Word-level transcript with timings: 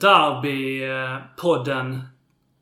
Derby-podden. 0.00 2.00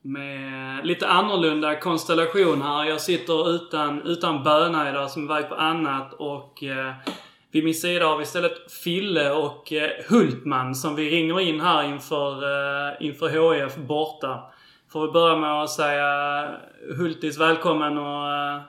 Med 0.01 0.87
lite 0.87 1.07
annorlunda 1.07 1.79
konstellation 1.79 2.61
här. 2.61 2.85
Jag 2.85 3.01
sitter 3.01 3.55
utan, 3.55 4.01
utan 4.01 4.43
Böna 4.43 4.89
idag 4.89 5.11
som 5.11 5.23
är 5.23 5.25
iväg 5.25 5.49
på 5.49 5.55
annat 5.55 6.13
och 6.13 6.63
eh, 6.63 6.93
vid 7.51 7.63
min 7.63 7.73
sida 7.73 8.05
har 8.05 8.17
vi 8.17 8.23
istället 8.23 8.71
Fille 8.71 9.31
och 9.31 9.73
eh, 9.73 9.89
Hultman 10.09 10.75
som 10.75 10.95
vi 10.95 11.09
ringer 11.09 11.39
in 11.39 11.61
här 11.61 11.83
inför, 11.83 12.33
eh, 12.33 12.93
inför 12.99 13.29
HIF 13.29 13.75
borta. 13.75 14.51
Får 14.91 15.07
vi 15.07 15.11
börja 15.11 15.35
med 15.35 15.63
att 15.63 15.69
säga 15.69 16.49
Hultis 16.97 17.39
välkommen 17.39 17.97
och 17.97 18.33
eh, 18.33 18.61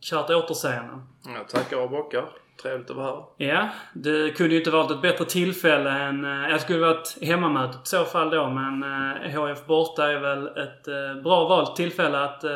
kärt 0.00 0.30
återseende. 0.30 1.00
Jag 1.34 1.48
tackar 1.48 1.76
och 1.76 1.90
bockar. 1.90 2.24
Trevligt 2.62 2.90
att 2.90 2.96
vara 2.96 3.06
här. 3.06 3.24
Ja, 3.36 3.68
det 3.94 4.36
kunde 4.36 4.52
ju 4.54 4.58
inte 4.60 4.70
varit 4.70 4.90
ett 4.90 5.02
bättre 5.02 5.24
tillfälle 5.24 5.90
än... 5.90 6.24
eh, 6.24 6.50
Jag 6.50 6.60
skulle 6.60 6.78
varit 6.78 7.18
hemmamötet 7.22 7.76
i 7.84 7.88
så 7.88 8.04
fall 8.04 8.30
då, 8.30 8.48
men 8.50 8.82
eh, 8.82 9.40
HF 9.40 9.66
borta 9.66 10.10
är 10.10 10.18
väl 10.20 10.46
ett 10.46 10.88
eh, 10.88 11.22
bra 11.22 11.48
valt 11.48 11.76
tillfälle 11.76 12.18
att 12.24 12.44
eh, 12.44 12.50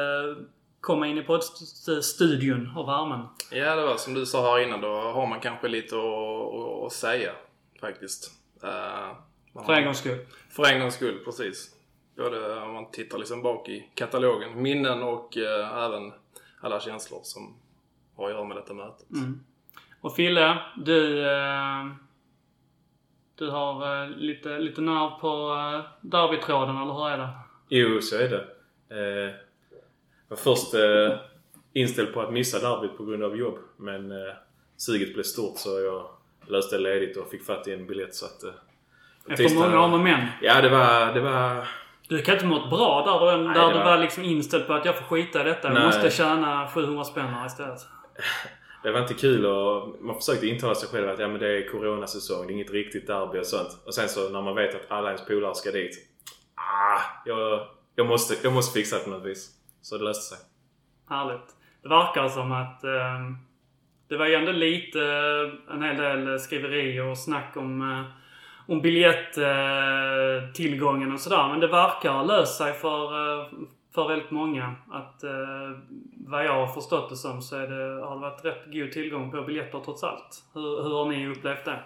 komma 0.80 1.06
in 1.06 1.18
i 1.18 1.22
poddstudion 1.22 2.72
och 2.76 2.88
värmen. 2.88 3.26
Ja, 3.50 3.76
det 3.76 3.86
var 3.86 3.96
som 3.96 4.14
du 4.14 4.26
sa 4.26 4.42
här 4.54 4.62
innan. 4.62 4.80
Då 4.80 4.88
har 5.00 5.26
man 5.26 5.40
kanske 5.40 5.68
lite 5.68 5.94
att, 6.86 6.92
säga 6.92 7.30
faktiskt. 7.80 8.32
Eh, 8.62 8.70
man 9.52 9.64
För 9.66 9.72
en 9.72 9.84
gångs 9.84 9.98
skull. 9.98 10.26
För 10.50 10.64
en 10.72 10.80
gångs 10.80 10.94
skull, 10.94 11.18
precis. 11.24 11.74
Både 12.16 12.60
om 12.60 12.72
man 12.72 12.90
tittar 12.90 13.18
liksom 13.18 13.42
bak 13.42 13.68
i 13.68 13.90
katalogen. 13.94 14.62
Minnen 14.62 15.02
och 15.02 15.36
eh, 15.36 15.84
även 15.84 16.12
alla 16.60 16.80
känslor 16.80 17.20
som 17.22 17.56
har 18.16 18.24
att 18.26 18.30
göra 18.30 18.44
med 18.44 18.56
detta 18.56 18.74
mötet. 18.74 19.10
Mm. 19.10 19.40
Och 20.00 20.16
Fille, 20.16 20.58
du... 20.76 21.26
Eh, 21.30 21.86
du 23.38 23.50
har 23.50 24.02
eh, 24.04 24.08
lite, 24.10 24.58
lite 24.58 24.80
nerv 24.80 25.10
på 25.20 25.54
eh, 25.54 25.90
derbytråden, 26.00 26.76
eller 26.76 26.92
hur 26.94 27.08
är 27.08 27.18
det? 27.18 27.28
Jo, 27.68 28.00
så 28.00 28.16
är 28.16 28.28
det. 28.28 28.44
Jag 30.28 30.36
var 30.36 30.36
först 30.36 30.74
inställd 31.72 32.14
på 32.14 32.20
att 32.20 32.32
missa 32.32 32.58
derbyt 32.58 32.96
på 32.96 33.04
grund 33.04 33.24
av 33.24 33.36
jobb. 33.36 33.58
Men 33.76 34.12
suget 34.76 35.14
blev 35.14 35.22
stort 35.22 35.58
så 35.58 35.80
jag 35.80 36.06
löste 36.52 36.78
ledigt 36.78 37.16
och 37.16 37.30
fick 37.30 37.46
fatt 37.46 37.68
i 37.68 37.74
en 37.74 37.86
biljett 37.86 38.14
så 38.14 38.26
att... 38.26 38.44
Efter 39.30 39.54
många 39.54 39.80
om 39.80 39.92
och 39.94 40.00
men. 40.00 40.26
Ja, 40.42 40.60
det 40.60 40.68
var... 40.68 41.12
Det 41.12 41.20
var... 41.20 41.68
Du 42.08 42.22
kan 42.22 42.34
inte 42.34 42.46
mått 42.46 42.70
bra 42.70 43.04
där, 43.06 43.26
där, 43.26 43.38
Nej, 43.44 43.54
det 43.54 43.72
du 43.72 43.78
var- 43.78 43.84
var 43.84 43.98
liksom 43.98 44.24
inställd 44.24 44.66
på 44.66 44.72
att 44.72 44.84
jag 44.84 44.96
får 44.98 45.04
skita 45.04 45.40
i 45.40 45.44
detta. 45.44 45.68
Jag 45.68 45.74
Nej. 45.74 45.86
måste 45.86 46.10
tjäna 46.10 46.68
700 46.74 47.04
spänn 47.04 47.26
här 47.26 47.46
istället. 47.46 47.78
Det 48.82 48.90
var 48.90 49.00
inte 49.00 49.14
kul 49.14 49.46
och 49.46 49.96
man 50.00 50.16
försökte 50.16 50.46
intala 50.46 50.74
sig 50.74 50.88
själv 50.88 51.08
att 51.08 51.18
ja, 51.18 51.28
men 51.28 51.40
det 51.40 51.58
är 51.58 51.68
coronasäsong, 51.68 52.46
det 52.46 52.52
är 52.52 52.54
inget 52.54 52.70
riktigt 52.70 53.06
derby 53.06 53.38
och 53.38 53.46
sånt. 53.46 53.82
Och 53.86 53.94
sen 53.94 54.08
så 54.08 54.28
när 54.28 54.42
man 54.42 54.54
vet 54.54 54.74
att 54.74 54.90
alla 54.90 55.08
ens 55.08 55.26
polare 55.26 55.54
ska 55.54 55.70
dit. 55.70 55.96
Ah, 56.54 57.00
jag, 57.24 57.66
jag, 57.94 58.06
måste, 58.06 58.34
jag 58.42 58.52
måste 58.52 58.78
fixa 58.78 58.98
det 58.98 59.04
på 59.04 59.10
något 59.10 59.24
vis. 59.24 59.50
Så 59.82 59.98
det 59.98 60.04
löste 60.04 60.36
sig. 60.36 60.46
Härligt. 61.08 61.54
Det 61.82 61.88
verkar 61.88 62.28
som 62.28 62.52
att 62.52 62.84
eh, 62.84 63.20
det 64.08 64.16
var 64.16 64.26
ju 64.26 64.34
ändå 64.34 64.52
lite, 64.52 65.00
eh, 65.00 65.74
en 65.74 65.82
hel 65.82 65.96
del 65.96 66.40
skriverier 66.40 67.04
och 67.10 67.18
snack 67.18 67.56
om, 67.56 67.90
eh, 67.90 68.04
om 68.66 68.80
biljetttillgången 68.80 70.44
eh, 70.44 70.52
tillgången 70.52 71.12
och 71.12 71.20
sådär. 71.20 71.48
Men 71.48 71.60
det 71.60 71.66
verkar 71.66 72.12
ha 72.12 72.22
löst 72.22 72.58
sig 72.58 72.72
för, 72.72 73.40
eh, 73.40 73.46
för 73.98 74.08
väldigt 74.08 74.30
många. 74.30 74.74
Att 74.90 75.24
eh, 75.24 75.70
vad 76.26 76.44
jag 76.44 76.66
har 76.66 76.74
förstått 76.74 77.10
det 77.10 77.16
som 77.16 77.42
så 77.42 77.56
är 77.56 77.66
det, 77.66 78.04
har 78.04 78.14
det 78.14 78.20
varit 78.20 78.44
rätt 78.44 78.72
god 78.72 78.92
tillgång 78.92 79.30
på 79.30 79.42
biljetter 79.42 79.80
trots 79.84 80.04
allt. 80.04 80.44
Hur, 80.54 80.82
hur 80.82 80.90
har 80.90 81.06
ni 81.06 81.28
upplevt 81.28 81.64
det? 81.64 81.80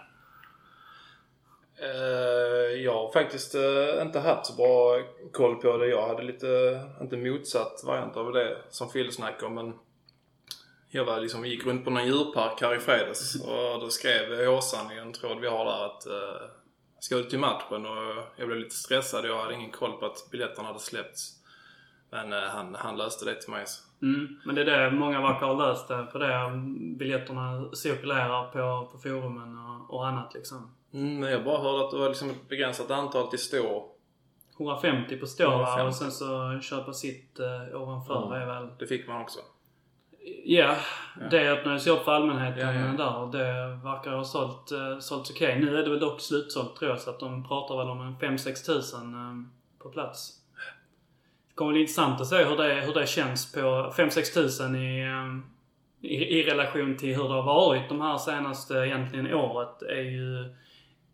Uh, 1.82 2.82
jag 2.82 2.92
har 2.92 3.12
faktiskt 3.12 3.54
uh, 3.54 4.02
inte 4.02 4.20
haft 4.20 4.46
så 4.46 4.56
bra 4.56 5.02
koll 5.32 5.54
på 5.54 5.76
det. 5.76 5.86
Jag 5.86 6.08
hade 6.08 6.22
lite, 6.22 6.80
inte 7.00 7.16
motsatt 7.16 7.82
variant 7.86 8.16
av 8.16 8.32
det 8.32 8.56
som 8.70 8.90
Phil 8.90 9.12
snackade 9.12 9.46
om. 9.46 9.54
Men 9.54 9.74
jag 10.88 11.04
var 11.04 11.20
liksom, 11.20 11.44
gick 11.44 11.66
runt 11.66 11.84
på 11.84 11.90
någon 11.90 12.06
djurpark 12.06 12.62
här 12.62 12.74
i 12.74 12.78
fredags 12.78 13.44
och 13.44 13.80
då 13.80 13.88
skrev 13.88 14.48
Åsan 14.48 14.92
i 14.92 14.98
en 14.98 15.12
tråd 15.12 15.40
vi 15.40 15.48
har 15.48 15.64
där 15.64 15.84
att 15.86 16.06
uh, 16.06 16.48
ska 17.00 17.16
ut 17.16 17.30
till 17.30 17.38
matchen 17.38 17.86
och 17.86 18.24
jag 18.36 18.46
blev 18.46 18.58
lite 18.58 18.74
stressad. 18.74 19.26
Jag 19.26 19.42
hade 19.42 19.54
ingen 19.54 19.70
koll 19.70 19.92
på 19.92 20.06
att 20.06 20.30
biljetterna 20.30 20.68
hade 20.68 20.80
släppts. 20.80 21.41
Men 22.12 22.32
eh, 22.32 22.38
han, 22.38 22.74
han 22.78 22.96
löste 22.96 23.24
det 23.24 23.34
till 23.34 23.50
mig. 23.50 23.66
Så. 23.66 23.82
Mm, 24.02 24.40
men 24.44 24.54
det 24.54 24.60
är 24.62 24.64
det 24.64 24.90
många 24.90 25.20
verkar 25.20 25.46
ha 25.46 25.68
löst 25.68 25.88
det 25.88 26.06
på 26.12 26.18
det. 26.18 26.50
Biljetterna 26.98 27.70
cirkulerar 27.74 28.44
på, 28.44 28.88
på 28.92 28.98
forumen 28.98 29.58
och, 29.58 29.94
och 29.94 30.06
annat 30.06 30.34
liksom. 30.34 30.74
Mm, 30.94 31.22
jag 31.22 31.44
bara 31.44 31.62
hörde 31.62 31.84
att 31.84 31.90
det 31.90 31.98
var 31.98 32.08
liksom 32.08 32.30
ett 32.30 32.48
begränsat 32.48 32.90
antal 32.90 33.30
till 33.30 33.38
stå. 33.38 33.88
150 34.56 35.16
på 35.16 35.26
stå 35.26 35.50
va? 35.50 35.80
150. 35.80 35.88
och 35.88 35.94
sen 35.94 36.10
så 36.12 36.60
köpa 36.60 36.92
sitt 36.92 37.38
eh, 37.40 37.82
ovanför 37.82 38.36
är 38.36 38.46
väl... 38.46 38.68
Det 38.78 38.86
fick 38.86 39.08
man 39.08 39.20
också. 39.20 39.38
Ja, 40.44 40.76
det 41.30 41.50
öppnades 41.50 41.86
ju 41.86 41.90
upp 41.90 42.04
för 42.04 42.12
allmänheten 42.12 42.60
Ja, 42.60 42.72
ja. 42.72 42.92
där 42.92 43.16
och 43.16 43.30
det 43.30 43.52
verkar 43.84 44.12
ha 44.12 44.24
sålt, 44.24 44.72
uh, 44.72 44.98
sålts 44.98 45.30
okej. 45.30 45.60
Nu 45.60 45.78
är 45.78 45.82
det 45.82 45.90
väl 45.90 46.00
dock 46.00 46.20
slutsålt 46.20 46.76
tror 46.76 46.90
jag 46.90 47.00
så 47.00 47.10
att 47.10 47.20
de 47.20 47.48
pratar 47.48 47.76
väl 47.76 47.88
om 47.88 48.00
en 48.00 48.36
5-6 48.36 48.66
tusen 48.66 49.14
eh, 49.14 49.82
på 49.82 49.90
plats. 49.90 50.41
Det 51.52 51.56
kommer 51.56 51.72
bli 51.72 51.80
intressant 51.80 52.20
att 52.20 52.26
se 52.26 52.44
hur 52.44 52.56
det, 52.56 52.80
hur 52.80 52.94
det 52.94 53.06
känns 53.06 53.52
på 53.52 53.60
5-6 53.96 54.34
tusen 54.34 54.76
i, 54.76 55.00
ehm, 55.00 55.42
i, 56.00 56.14
i 56.14 56.42
relation 56.42 56.96
till 56.96 57.16
hur 57.16 57.28
det 57.28 57.34
har 57.34 57.42
varit 57.42 57.88
de 57.88 58.00
här 58.00 58.18
senaste 58.18 58.74
egentligen 58.74 59.34
året. 59.34 59.82
är 59.82 60.02
ju 60.02 60.54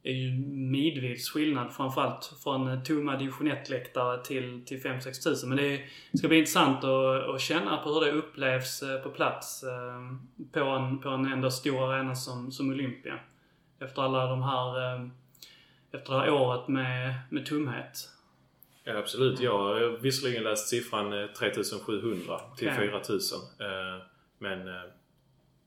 är 0.03 0.13
ju 0.13 0.31
midvis 0.49 1.31
skillnad 1.31 1.73
framförallt 1.73 2.35
från 2.43 2.85
tomma 2.85 3.17
division 3.17 3.49
1-läktare 3.53 4.25
till, 4.25 4.65
till 4.67 4.83
5-6 4.83 5.25
tusen. 5.25 5.49
Men 5.49 5.59
det 5.59 5.75
är- 5.75 5.87
ska 6.19 6.29
bli 6.29 6.39
intressant 6.39 6.85
att, 6.85 7.29
att 7.35 7.41
känna 7.41 7.77
på 7.77 7.91
hur 7.93 8.01
det 8.01 8.13
upplevs 8.13 8.83
eh, 8.83 9.03
på 9.03 9.11
plats 9.11 9.63
ehm, 9.65 10.21
på 10.53 10.61
en, 10.61 10.99
på 10.99 11.09
en 11.09 11.33
ändå 11.33 11.51
stor 11.51 11.93
arena 11.93 12.15
som, 12.15 12.53
som 12.53 12.71
Olympia. 12.71 13.19
Efter 13.81 14.03
alla 14.03 14.27
de 14.27 14.43
här... 14.43 14.95
Ehm, 14.95 15.11
efter 15.93 16.13
det 16.13 16.21
här 16.21 16.31
året 16.31 16.69
med, 16.69 17.15
med 17.31 17.47
tomhet. 17.47 18.09
Ja, 18.89 18.97
absolut. 18.99 19.41
Jag 19.41 19.59
har 19.59 19.99
visserligen 19.99 20.43
läst 20.45 20.69
siffran 20.69 21.13
eh, 21.13 21.27
3700 21.27 22.41
till 22.57 22.69
Okej. 22.69 22.89
4000. 22.91 23.39
Eh, 23.61 24.03
Men 24.39 24.69
eh, 24.69 24.83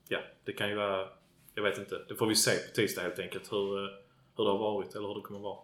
ja, 0.07 0.19
det 0.45 0.53
kan 0.53 0.69
ju 0.69 0.75
vara... 0.75 1.07
Jag 1.55 1.63
vet 1.63 1.77
inte. 1.77 2.01
Det 2.07 2.15
får 2.15 2.27
vi 2.27 2.35
se 2.35 2.51
på 2.51 2.75
tisdag 2.75 3.01
helt 3.01 3.19
enkelt 3.19 3.51
hur, 3.53 3.83
eh, 3.83 3.89
hur 4.37 4.43
det 4.43 4.49
har 4.51 4.57
varit 4.57 4.95
eller 4.95 5.07
hur 5.07 5.15
det 5.15 5.21
kommer 5.21 5.39
vara. 5.39 5.57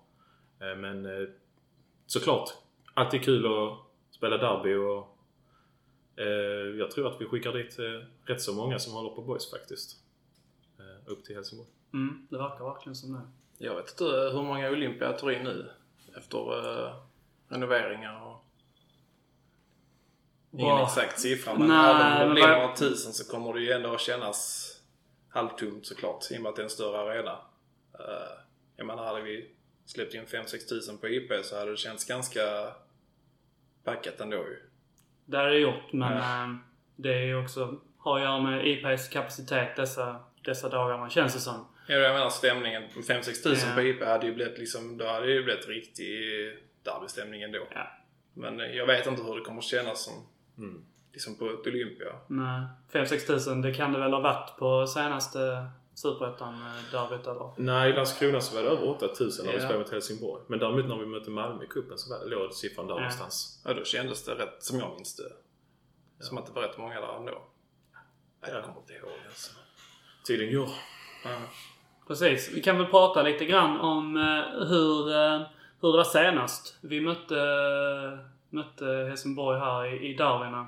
Eh, 0.59 0.77
Men 0.77 1.05
eh, 1.05 1.27
såklart, 2.05 2.49
alltid 2.93 3.23
kul 3.23 3.45
att 3.45 3.77
spela 4.11 4.37
derby 4.37 4.75
och 4.75 5.17
eh, 6.21 6.77
jag 6.79 6.91
tror 6.91 7.07
att 7.07 7.21
vi 7.21 7.25
skickar 7.25 7.53
dit 7.53 7.79
eh, 7.79 8.07
rätt 8.25 8.41
så 8.41 8.53
många 8.53 8.79
som 8.79 8.93
håller 8.93 9.09
på 9.09 9.21
boys 9.21 9.51
faktiskt. 9.51 9.97
Eh, 10.79 11.11
Upp 11.11 11.23
till 11.25 11.35
Helsingborg. 11.35 11.69
Mm, 11.93 12.27
det 12.29 12.37
verkar 12.37 12.65
verkligen 12.65 12.95
som 12.95 13.13
det. 13.13 13.21
Jag 13.65 13.75
vet 13.75 13.89
inte 13.91 14.03
hur 14.33 14.41
många 14.41 14.69
Olympia 14.71 15.13
tar 15.13 15.31
in 15.31 15.43
nu 15.43 15.69
efter 16.17 16.37
eh, 16.85 16.93
renoveringar 17.49 18.21
och... 18.21 18.43
Ingen 20.53 20.75
Wow. 20.75 20.83
exakt 20.83 21.19
siffra 21.19 21.53
men 21.53 21.67
Nej, 21.67 21.91
även 21.91 22.21
om 22.21 22.27
det 22.29 22.33
blir 22.33 22.47
några 22.47 22.75
tusen 22.75 23.13
så 23.13 23.31
kommer 23.31 23.53
det 23.53 23.59
ju 23.61 23.71
ändå 23.71 23.93
att 23.93 24.01
kännas 24.01 24.67
halvtomt 25.29 25.85
såklart 25.85 26.31
i 26.31 26.37
och 26.37 26.41
med 26.41 26.49
att 26.49 26.55
det 26.55 26.61
är 26.61 26.63
en 26.63 26.69
större 26.69 26.97
arena. 26.99 27.31
Uh, 27.99 28.39
jag 28.75 28.87
menar 28.87 29.05
hade 29.05 29.21
vi 29.21 29.51
släppt 29.85 30.13
in 30.13 30.25
5-6 30.25 30.69
tusen 30.69 30.97
på 30.97 31.07
IP 31.07 31.31
så 31.45 31.57
hade 31.59 31.71
det 31.71 31.77
känts 31.77 32.05
ganska 32.05 32.41
packat 33.83 34.19
ändå 34.19 34.37
ju. 34.37 34.59
Det 35.25 35.37
har 35.37 35.45
det 35.45 35.57
gjort 35.59 35.93
men 35.93 36.17
Ja. 36.17 36.43
eh, 36.43 36.49
det 36.95 37.13
är 37.13 37.25
ju 37.25 37.43
också... 37.43 37.79
Har 37.97 38.17
att 38.17 38.23
göra 38.23 38.39
med 38.41 38.67
IPs 38.67 39.07
kapacitet 39.09 39.75
dessa, 39.75 40.23
dessa 40.45 40.69
dagarna 40.69 41.09
känns 41.09 41.33
det 41.33 41.39
som. 41.39 41.67
Ja, 41.87 41.95
jag 41.95 42.13
menar 42.13 42.29
stämningen. 42.29 42.83
5-6 42.89 43.43
tusen 43.43 43.69
Ja. 43.69 43.75
på 43.75 43.81
IP 43.81 44.03
hade 44.03 44.25
ju 44.25 44.33
blivit 44.33 44.57
liksom, 44.57 44.97
då 44.97 45.05
hade 45.07 45.25
det 45.25 45.31
ju 45.33 45.43
blivit 45.43 45.67
riktig 45.67 46.17
derbystämning 46.93 47.41
ändå. 47.41 47.59
Ja. 47.75 47.87
Men 48.33 48.59
eh, 48.59 48.65
jag 48.67 48.85
vet 48.87 49.07
inte 49.07 49.23
hur 49.23 49.35
det 49.35 49.41
kommer 49.41 49.61
kännas 49.61 50.03
som 50.03 50.13
Mm. 50.57 50.85
liksom 51.13 51.35
på 51.37 51.45
ett 51.49 51.67
Olympia. 51.67 52.13
Nej. 52.27 52.61
5-6 52.91 53.27
tusen, 53.27 53.61
det 53.61 53.73
kan 53.73 53.93
det 53.93 53.99
väl 53.99 54.13
ha 54.13 54.19
varit 54.19 54.57
på 54.57 54.87
senaste 54.87 55.67
Superettan-derbyt 55.93 57.27
eller? 57.27 57.51
Nej, 57.57 57.89
i 57.89 57.93
Landskrona 57.93 58.41
så 58.41 58.55
var 58.55 58.63
det 58.63 58.69
över 58.69 58.89
8000 58.89 59.45
när 59.45 59.51
vi 59.53 59.57
Ja. 59.57 59.63
spelade 59.63 59.79
mot 59.83 59.91
Helsingborg. 59.91 60.43
Men 60.47 60.59
däremot 60.59 60.85
när 60.85 60.97
vi 60.97 61.05
mötte 61.05 61.29
Malmö 61.29 61.63
i 61.63 61.67
cupen 61.67 61.97
så 61.97 62.09
var, 62.17 62.25
låg 62.25 62.53
siffran 62.53 62.87
där 62.87 62.93
Ja. 62.93 62.99
någonstans. 62.99 63.61
Ja, 63.65 63.73
då 63.73 63.83
kändes 63.83 64.25
det 64.25 64.31
rätt, 64.35 64.63
som 64.63 64.79
jag 64.79 64.93
minns 64.95 65.15
det. 65.15 65.31
Som 66.19 66.37
att 66.37 66.45
det 66.45 66.51
var 66.51 66.61
rätt 66.61 66.77
många 66.77 67.01
där 67.01 67.15
ändå. 67.17 67.41
Nej, 68.41 68.51
jag 68.53 68.63
kommer 68.63 68.79
inte 68.79 68.93
ihåg 68.93 69.09
alltså. 69.27 69.51
Tiden 70.25 70.53
går. 70.55 70.69
Ja. 71.23 71.39
Precis. 72.07 72.51
Vi 72.53 72.61
kan 72.61 72.77
väl 72.77 72.87
prata 72.87 73.23
lite 73.23 73.45
grann 73.45 73.79
om 73.79 74.17
eh, 74.17 74.67
hur, 74.67 75.15
eh, 75.15 75.41
hur 75.81 75.91
det 75.91 75.97
var 75.97 76.03
senast. 76.03 76.77
Vi 76.81 77.01
mötte, 77.01 77.35
mötte 78.49 78.85
Helsingborg 78.85 79.59
här 79.59 79.85
i, 79.85 80.09
i 80.09 80.13
derbyna 80.13 80.67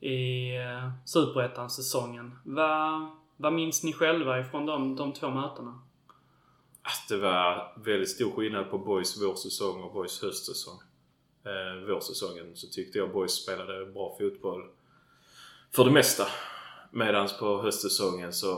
i 0.00 0.56
eh, 0.56 0.90
Superettan-säsongen. 1.04 2.38
Vad, 2.44 3.10
vad 3.36 3.52
minns 3.52 3.82
ni 3.84 3.92
själva 3.92 4.40
ifrån 4.40 4.66
de, 4.66 4.96
de 4.96 5.12
två 5.12 5.30
mötena? 5.30 5.80
Alltså, 6.82 7.14
det 7.14 7.20
var 7.20 7.72
väldigt 7.84 8.10
stor 8.10 8.30
skillnad 8.30 8.70
på 8.70 8.78
Boys 8.78 9.22
vårsäsong 9.22 9.82
och 9.82 9.92
Boys 9.92 10.22
höstsäsong. 10.22 10.78
Eh, 11.44 11.88
vårsäsongen 11.88 12.56
så 12.56 12.66
tyckte 12.66 12.98
jag 12.98 13.12
Boys 13.12 13.32
spelade 13.32 13.86
bra 13.86 14.16
fotboll 14.18 14.62
för 15.74 15.84
det 15.84 15.90
mesta. 15.90 16.26
Medan 16.90 17.28
på 17.40 17.62
höstsäsongen 17.62 18.32
så 18.32 18.52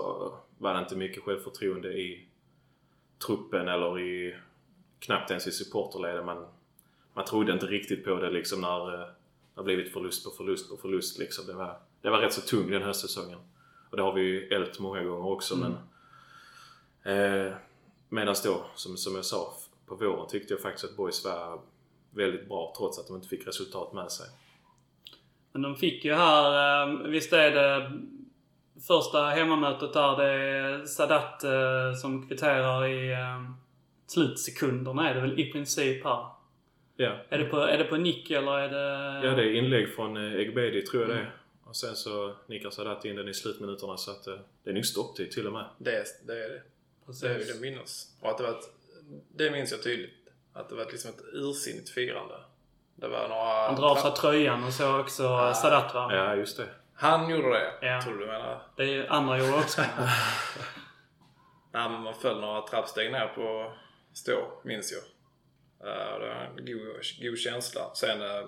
var 0.58 0.74
det 0.74 0.80
inte 0.80 0.96
mycket 0.96 1.22
självförtroende 1.22 1.88
i 1.88 2.28
truppen 3.26 3.68
eller 3.68 4.00
i 4.00 4.36
knappt 5.06 5.30
ens 5.30 5.46
i 5.46 5.52
supporterleden. 5.52 6.26
Man, 6.26 6.46
man 7.14 7.24
trodde 7.24 7.52
inte 7.52 7.66
riktigt 7.66 8.04
på 8.04 8.14
det 8.14 8.30
liksom 8.30 8.60
när 8.60 8.94
eh, 8.94 9.08
det 9.54 9.60
har 9.60 9.64
blivit 9.64 9.92
förlust 9.92 10.24
på 10.24 10.30
förlust 10.30 10.70
på 10.70 10.76
förlust. 10.76 11.18
Liksom. 11.18 11.46
Det, 11.46 11.52
var, 11.52 11.78
det 12.00 12.10
var 12.10 12.18
rätt 12.18 12.32
så 12.32 12.40
tung 12.40 12.70
den 12.70 12.82
höstsäsongen. 12.82 13.38
Och 13.90 13.96
det 13.96 14.02
har 14.02 14.12
vi 14.12 14.20
ju 14.20 14.48
ältat 14.48 14.78
många 14.78 15.02
gånger 15.02 15.32
också 15.32 15.54
Mm. 15.54 15.72
men... 17.02 17.46
Eh, 17.46 17.52
Medan 18.08 18.34
då, 18.44 18.64
som, 18.74 18.96
som 18.96 19.14
jag 19.14 19.24
sa, 19.24 19.52
på 19.86 19.94
våren 19.94 20.28
tyckte 20.28 20.54
jag 20.54 20.60
faktiskt 20.60 20.84
att 20.84 20.96
Boys 20.96 21.24
var 21.24 21.60
väldigt 22.10 22.48
bra 22.48 22.74
trots 22.76 22.98
att 22.98 23.06
de 23.06 23.16
inte 23.16 23.28
fick 23.28 23.46
resultat 23.46 23.92
med 23.92 24.12
sig. 24.12 24.26
Men 25.52 25.62
de 25.62 25.76
fick 25.76 26.04
ju 26.04 26.14
här, 26.14 26.82
eh, 26.88 26.96
visst 27.08 27.32
är 27.32 27.50
det 27.50 27.92
första 28.86 29.24
hemmamötet 29.24 29.92
där 29.92 30.16
det 30.16 30.32
är 30.32 30.86
Sadat 30.86 31.44
eh, 31.44 32.00
som 32.02 32.28
kvitterar 32.28 32.86
i 32.86 33.14
slutsekunderna 34.06 35.10
är 35.10 35.14
det 35.14 35.20
väl 35.20 35.40
i 35.40 35.52
princip 35.52 36.04
här. 36.04 36.26
Ja, 36.96 37.16
Är 37.28 37.38
det 37.38 37.44
på, 37.44 37.56
är 37.60 37.78
det 37.78 37.84
på 37.84 37.96
nick 37.96 38.30
eller 38.30 38.58
är 38.58 38.68
det... 38.68 39.26
ja 39.28 39.34
det 39.34 39.42
är 39.42 39.54
inlägg 39.54 39.94
från 39.94 40.16
eh, 40.16 40.32
Egbedi 40.40 40.82
tror 40.82 41.02
jag 41.02 41.10
det 41.10 41.16
är. 41.20 41.30
Och 41.64 41.76
sen 41.76 41.96
så 41.96 42.34
nickar 42.46 42.70
Sadat 42.70 43.04
in 43.04 43.16
den 43.16 43.28
i 43.28 43.34
slutminuterna 43.34 43.96
så 43.96 44.10
att 44.10 44.26
eh, 44.26 44.34
det 44.64 44.70
är 44.70 44.74
nog 44.74 44.86
stopptid 44.86 45.30
till 45.30 45.46
och 45.46 45.52
med. 45.52 45.64
Det, 45.78 45.90
är- 45.96 46.04
det 46.26 46.32
är 46.44 46.48
det. 46.48 46.62
Det 47.22 47.38
ju 47.38 47.44
det 47.44 47.60
minnes. 47.60 48.06
Och 48.20 48.30
att 48.30 48.38
det 48.38 48.44
var 48.44 48.50
ett, 48.50 48.64
Det 49.36 49.50
minns 49.50 49.72
jag 49.72 49.82
tydligt. 49.82 50.28
Att 50.52 50.68
det 50.68 50.74
var 50.74 50.84
liksom 50.84 51.10
ett 51.10 51.20
ursinnigt 51.32 51.90
firande. 51.90 52.34
Det 52.94 53.08
var 53.08 53.28
några... 53.28 53.66
Han 53.66 53.74
drar 53.74 53.88
av 53.90 53.96
sig 53.96 54.10
tröjan 54.12 54.64
och 54.64 54.72
så 54.72 55.00
också 55.00 55.52
Sadat 55.54 55.94
va? 55.94 56.08
Ja, 56.14 56.34
just 56.34 56.56
det. 56.56 56.66
Han 56.94 57.30
gjorde 57.30 57.48
det, 57.48 57.72
Ja. 57.86 58.02
tror 58.02 58.12
du 58.14 58.20
du 58.20 58.26
menar? 58.26 58.62
Det 58.76 58.82
är 58.82 58.86
ju 58.86 59.06
andra 59.06 59.38
gjorde 59.38 59.52
också. 59.58 59.80
Nej, 61.72 61.88
men 61.90 62.00
man 62.02 62.14
föll 62.14 62.40
några 62.40 62.60
trappsteg 62.62 63.12
ner 63.12 63.26
på 63.26 63.72
stå, 64.16 64.60
minns 64.64 64.92
jag. 64.92 65.02
Eh, 65.90 66.18
det 66.20 66.26
var 66.28 66.52
en 66.58 66.66
god, 66.66 67.02
god 67.22 67.38
känsla. 67.38 67.94
Sen 67.94 68.22
eh, 68.22 68.44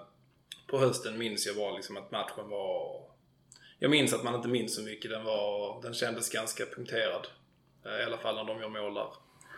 på 0.67 0.79
hösten 0.79 1.19
minns 1.19 1.47
jag 1.47 1.57
bara 1.57 1.73
liksom 1.77 1.97
att 1.97 2.11
matchen 2.11 2.49
var... 2.49 3.03
Jag 3.79 3.91
minns 3.91 4.15
att 4.15 4.25
man 4.25 4.35
inte 4.35 4.49
minns 4.49 4.75
så 4.77 4.83
mycket. 4.83 5.11
Den, 5.11 5.25
var, 5.25 5.83
den 5.83 5.95
kändes 5.95 6.31
ganska 6.33 6.65
punkterad. 6.77 7.27
Eh, 7.85 7.93
I 8.01 8.03
alla 8.05 8.17
fall 8.19 8.35
när 8.37 8.45
de 8.45 8.61
gör 8.61 8.69
mål 8.69 8.95
där. 8.95 9.09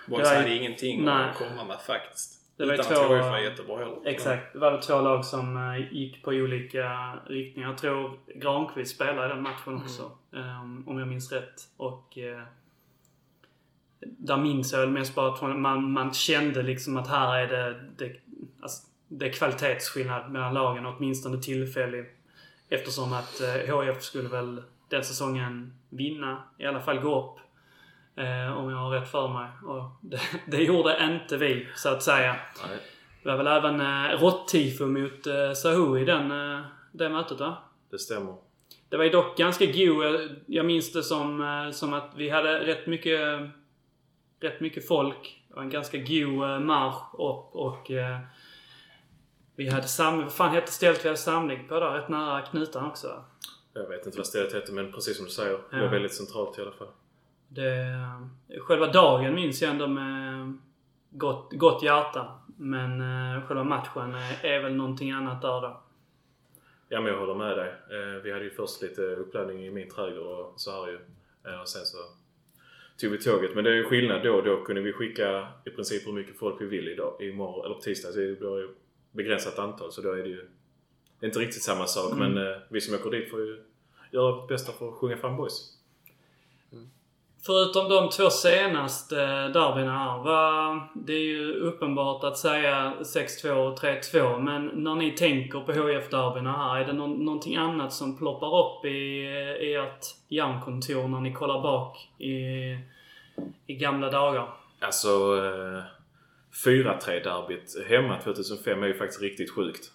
Boys 0.08 0.28
hade 0.28 0.54
ingenting 0.54 1.04
Nej. 1.04 1.30
att 1.30 1.36
komma 1.38 1.64
med 1.64 1.80
faktiskt. 1.80 2.36
Det 2.56 2.66
var 2.66 2.74
Utan 2.74 2.86
två- 2.86 2.94
att 2.94 3.10
HIF 3.10 3.20
var 3.24 3.38
jättebra 3.38 3.78
heller. 3.78 3.98
Exakt. 4.06 4.52
Det 4.52 4.58
var 4.58 4.70
väl 4.72 4.82
två 4.82 5.00
lag 5.00 5.24
som 5.24 5.76
gick 5.92 6.22
på 6.22 6.30
olika 6.30 7.14
riktningar. 7.26 7.68
Jag 7.68 7.78
tror 7.78 8.20
Granqvist 8.34 8.94
spelade 8.94 9.26
i 9.26 9.28
den 9.28 9.42
matchen 9.42 9.76
också. 9.76 10.02
eh, 10.34 10.60
Om 10.62 10.98
jag 10.98 11.08
minns 11.08 11.32
rätt. 11.32 11.54
Och 11.76 12.18
eh, 12.18 12.42
där 14.00 14.36
minns 14.36 14.72
jag 14.72 14.88
mest 14.88 15.14
bara 15.14 15.34
att 15.34 15.58
man, 15.58 15.92
man 15.92 16.14
kände 16.14 16.62
liksom 16.62 16.96
att 16.96 17.08
här 17.08 17.38
är 17.38 17.48
det, 17.48 17.80
det, 17.96 18.16
alltså, 18.62 18.82
det 19.08 19.26
är 19.26 19.32
kvalitetsskillnad 19.32 20.30
mellan 20.30 20.54
lagen, 20.54 20.86
åtminstone 20.86 21.42
tillfällig. 21.42 22.04
Eftersom 22.68 23.12
att 23.12 23.40
eh, 23.40 23.76
HF 23.76 24.02
skulle 24.02 24.28
väl 24.28 24.62
den 24.88 25.04
säsongen 25.04 25.72
vinna, 25.88 26.42
i 26.58 26.66
alla 26.66 26.80
fall 26.80 27.00
gå 27.00 27.20
upp. 27.20 27.40
Eh, 28.16 28.58
om 28.58 28.70
jag 28.70 28.76
har 28.76 28.90
rätt 28.90 29.10
för 29.10 29.28
mig. 29.28 29.48
Och 29.66 29.90
det, 30.00 30.20
det 30.46 30.62
gjorde 30.62 30.98
inte 31.12 31.36
vi, 31.36 31.68
så 31.74 31.88
att 31.88 32.02
säga. 32.02 32.36
Nej. 32.68 32.78
Det 33.22 33.28
var 33.28 33.36
väl 33.36 33.46
även 33.46 33.80
eh, 33.80 34.20
råttifo 34.20 34.86
mot 34.86 35.26
eh, 35.26 35.52
Sahu 35.52 36.00
i 36.00 36.04
den, 36.04 36.30
eh, 36.30 36.64
det 36.92 37.08
mötet 37.08 37.40
va? 37.40 37.56
Det 37.90 37.98
stämmer. 37.98 38.34
Det 38.88 38.96
var 38.96 39.04
ju 39.04 39.10
dock 39.10 39.38
ganska 39.38 39.66
god. 39.66 40.04
Jag, 40.04 40.30
jag 40.46 40.66
minns 40.66 40.92
det 40.92 41.02
som, 41.02 41.40
eh, 41.40 41.72
som 41.72 41.92
att 41.92 42.12
vi 42.16 42.28
hade 42.28 42.66
rätt 42.66 42.86
mycket, 42.86 43.20
rätt 44.40 44.60
mycket 44.60 44.88
folk. 44.88 45.42
Det 45.48 45.54
var 45.54 45.62
en 45.62 45.70
ganska 45.70 45.98
god 45.98 46.42
eh, 46.50 46.58
marsch 46.60 47.14
upp 47.14 47.54
och 47.54 47.90
eh, 47.90 48.18
vi 49.56 49.68
hade 49.68 49.86
sam... 49.88 50.18
Vad 50.22 50.32
fan 50.32 50.50
hette 50.54 50.72
stället 50.72 51.04
vi 51.04 51.08
hade 51.08 51.16
samling 51.20 51.68
på 51.68 51.80
där? 51.80 51.90
Rätt 51.90 52.08
nära 52.08 52.42
knutan 52.42 52.86
också. 52.86 53.24
Jag 53.72 53.88
vet 53.88 54.06
inte 54.06 54.18
vad 54.18 54.26
stället 54.26 54.54
heter 54.54 54.72
men 54.72 54.92
precis 54.92 55.16
som 55.16 55.26
du 55.26 55.30
säger. 55.32 55.52
Det 55.52 55.76
Ja. 55.76 55.78
var 55.82 55.88
väldigt 55.88 56.14
centralt 56.14 56.58
i 56.58 56.62
alla 56.62 56.72
fall. 56.72 56.88
Det, 57.48 57.86
själva 58.60 58.86
dagen 58.86 59.34
minns 59.34 59.62
jag 59.62 59.70
ändå 59.70 59.86
med 59.86 60.58
gott, 61.10 61.52
gott 61.52 61.82
hjärta. 61.82 62.38
Men 62.56 63.00
eh, 63.36 63.42
själva 63.46 63.64
matchen 63.64 64.14
är, 64.14 64.44
är 64.44 64.62
väl 64.62 64.74
någonting 64.74 65.10
annat 65.10 65.42
där 65.42 65.60
då. 65.60 65.80
Ja 66.88 67.00
men 67.00 67.12
jag 67.12 67.20
håller 67.20 67.34
med 67.34 67.56
dig. 67.56 67.68
Eh, 67.68 68.22
vi 68.22 68.32
hade 68.32 68.44
ju 68.44 68.50
först 68.50 68.82
lite 68.82 69.02
uppladdning 69.02 69.66
i 69.66 69.70
min 69.70 69.90
trädgård 69.90 70.26
och 70.26 70.60
så 70.60 70.70
här 70.70 70.88
ju. 70.92 71.00
Eh, 71.46 71.60
och 71.60 71.68
sen 71.68 71.84
så 71.84 71.96
tog 73.00 73.10
vi 73.10 73.18
tåget. 73.18 73.54
Men 73.54 73.64
det 73.64 73.70
är 73.70 73.74
ju 73.74 73.84
skillnad 73.84 74.22
då. 74.22 74.40
Då 74.40 74.64
kunde 74.64 74.82
vi 74.82 74.92
skicka 74.92 75.48
i 75.64 75.70
princip 75.70 76.06
hur 76.06 76.12
mycket 76.12 76.38
folk 76.38 76.60
vi 76.60 76.66
vill 76.66 76.88
idag. 76.88 77.22
Imorgon, 77.22 77.64
eller 77.64 77.74
på 77.74 77.80
tisdag 77.80 78.12
så 78.12 78.20
är 78.20 78.24
det 78.24 78.68
begränsat 79.12 79.58
antal. 79.58 79.92
Så 79.92 80.00
då 80.02 80.12
är 80.12 80.22
det 80.22 80.28
ju 80.28 80.48
inte 81.22 81.38
riktigt 81.38 81.62
samma 81.62 81.86
sak. 81.86 82.18
Men 82.18 82.36
eh, 82.36 82.56
vi 82.68 82.80
som 82.80 82.94
åker 82.94 83.10
dit 83.10 83.30
får 83.30 83.40
ju 83.40 83.62
göra 84.10 84.32
vårt 84.32 84.48
bästa 84.48 84.72
för 84.72 84.88
att 84.88 84.94
sjunga 84.94 85.16
fram 85.16 85.36
boys. 85.36 85.76
Förutom 87.46 87.88
de 87.88 88.08
två 88.08 88.30
senaste 88.30 89.22
eh, 89.22 89.28
derbyna 89.48 89.98
här. 89.98 90.18
Vad, 90.18 90.80
det 91.06 91.12
är 91.12 91.18
ju 91.24 91.52
uppenbart 91.54 92.24
att 92.24 92.38
säga 92.38 92.92
6-2 93.00 93.50
och 93.50 93.78
3-2. 93.78 94.40
Men 94.40 94.66
när 94.66 94.94
ni 94.94 95.10
tänker 95.10 95.60
på 95.60 95.72
HIF-derbyna 95.72 96.52
här. 96.52 96.76
Är 96.80 96.84
det 96.86 96.92
nå- 96.92 97.06
någonting 97.06 97.56
annat 97.56 97.92
som 97.92 98.18
ploppar 98.18 98.58
upp 98.58 98.84
i, 98.84 99.24
eh, 99.26 99.66
i 99.68 99.74
ert 99.74 100.06
hjärnkontor 100.28 101.08
när 101.08 101.20
ni 101.20 101.32
kollar 101.32 101.62
bak 101.62 102.08
i, 102.18 102.34
i 103.66 103.74
gamla 103.74 104.10
dagar? 104.10 104.48
Alltså 104.80 105.08
eh, 105.08 105.82
4-3 106.64 107.06
derbyt 107.24 107.88
hemma 107.88 108.20
2005 108.20 108.82
är 108.82 108.86
ju 108.86 108.94
faktiskt 108.94 109.22
riktigt 109.22 109.50
sjukt. 109.50 109.90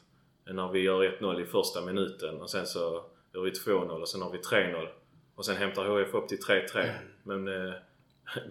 När 0.48 0.68
vi 0.72 0.80
gör 0.80 1.20
1-0 1.20 1.42
i 1.42 1.46
första 1.46 1.82
minuten 1.82 2.42
och 2.42 2.50
sen 2.50 2.66
så 2.66 3.04
gör 3.34 3.42
vi 3.42 3.52
2-0 3.52 3.90
och 4.02 4.10
sen 4.10 4.22
har 4.22 4.32
vi 4.32 4.38
3-0. 4.38 4.88
Och 5.36 5.46
sen 5.46 5.56
hämtar 5.56 5.86
HF 5.86 6.14
upp 6.14 6.28
till 6.28 6.40
3-3. 6.40 6.92
Men 7.24 7.48
eh, 7.48 7.74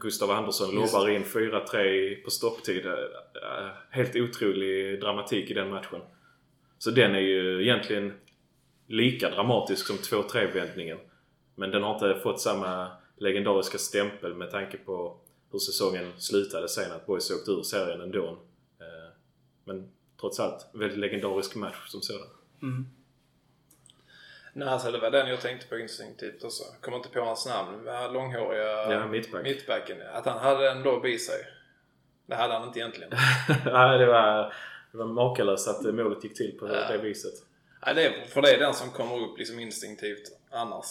Gustav 0.00 0.30
Andersson 0.30 0.74
lovar 0.74 1.08
in 1.10 1.24
4-3 1.24 2.22
på 2.24 2.30
stopptid. 2.30 2.86
Eh, 2.86 3.68
helt 3.90 4.16
otrolig 4.16 5.00
dramatik 5.00 5.50
i 5.50 5.54
den 5.54 5.70
matchen. 5.70 6.00
Så 6.78 6.90
den 6.90 7.14
är 7.14 7.20
ju 7.20 7.62
egentligen 7.62 8.12
lika 8.86 9.30
dramatisk 9.30 9.86
som 9.86 9.96
2-3 9.96 10.52
vändningen. 10.54 10.98
Men 11.54 11.70
den 11.70 11.82
har 11.82 11.94
inte 11.94 12.20
fått 12.22 12.40
samma 12.40 12.90
legendariska 13.16 13.78
stämpel 13.78 14.34
med 14.34 14.50
tanke 14.50 14.76
på 14.76 15.16
hur 15.52 15.58
säsongen 15.58 16.12
slutade 16.18 16.68
sen. 16.68 16.92
Att 16.92 17.06
Boys 17.06 17.30
åkte 17.30 17.50
ur 17.50 17.62
serien 17.62 18.00
ändå. 18.00 18.38
Eh, 18.80 19.12
Men 19.64 19.88
trots 20.20 20.40
allt, 20.40 20.66
väldigt 20.72 20.98
legendarisk 20.98 21.54
match 21.54 21.86
som 21.86 22.02
sådan. 22.02 22.26
Mm. 22.62 22.86
Nej, 24.56 24.68
alltså 24.68 24.90
det 24.90 24.98
var 24.98 25.10
den 25.10 25.28
jag 25.28 25.40
tänkte 25.40 25.66
på 25.68 25.78
instinktivt 25.78 26.44
också. 26.44 26.64
Jag 26.72 26.80
kommer 26.80 26.96
inte 26.96 27.08
på 27.08 27.20
hans 27.20 27.46
namn. 27.46 27.84
Den 27.84 27.94
här 27.94 28.10
långhåriga 28.10 28.92
Ja, 28.92 29.06
mittback. 29.06 29.42
mittbacken. 29.42 29.96
Att 30.12 30.26
han 30.26 30.38
hade 30.38 30.70
en 30.70 30.82
lobb 30.82 31.06
i 31.06 31.18
sig. 31.18 31.38
Det 32.26 32.34
hade 32.34 32.54
han 32.54 32.66
inte 32.68 32.78
egentligen. 32.78 33.10
Nej, 33.64 33.98
det 33.98 34.06
var, 34.06 34.54
det 34.92 34.98
var 34.98 35.06
makalöst 35.06 35.68
att 35.68 35.94
målet 35.94 36.24
gick 36.24 36.34
till 36.36 36.56
på 36.58 36.68
Ja. 36.68 36.88
det 36.92 36.98
viset. 36.98 37.32
Nej, 37.86 37.94
det 37.94 38.06
är, 38.06 38.26
för 38.26 38.42
det 38.42 38.50
är 38.54 38.58
den 38.58 38.74
som 38.74 38.90
kommer 38.90 39.16
upp 39.20 39.38
liksom 39.38 39.58
instinktivt 39.60 40.22
annars. 40.50 40.86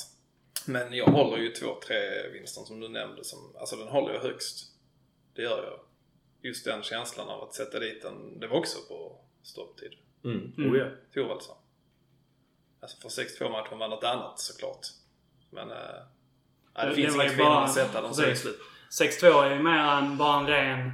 Men 0.65 0.93
jag 0.93 1.05
håller 1.05 1.38
ju 1.38 1.51
2-3 1.51 2.32
vinsten 2.34 2.63
som 2.65 2.79
du 2.79 2.88
nämnde. 2.89 3.24
Som, 3.24 3.55
alltså 3.60 3.75
den 3.75 3.88
håller 3.88 4.13
jag 4.13 4.22
högst. 4.22 4.65
Det 5.36 5.41
gör 5.41 5.63
jag. 5.63 5.79
Just 6.50 6.65
den 6.65 6.84
känslan 6.84 7.29
av 7.29 7.43
att 7.43 7.53
sätta 7.53 7.79
dit 7.79 8.01
den. 8.01 8.39
Det 8.39 8.48
var 8.48 8.58
också 8.58 8.79
på 8.88 9.17
stopptid. 9.43 9.93
Mm. 10.25 10.53
Mm. 10.58 10.72
Oh, 10.72 10.77
ja. 10.77 10.86
Thorvaldsson. 11.13 11.55
Alltså 12.83 12.97
för 13.01 13.45
6-2 13.45 13.51
matchen 13.51 13.79
var 13.79 13.87
något 13.87 14.03
annat 14.03 14.39
såklart. 14.39 14.87
Men... 15.49 15.71
Äh, 15.71 15.77
nej, 16.77 16.89
det, 16.89 16.95
finns 16.95 17.13
finare 17.13 17.57
än 17.57 17.63
att 17.63 17.73
sätta 17.73 17.99
i 17.99 18.07
precis. 18.07 18.41
slut. 18.41 18.59
6-2 19.21 19.43
är 19.43 19.55
ju 19.55 19.63
mer 19.63 19.79
än 19.79 20.17
bara 20.17 20.37
en 20.39 20.45
ren, 20.45 20.91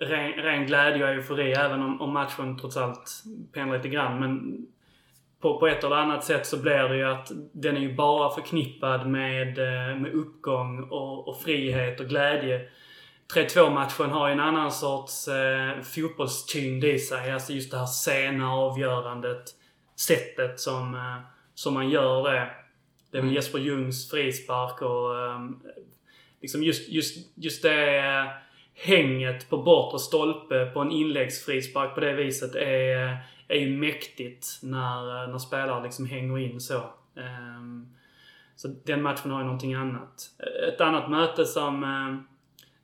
ren, 0.00 0.32
ren 0.32 0.66
glädje 0.66 1.04
och 1.04 1.10
eufori. 1.10 1.52
Även 1.52 1.82
om, 1.82 2.00
om 2.00 2.12
matchen 2.12 2.58
trots 2.58 2.76
allt 2.76 3.22
pendlar 3.52 3.76
lite 3.76 3.88
grann. 3.88 4.20
Men 4.20 4.66
på, 5.40 5.58
på 5.58 5.66
ett 5.66 5.84
eller 5.84 5.96
annat 5.96 6.24
sätt 6.24 6.46
så 6.46 6.56
blir 6.56 6.88
det 6.88 6.96
ju 6.96 7.04
att 7.04 7.32
den 7.52 7.76
är 7.76 7.80
ju 7.80 7.94
bara 7.94 8.34
förknippad 8.34 9.06
med, 9.06 9.58
eh, 9.58 9.96
med 9.96 10.12
uppgång 10.14 10.82
och, 10.82 11.28
och 11.28 11.40
frihet 11.42 12.00
och 12.00 12.06
glädje. 12.06 12.68
3-2 13.34 13.70
matchen 13.70 14.10
har 14.10 14.28
ju 14.28 14.32
en 14.32 14.40
annan 14.40 14.72
sorts 14.72 15.28
eh, 15.28 15.80
fotbollstyngd 15.80 16.84
i 16.84 16.98
sig. 16.98 17.32
Alltså 17.32 17.52
just 17.52 17.70
det 17.70 17.78
här 17.78 17.86
sena 17.86 18.52
avgörandet. 18.52 19.61
Sättet 20.06 20.60
som, 20.60 20.94
eh, 20.94 21.18
som 21.54 21.74
man 21.74 21.90
gör 21.90 22.32
det. 22.32 22.50
Det 23.10 23.18
är 23.18 23.22
väl 23.22 23.34
Jesper 23.34 23.58
Ljungs 23.58 24.10
frispark 24.10 24.82
och 24.82 25.18
eh, 25.18 25.40
liksom 26.40 26.62
just, 26.62 26.88
just, 26.88 27.36
just 27.36 27.62
det 27.62 27.98
eh, 27.98 28.26
hänget 28.74 29.50
på 29.50 29.58
bortre 29.58 29.98
stolpe 29.98 30.66
på 30.66 30.80
en 30.80 30.90
inläggsfrispark 30.90 31.94
på 31.94 32.00
det 32.00 32.12
viset 32.12 32.54
är, 32.54 33.16
är 33.48 33.56
ju 33.56 33.76
mäktigt 33.76 34.46
när, 34.62 35.26
när 35.26 35.38
spelare 35.38 35.82
liksom 35.82 36.06
hänger 36.06 36.38
in 36.38 36.60
så. 36.60 36.80
Ehm, 37.16 37.86
så 38.56 38.68
den 38.84 39.02
matchen 39.02 39.30
har 39.30 39.38
ju 39.38 39.44
någonting 39.44 39.74
annat. 39.74 40.30
Ett 40.68 40.80
annat 40.80 41.10
möte 41.10 41.44
som, 41.44 41.84
eh, 41.84 42.24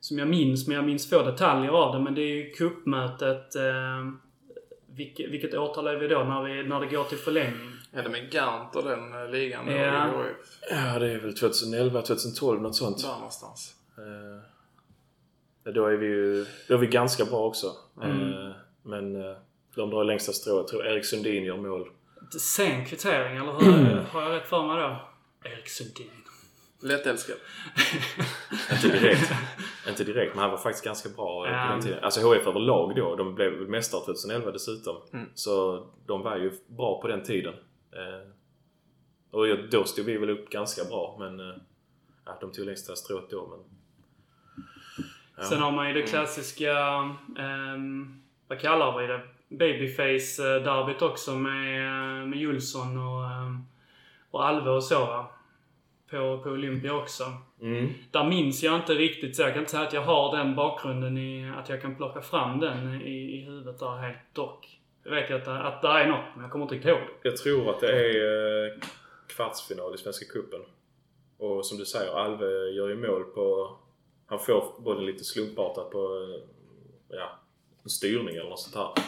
som 0.00 0.18
jag 0.18 0.28
minns, 0.28 0.66
men 0.66 0.76
jag 0.76 0.84
minns 0.84 1.10
få 1.10 1.22
detaljer 1.22 1.70
av 1.70 1.94
det, 1.94 2.00
men 2.00 2.14
det 2.14 2.22
är 2.22 2.34
ju 2.34 2.50
cupmötet. 2.50 3.56
Vilket, 4.98 5.30
vilket 5.30 5.54
årtal 5.54 5.86
är 5.86 5.96
vi 5.96 6.08
då 6.08 6.24
när, 6.24 6.42
vi, 6.42 6.68
när 6.68 6.80
det 6.80 6.86
går 6.86 7.04
till 7.04 7.18
förlängning? 7.18 7.72
Är 7.92 8.02
det 8.02 8.08
med 8.08 8.30
Gant 8.30 8.76
och 8.76 8.84
den 8.84 9.22
eh, 9.22 9.30
ligan? 9.30 9.68
Ja. 9.68 10.24
Ja, 10.70 10.98
det 10.98 11.12
är 11.12 11.18
väl 11.18 11.34
2011, 11.34 12.02
2012 12.02 12.62
något 12.62 12.76
sånt. 12.76 13.02
Där 13.02 13.14
någonstans. 13.14 13.74
Eh, 13.98 15.72
då 15.72 15.86
är 15.86 15.96
vi 15.96 16.06
ju 16.06 16.46
då 16.68 16.74
är 16.74 16.78
vi 16.78 16.86
ganska 16.86 17.24
bra 17.24 17.46
också. 17.46 17.66
Mm. 18.02 18.32
Eh, 18.32 18.52
men 18.82 19.16
eh, 19.16 19.36
de 19.74 19.90
drar 19.90 20.04
längsta 20.04 20.32
strået. 20.32 20.58
Jag 20.58 20.68
tror 20.68 20.86
Erik 20.86 21.04
Sundin 21.04 21.44
gör 21.44 21.56
mål. 21.56 21.88
Sen 22.40 22.84
kvittering, 22.84 23.36
eller 23.36 23.52
hur? 23.52 23.94
Har 24.12 24.22
jag 24.22 24.32
rätt 24.32 24.48
för 24.48 24.66
mig 24.66 24.82
då? 24.82 24.96
Erik 25.50 25.68
Sundin. 25.68 26.10
Lättälskad. 26.82 27.37
Inte 28.73 28.88
direkt. 28.99 29.32
inte 29.88 30.04
direkt, 30.04 30.35
men 30.35 30.42
han 30.42 30.50
var 30.50 30.58
faktiskt 30.58 30.85
ganska 30.85 31.08
bra 31.08 31.47
eh, 31.47 31.52
Ja. 31.52 31.66
på 31.66 31.73
den 31.73 31.82
tiden. 31.82 32.04
Alltså 32.04 32.20
HF 32.20 32.47
överlag 32.47 32.97
då. 32.97 33.16
De 33.16 33.35
blev 33.35 33.52
mästare 33.52 34.00
2011 34.00 34.50
dessutom. 34.50 34.97
Mm. 35.12 35.26
Så 35.35 35.87
de 36.06 36.23
var 36.23 36.37
ju 36.37 36.52
bra 36.66 37.00
på 37.00 37.08
den 37.08 37.23
tiden. 37.23 37.54
Eh, 37.92 38.30
och 39.30 39.47
då 39.70 39.85
stod 39.85 40.04
vi 40.04 40.16
väl 40.16 40.30
upp 40.30 40.50
ganska 40.50 40.85
bra, 40.85 41.16
men 41.18 41.40
eh, 41.40 41.56
de 42.40 42.52
tog 42.52 42.66
längsta 42.66 42.97
strået 42.97 43.30
då. 43.30 43.47
Men, 43.47 43.58
ja. 45.37 45.42
Sen 45.44 45.58
har 45.62 45.73
man 45.73 45.88
ju 45.88 45.94
det 45.94 46.02
klassiska, 46.02 46.73
ehm, 47.38 48.23
vad 48.49 48.61
kallar 48.61 48.99
vi 49.00 49.06
det? 49.06 49.20
Babyface-derbyt 49.49 51.02
också 51.02 51.35
med, 51.35 51.87
eh, 52.20 52.26
med 52.26 52.38
Julsson 52.38 52.99
och, 52.99 53.25
ehm, 53.30 53.64
och 54.30 54.47
Alve 54.47 54.70
och 54.70 54.85
så 54.85 54.99
va? 54.99 55.26
På, 56.10 56.38
på 56.38 56.50
Olympia 56.50 56.94
också. 56.94 57.24
Mm. 57.60 57.92
Där 58.10 58.24
minns 58.24 58.62
jag 58.62 58.76
inte 58.76 58.94
riktigt 58.94 59.36
så 59.36 59.42
jag 59.42 59.52
kan 59.52 59.60
inte 59.60 59.70
säga 59.70 59.82
att 59.82 59.92
jag 59.92 60.02
har 60.02 60.36
den 60.36 60.54
bakgrunden 60.54 61.18
i, 61.18 61.52
att 61.56 61.68
jag 61.68 61.82
kan 61.82 61.96
plocka 61.96 62.20
fram 62.20 62.60
den 62.60 63.02
i, 63.02 63.38
i 63.38 63.44
huvudet 63.44 63.78
där 63.78 63.96
helt 63.96 64.18
dock. 64.32 64.80
Jag 65.04 65.10
vet 65.10 65.30
ju 65.30 65.34
att, 65.34 65.48
att 65.48 65.82
det 65.82 65.88
är 65.88 66.08
något, 66.08 66.24
men 66.34 66.42
jag 66.42 66.52
kommer 66.52 66.64
inte 66.64 66.74
riktigt 66.74 66.90
ihåg. 66.90 67.00
Jag 67.22 67.36
tror 67.36 67.70
att 67.70 67.80
det 67.80 67.92
är 67.92 68.66
eh, 68.66 68.72
kvartsfinal 69.26 69.94
i 69.94 69.98
Svenska 69.98 70.24
Cupen. 70.32 70.60
Och 71.38 71.66
som 71.66 71.78
du 71.78 71.84
säger, 71.84 72.12
Alve 72.12 72.46
gör 72.46 72.88
ju 72.88 72.96
mål 72.96 73.24
på... 73.24 73.76
Han 74.26 74.38
får 74.38 74.80
bollen 74.80 75.06
lite 75.06 75.24
slumpartat 75.24 75.90
på 75.90 75.98
eh, 75.98 77.16
ja, 77.18 77.38
en 77.82 77.90
styrning 77.90 78.36
eller 78.36 78.50
något 78.50 78.60
sånt 78.60 78.76
här. 78.76 79.04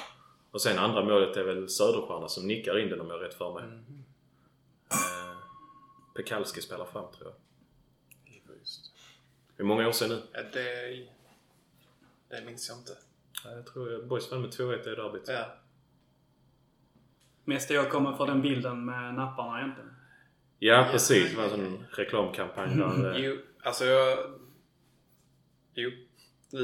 Och 0.50 0.60
sen 0.60 0.78
andra 0.78 1.04
målet 1.04 1.36
är 1.36 1.44
väl 1.44 1.68
Söderstjärna 1.68 2.28
som 2.28 2.46
nickar 2.46 2.78
in 2.78 2.88
den 2.88 3.00
om 3.00 3.06
jag 3.06 3.14
har 3.14 3.24
rätt 3.24 3.34
för 3.34 3.54
mig. 3.54 3.64
Eh, 4.90 5.29
Pekalski 6.14 6.60
spelar 6.60 6.84
fram 6.84 7.12
tror 7.12 7.28
jag. 7.28 7.34
Det 9.56 9.62
är 9.62 9.66
många 9.66 9.88
år 9.88 9.92
sedan 9.92 10.08
nu. 10.08 10.22
Ja, 10.32 10.42
det... 10.52 11.08
Det 12.28 12.44
minns 12.46 12.68
jag 12.68 12.78
inte. 12.78 12.92
Ja, 13.44 13.50
Jag 13.50 13.66
tror 13.66 13.92
jag- 13.92 14.06
Boys 14.08 14.30
vann 14.30 14.40
med 14.40 14.50
2-1 14.50 14.80
i 14.92 14.94
derbyt. 14.94 15.28
Ja. 15.28 15.54
Mest 17.44 17.70
jag 17.70 17.90
kommer 17.90 18.12
för 18.12 18.26
den 18.26 18.42
bilden 18.42 18.84
med 18.84 19.14
napparna 19.14 19.60
egentligen. 19.60 19.94
Ja, 20.58 20.88
precis. 20.90 21.30
Det 21.30 21.36
var 21.36 21.44
en 21.44 21.50
sån 21.50 21.84
reklamkampanj 21.90 22.76
där. 22.76 23.14
eh, 23.16 23.24
Jo, 23.24 23.36
alltså 23.62 23.84
jag... 23.84 24.18
Jo, 25.74 25.90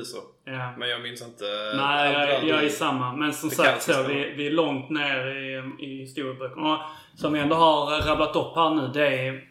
så. 0.04 0.16
Ja. 0.44 0.72
Men 0.78 0.88
jag 0.88 1.02
minns 1.02 1.22
inte... 1.22 1.44
Nej, 1.76 2.12
jag, 2.12 2.44
jag 2.44 2.64
är 2.64 2.68
samma. 2.68 3.12
Men 3.12 3.32
som 3.32 3.50
sagt 3.50 3.82
så, 3.82 4.02
vi, 4.02 4.34
vi 4.36 4.46
är 4.46 4.50
långt 4.50 4.90
ner 4.90 5.26
i, 5.26 5.74
i 5.84 6.00
historieböckerna. 6.00 6.72
Och 6.74 6.80
Som 7.14 7.32
vi 7.32 7.40
ändå 7.40 7.56
har 7.56 8.00
rabblat 8.08 8.36
upp 8.36 8.54
här 8.56 8.70
nu, 8.70 8.88
det 8.94 9.06
är... 9.28 9.44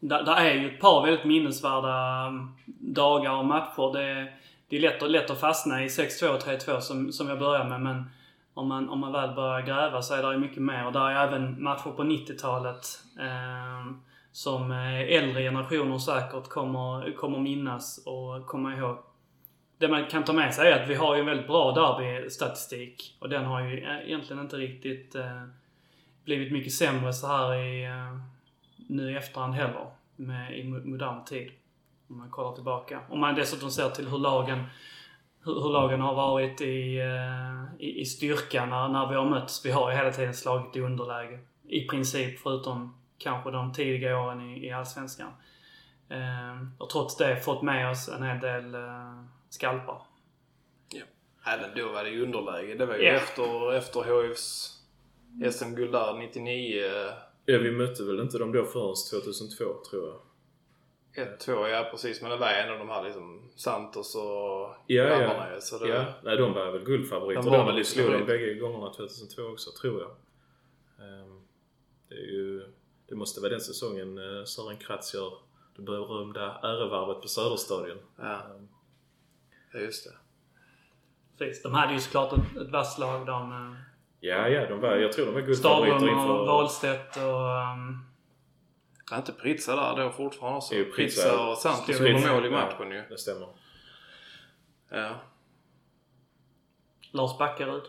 Där, 0.00 0.22
där 0.22 0.36
är 0.36 0.54
ju 0.54 0.74
ett 0.74 0.80
par 0.80 1.06
väldigt 1.06 1.24
minnesvärda 1.24 2.26
um, 2.28 2.56
dagar 2.78 3.32
och 3.32 3.44
matcher. 3.44 3.92
Det, 3.92 4.32
det 4.68 4.76
är 4.76 4.80
lätt, 4.80 5.02
att- 5.02 5.10
lätt 5.10 5.30
att 5.30 5.40
fastna 5.40 5.84
i 5.84 5.86
6-2 5.88 6.28
och 6.28 6.40
3-2 6.42 6.80
som, 6.80 7.12
som 7.12 7.28
jag 7.28 7.38
börjar 7.38 7.64
med. 7.64 7.80
Men 7.80 8.04
om 8.54 8.68
man, 8.68 8.88
om 8.88 9.00
man 9.00 9.12
väl 9.12 9.34
börjar 9.34 9.60
gräva 9.60 10.02
så 10.02 10.14
är 10.14 10.32
det 10.32 10.38
mycket 10.38 10.62
mer. 10.62 10.86
Och 10.86 10.92
där 10.92 11.10
är 11.10 11.28
även 11.28 11.62
matcher 11.62 11.90
på 11.96 12.02
90-talet. 12.02 12.86
Eh, 13.20 13.92
som 14.32 14.70
eh, 14.70 15.00
äldre 15.00 15.42
generationer 15.42 15.98
säkert 15.98 16.48
kommer, 16.48 17.16
kommer 17.16 17.38
minnas 17.38 18.02
och 18.06 18.46
komma 18.46 18.76
ihåg. 18.76 18.98
Det 19.78 19.88
man 19.88 20.06
kan 20.06 20.24
ta 20.24 20.32
med 20.32 20.54
sig 20.54 20.72
är 20.72 20.82
att 20.82 20.88
vi 20.88 20.94
har 20.94 21.14
ju 21.14 21.20
en 21.20 21.26
väldigt 21.26 21.46
bra 21.46 21.72
derbystatistik. 21.72 23.16
Och 23.20 23.28
den 23.28 23.44
har 23.44 23.60
ju 23.60 23.84
eh, 23.84 24.08
egentligen 24.08 24.42
inte 24.42 24.56
riktigt 24.56 25.14
eh, 25.14 25.42
blivit 26.24 26.52
mycket 26.52 26.72
sämre 26.72 27.12
så 27.12 27.26
här 27.26 27.54
i, 27.54 27.84
eh, 27.84 28.18
nu 28.88 29.12
i 29.12 29.16
efterhand 29.16 29.54
heller. 29.54 29.86
Med, 30.16 30.58
I 30.58 30.64
modern 30.64 31.24
tid. 31.24 31.50
Om 32.08 32.18
man 32.18 32.30
kollar 32.30 32.52
tillbaka. 32.52 33.00
Om 33.08 33.20
man 33.20 33.34
dessutom 33.34 33.70
ser 33.70 33.88
till 33.88 34.08
hur 34.08 34.18
lagen, 34.18 34.64
hur, 35.44 35.54
hur 35.54 35.70
lagen 35.70 36.00
har 36.00 36.14
varit 36.14 36.60
i, 36.60 36.98
eh, 36.98 37.86
i, 37.86 38.00
i 38.00 38.04
styrka 38.04 38.66
när, 38.66 38.88
när 38.88 39.08
vi 39.08 39.14
har 39.14 39.24
mötts. 39.24 39.66
Vi 39.66 39.70
har 39.70 39.90
ju 39.90 39.96
hela 39.96 40.12
tiden 40.12 40.34
slagit 40.34 40.76
i 40.76 40.80
underläge. 40.80 41.38
I 41.68 41.88
princip, 41.88 42.38
förutom 42.38 43.01
kanske 43.22 43.50
de 43.50 43.72
tidiga 43.72 44.18
åren 44.20 44.40
i, 44.40 44.66
i 44.66 44.70
Allsvenskan. 44.72 45.30
Eh, 46.08 46.62
och 46.78 46.90
trots 46.90 47.16
det 47.16 47.36
fått 47.36 47.62
med 47.62 47.90
oss 47.90 48.08
en 48.08 48.22
hel 48.22 48.40
del 48.40 48.74
eh, 48.74 49.22
skalpar. 49.48 50.02
Ja. 50.88 51.04
Även 51.54 51.70
då 51.76 51.92
var 51.92 52.04
det 52.04 52.10
ju 52.10 52.22
underläge. 52.22 52.74
Det 52.74 52.86
var 52.86 52.94
ju 52.96 53.02
Ja. 53.02 53.12
efter, 53.12 53.72
efter 53.72 54.22
HIFs 54.28 54.78
SM-guld 55.52 55.92
där 55.92 56.14
99. 56.14 56.82
Ja, 57.44 57.58
vi 57.58 57.70
mötte 57.70 58.04
väl 58.04 58.20
inte 58.20 58.38
dem 58.38 58.52
då 58.52 58.64
förrän 58.64 58.94
2002 59.22 59.64
tror 59.90 60.08
jag. 60.08 60.18
1-2, 61.38 61.68
ja 61.68 61.88
precis. 61.90 62.22
Men 62.22 62.30
det 62.30 62.36
var 62.36 62.48
en 62.48 62.72
av 62.72 62.78
de 62.78 62.88
här 62.88 63.02
liksom 63.04 63.50
Santos 63.56 64.14
och 64.14 64.22
Ja, 64.22 64.74
ja. 64.86 65.04
grabbarna 65.18 65.54
ju, 65.54 65.60
Så 65.60 65.78
det, 65.78 65.88
Ja, 65.88 66.04
nej 66.24 66.36
de 66.36 66.52
var 66.52 66.70
väl 66.72 66.84
guldfavoriter. 66.84 67.42
De 67.42 67.50
var 67.66 67.72
De 67.72 67.84
slog 67.84 68.12
dem 68.12 68.26
bägge 68.26 68.54
gångerna 68.54 68.92
2002 68.92 69.42
också, 69.42 69.70
tror 69.80 70.00
jag. 70.00 70.10
Ehm, 71.08 71.40
Det 72.08 72.14
är 72.14 72.18
ju... 72.32 72.62
Det 73.12 73.16
måste 73.16 73.40
vara 73.40 73.50
den 73.50 73.60
säsongen 73.60 74.18
eh, 74.18 74.44
Sören 74.44 74.76
Kratz 74.76 75.14
gör 75.14 75.32
det 75.76 75.82
berömda 75.82 76.58
ärevarvet 76.62 77.22
på 77.22 77.28
Söderstadion. 77.28 77.98
Ja. 78.18 78.42
ja, 79.72 79.78
just 79.80 80.04
det. 80.04 80.10
Precis. 81.38 81.62
De 81.62 81.74
hade 81.74 81.92
ju 81.92 82.00
såklart 82.00 82.32
ett, 82.32 82.56
ett 82.62 82.70
vasst 82.70 82.98
lag 82.98 83.26
de. 83.26 83.52
eh, 83.52 83.80
Ja, 84.20 84.48
ja, 84.48 84.68
de 84.68 84.80
var, 84.80 84.96
jag 84.96 85.12
tror 85.12 85.26
de 85.26 85.34
var 85.34 85.40
guldfavoriter 85.40 85.96
Stavrum 85.98 86.18
inför... 86.18 86.40
och 86.40 86.46
Wahlstedt 86.46 87.16
och... 87.16 87.22
Um, 87.22 88.06
Är 89.12 89.16
inte 89.16 89.32
Pritsa 89.32 89.76
där 89.76 90.04
då 90.04 90.12
fortfarande 90.12 90.56
också? 90.56 90.74
Jo, 90.74 90.84
Pritsa- 90.84 90.94
Pritsa 90.94 91.48
och 91.48 91.58
Santos 91.58 92.00
gjorde 92.00 92.12
mål 92.12 92.46
i 92.46 92.48
ja. 92.48 92.52
matchen 92.52 92.90
ju. 92.90 93.02
Det 93.08 93.18
stämmer. 93.18 93.48
Ja. 94.90 95.14
Lars 97.10 97.38
Backarud. 97.38 97.82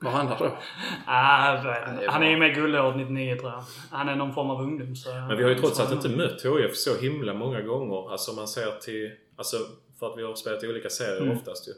Vad 0.00 0.12
han 0.12 0.26
har 0.26 0.38
då? 0.38 0.58
Ah, 1.06 1.62
det 1.62 2.06
han 2.10 2.22
är 2.22 2.30
ju 2.30 2.36
med 2.36 2.54
guldåret 2.54 2.96
99 2.96 3.36
tror 3.36 3.50
jag. 3.52 3.64
Han 3.90 4.08
är 4.08 4.16
någon 4.16 4.34
form 4.34 4.50
av 4.50 4.60
ungdom. 4.62 4.96
Så 4.96 5.10
Men 5.14 5.36
vi 5.36 5.42
har 5.42 5.50
ju 5.50 5.56
trots 5.58 5.80
allt 5.80 5.92
inte 5.92 6.08
mött 6.08 6.44
HIF 6.44 6.76
så 6.76 6.96
himla 7.00 7.34
många 7.34 7.60
gånger. 7.62 8.12
Alltså 8.12 8.30
om 8.30 8.36
man 8.36 8.48
ser 8.48 8.78
till... 8.80 9.10
Alltså 9.36 9.56
för 9.98 10.10
att 10.12 10.18
vi 10.18 10.22
har 10.22 10.34
spelat 10.34 10.64
i 10.64 10.68
olika 10.68 10.88
serier 10.90 11.20
Mm. 11.22 11.36
oftast 11.38 11.68
ju. 11.68 11.72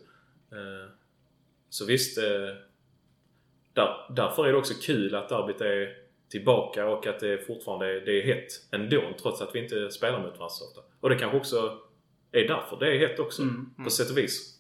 Eh, 0.59 0.89
Så 1.69 1.85
visst... 1.87 2.19
eh, 2.19 2.25
Där, 3.73 4.13
därför 4.17 4.47
är 4.47 4.53
det 4.53 4.59
också 4.59 4.75
kul 4.83 5.15
att 5.15 5.29
derbyt 5.29 5.61
är 5.61 5.89
tillbaka 6.31 6.87
och 6.89 7.07
att 7.07 7.21
det 7.21 7.47
fortfarande 7.47 7.87
är, 7.97 8.01
det 8.01 8.23
är 8.23 8.27
hett 8.27 8.49
ändå 8.73 9.03
trots 9.23 9.41
att 9.43 9.55
vi 9.55 9.59
inte 9.59 9.91
spelar 9.91 10.19
mot 10.19 10.27
varandra 10.27 10.49
så 10.49 10.65
ofta. 10.69 10.81
Och 11.01 11.09
det 11.09 11.17
kanske 11.17 11.37
också 11.39 11.79
är 12.33 12.49
därför 12.49 12.77
det 12.81 12.97
är 12.97 12.99
hett 13.09 13.19
också. 13.19 13.43
Mm, 13.43 13.71
På 13.85 13.91
sätt 13.91 14.11
och 14.11 14.19
vis. 14.19 14.57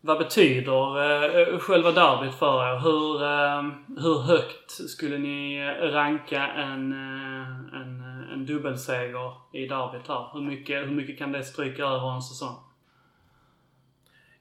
Vad 0.00 0.18
betyder 0.18 1.50
eh, 1.52 1.58
själva 1.58 1.92
derbyt 1.92 2.34
för 2.34 2.62
er? 2.74 2.78
Hur, 2.80 3.22
eh, 3.22 3.62
hur 4.02 4.18
högt 4.18 4.70
skulle 4.70 5.18
ni 5.18 5.60
ranka 5.80 6.46
en, 6.48 6.92
eh, 6.92 7.80
en, 7.80 8.02
en 8.32 8.46
dubbelseger 8.46 9.32
i 9.52 9.66
derbyt 9.66 10.08
här? 10.08 10.28
Hur 10.32 10.40
mycket, 10.40 10.86
hur 10.86 10.94
mycket 10.94 11.18
kan 11.18 11.32
det 11.32 11.44
stryka 11.44 11.84
över 11.84 12.14
en 12.14 12.22
säsong? 12.22 12.56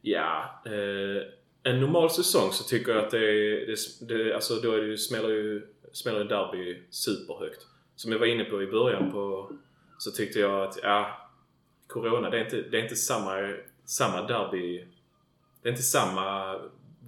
Ja, 0.01 0.61
eh, 0.65 1.23
en 1.63 1.79
normal 1.81 2.09
säsong 2.09 2.51
så 2.51 2.63
tycker 2.63 2.91
jag 2.91 3.03
att 3.05 3.11
det, 3.11 3.17
är- 3.29 3.65
det, 3.67 4.13
det 4.13 4.33
alltså 4.35 4.55
då 4.55 4.71
är 4.71 4.77
det 4.81 4.87
ju, 4.87 4.97
smäller 4.97 5.29
ju 5.29 5.67
smäller 5.93 6.23
derby 6.23 6.83
superhögt. 6.89 7.65
Som 7.95 8.11
jag 8.11 8.19
var 8.19 8.25
inne 8.25 8.43
på 8.43 8.63
i 8.63 8.67
början 8.67 9.11
på, 9.11 9.51
så 9.97 10.11
tyckte 10.11 10.39
jag 10.39 10.61
att 10.63 10.79
ja, 10.83 11.29
Corona, 11.87 12.29
det 12.29 12.37
är 12.39 12.43
inte, 12.43 12.61
det 12.71 12.77
är 12.79 12.83
inte 12.83 12.95
samma, 12.95 13.53
samma 13.85 14.21
derby. 14.21 14.85
Det 15.67 15.71
är 15.71 15.73
inte 15.73 15.83
samma 15.83 16.55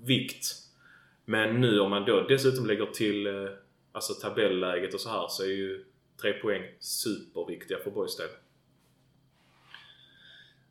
vikt. 0.04 0.56
Men 1.26 1.62
nu 1.62 1.80
om 1.80 1.90
man 1.90 2.06
då 2.06 2.22
dessutom 2.22 2.66
lägger 2.66 2.86
till 2.86 3.28
eh, 3.28 3.50
alltså 3.92 4.14
tabelläget 4.14 4.94
och 4.94 5.02
så 5.02 5.10
här 5.10 5.28
så 5.28 5.44
är 5.44 5.48
ju 5.48 5.86
tre 6.22 6.34
poäng 6.34 6.64
superviktiga 6.80 7.78
för 7.84 7.92
Boys 7.92 8.18
del. 8.18 8.28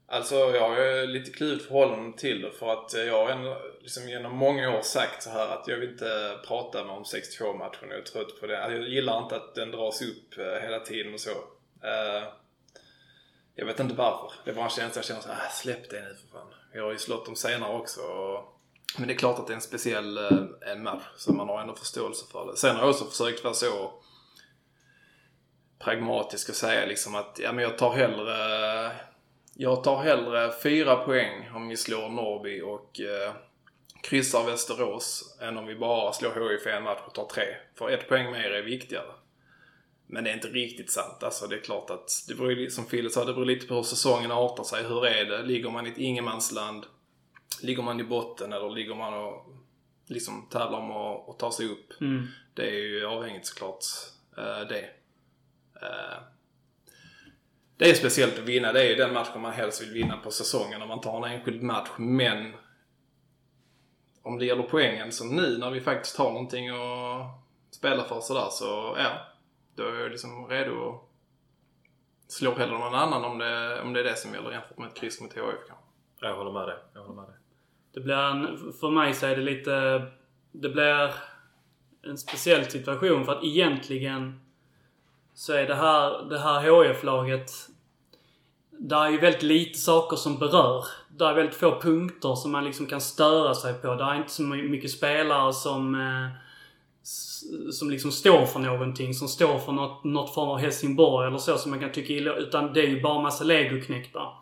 Alltså 0.07 0.35
jag 0.35 0.69
har 0.69 0.83
ju 0.83 1.07
lite 1.07 1.31
kluvet 1.31 1.63
förhållande 1.63 2.19
till 2.19 2.43
det 2.43 2.51
för 2.51 2.73
att 2.73 2.95
eh, 2.95 3.03
jag 3.03 3.27
har 3.27 3.83
liksom 3.83 4.09
genom 4.09 4.37
många 4.37 4.79
år 4.79 4.83
sagt 4.83 5.23
så 5.23 5.31
här 5.31 5.49
att 5.49 5.69
jag 5.69 5.77
vill 5.77 5.91
inte 5.91 6.39
prata 6.47 6.85
med 6.85 6.97
om 6.97 7.03
62-matchen. 7.03 7.89
Jag 7.89 7.99
är 7.99 8.03
trött 8.03 8.41
på 8.41 8.47
det. 8.47 8.65
Alltså, 8.65 8.79
jag 8.79 8.89
gillar 8.89 9.23
inte 9.23 9.37
att 9.37 9.55
den 9.55 9.71
dras 9.71 10.03
upp 10.03 10.39
eh, 10.39 10.63
hela 10.63 10.81
tiden 10.81 11.15
och 11.15 11.21
så. 11.21 11.31
Jag 13.55 13.67
vet 13.67 13.81
inte 13.81 13.95
varför. 13.95 14.33
Det 14.45 14.51
är 14.51 14.55
bara 14.55 14.65
en 14.65 14.71
känsla 14.71 14.99
jag 14.99 15.05
känner 15.05 15.21
såhär, 15.21 15.47
ah, 15.47 15.51
släpp 15.51 15.91
det 15.91 16.01
nu 16.01 16.15
för 16.15 16.39
fan. 16.39 16.58
Jag 16.79 16.85
har 16.85 16.93
ju 16.93 16.99
slått 16.99 17.27
dem 17.27 17.37
senare 17.37 17.77
också. 17.77 18.01
Men 18.99 19.09
det 19.09 19.15
är 19.15 19.19
klart 19.19 19.39
att 19.39 19.47
det 19.47 19.53
är 19.53 19.55
en 19.55 19.61
speciell 19.61 20.19
eh, 20.19 20.73
en 20.73 20.83
match, 20.83 21.03
så 21.17 21.33
man 21.33 21.49
har 21.49 21.61
ändå 21.61 21.75
förståelse 21.75 22.27
för 22.33 22.47
det. 22.47 22.57
Sen 22.57 22.77
har 22.77 22.83
jag 22.83 22.91
också 22.91 23.05
försökt 23.05 23.45
vara 23.45 23.55
så 23.55 23.93
pragmatisk 25.79 26.49
och 26.49 26.55
säga 26.55 26.87
liksom 26.87 27.15
att 27.15 27.39
ja, 27.43 27.53
men 27.53 27.65
jag 27.65 27.79
tar 27.79 27.93
hellre 27.93 28.91
jag 29.55 29.85
tar 29.85 30.03
hellre 30.03 30.53
fyra 30.63 30.97
poäng 30.97 31.51
om 31.55 31.69
vi 31.69 31.77
slår 31.77 32.09
Norrby 32.09 32.61
och 32.61 33.01
eh, 33.01 33.33
kryssar 34.03 34.45
Västerås 34.45 35.39
än 35.41 35.59
om 35.59 35.67
vi 35.67 35.77
bara 35.77 36.13
slår 36.13 36.51
HIF 36.51 36.67
en 36.67 36.83
match 36.83 37.01
och 37.07 37.15
tar 37.15 37.27
tre. 37.27 37.45
För 37.79 37.91
ett 37.91 38.09
poäng 38.09 38.31
mer 38.31 38.51
är 38.51 38.63
viktigare. 38.63 39.13
Men 40.11 40.25
det 40.25 40.31
är 40.31 40.35
inte 40.35 40.49
riktigt 40.49 40.91
sant. 40.91 41.23
Alltså 41.23 41.47
det 41.47 41.57
är 41.57 41.61
klart 41.61 41.91
att, 41.91 42.11
det 42.29 42.35
beror, 42.35 42.69
som 42.69 42.87
Fille 42.87 43.11
sa, 43.11 43.25
det 43.25 43.33
beror 43.33 43.45
lite 43.45 43.67
på 43.67 43.75
hur 43.75 43.83
säsongen 43.83 44.33
artar 44.33 44.65
sig. 44.65 44.85
Hur 44.85 45.07
är 45.07 45.25
det? 45.25 45.43
Ligger 45.43 45.71
man 45.71 45.87
i 45.87 45.91
ett 45.91 45.99
ingenmansland? 45.99 46.87
Ligger 47.63 47.83
man 47.83 48.01
i 48.01 48.05
botten 48.05 48.53
eller 48.53 48.71
ligger 48.71 48.95
man 48.95 49.15
och 49.15 49.47
liksom 50.07 50.49
tävlar 50.51 50.79
om 50.79 50.91
att, 50.91 51.29
att 51.29 51.39
ta 51.39 51.53
sig 51.53 51.67
upp? 51.67 52.01
Mm. 52.01 52.27
Det 52.55 52.63
är 52.63 52.75
ju 52.75 53.07
avhängigt 53.07 53.47
såklart 53.47 53.85
uh, 54.39 54.69
det. 54.69 54.91
Uh, 55.83 56.19
det 57.77 57.91
är 57.91 57.95
speciellt 57.95 58.39
att 58.39 58.45
vinna. 58.45 58.73
Det 58.73 58.83
är 58.83 58.89
ju 58.89 58.95
den 58.95 59.15
matchen 59.15 59.41
man 59.41 59.53
helst 59.53 59.83
vill 59.83 59.93
vinna 59.93 60.17
på 60.17 60.31
säsongen 60.31 60.83
om 60.83 60.89
man 60.89 61.01
tar 61.01 61.27
en 61.27 61.33
enskild 61.33 61.63
match. 61.63 61.91
Men 61.97 62.53
om 64.23 64.39
det 64.39 64.47
gäller 64.47 64.63
poängen 64.63 65.13
som 65.13 65.37
nu 65.37 65.59
när 65.59 65.71
vi 65.71 65.81
faktiskt 65.81 66.17
har 66.17 66.33
någonting 66.33 66.69
att 66.69 67.41
spela 67.71 68.05
för 68.05 68.21
sådär 68.21 68.49
så 68.51 68.97
ja. 68.99 69.29
Då 69.79 69.89
är 69.89 70.01
jag 70.01 70.11
liksom 70.11 70.49
redo 70.49 70.89
att 72.25 72.33
slå 72.33 72.55
hellre 72.55 72.79
någon 72.79 72.95
annan 72.95 73.25
om 73.25 73.39
det, 73.39 73.81
om 73.83 73.93
det 73.93 74.01
är 74.01 74.05
det 74.05 74.17
som 74.17 74.35
gäller 74.35 74.51
jämfört 74.51 74.79
med 74.79 74.89
ett 74.89 74.97
kryss 74.97 75.21
mot 75.21 75.33
HIF. 75.33 75.45
Jag 76.21 76.37
håller 76.37 76.53
med 76.53 76.69
dig. 76.69 76.77
Jag 76.95 77.01
håller 77.01 77.15
med 77.15 77.25
dig. 77.25 77.37
Det 77.95 78.01
blir 78.01 78.15
en, 78.15 78.73
för 78.81 78.91
mig 78.91 79.15
så 79.15 79.27
är 79.27 79.37
det 79.37 79.43
lite... 79.43 80.03
Det 80.53 80.69
blir 80.69 81.15
en 82.03 82.19
speciell 82.19 82.65
situation 82.65 83.25
för 83.25 83.33
att 83.33 83.45
egentligen 83.45 84.41
så 85.35 85.53
är 85.53 85.67
det 85.67 85.75
här, 85.75 86.25
det 86.25 86.39
här 86.39 86.71
HF-laget... 86.71 87.51
Där 88.71 89.05
är 89.05 89.11
ju 89.11 89.19
väldigt 89.19 89.43
lite 89.43 89.79
saker 89.79 90.17
som 90.17 90.39
berör. 90.39 90.85
Det 91.09 91.25
är 91.25 91.35
väldigt 91.35 91.57
få 91.57 91.81
punkter 91.81 92.35
som 92.35 92.53
man 92.53 92.65
liksom 92.65 92.87
kan 92.87 93.01
störa 93.01 93.55
sig 93.55 93.75
på. 93.75 93.95
Det 93.95 94.05
är 94.05 94.15
inte 94.15 94.33
så 94.33 94.43
mycket 94.43 94.91
spelare 94.91 95.53
som... 95.53 95.95
Eh, 95.95 96.48
som 97.73 97.91
liksom 97.91 98.13
står 98.13 98.47
för 98.47 98.61
någonting. 98.61 99.15
Som 99.15 99.29
står 99.29 99.59
för 99.59 99.73
något, 99.73 100.05
något 100.05 100.35
form 100.35 100.49
av 100.49 100.59
Helsingborg 100.59 101.27
eller 101.29 101.39
så 101.39 101.59
som 101.59 101.71
man 101.71 101.81
kan 101.81 101.93
tycka 101.93 102.13
illa 102.13 102.35
Utan 102.35 102.73
det 102.73 102.81
är 102.81 102.87
ju 102.87 103.03
bara 103.03 103.23
massa 103.23 103.45
legoknektar. 103.45 104.33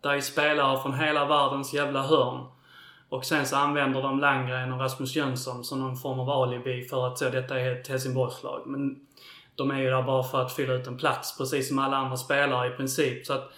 Där 0.00 0.10
är 0.10 0.20
spelare 0.20 0.82
från 0.82 0.94
hela 0.94 1.24
världens 1.24 1.74
jävla 1.74 2.02
hörn. 2.02 2.46
Och 3.08 3.24
sen 3.24 3.46
så 3.46 3.56
använder 3.56 4.02
de 4.02 4.20
Landgren 4.20 4.72
och 4.72 4.80
Rasmus 4.80 5.16
Jönsson 5.16 5.64
som 5.64 5.80
någon 5.80 5.96
form 5.96 6.20
av 6.20 6.30
alibi 6.30 6.84
för 6.84 7.06
att 7.06 7.18
så, 7.18 7.28
detta 7.28 7.60
är 7.60 7.80
ett 7.80 7.88
Helsingborgslag. 7.88 8.62
Men 8.66 8.96
de 9.54 9.70
är 9.70 9.78
ju 9.78 9.90
där 9.90 10.02
bara 10.02 10.22
för 10.22 10.42
att 10.42 10.52
fylla 10.52 10.74
ut 10.74 10.86
en 10.86 10.96
plats, 10.96 11.38
precis 11.38 11.68
som 11.68 11.78
alla 11.78 11.96
andra 11.96 12.16
spelare 12.16 12.68
i 12.68 12.76
princip. 12.76 13.26
Så 13.26 13.32
att 13.32 13.52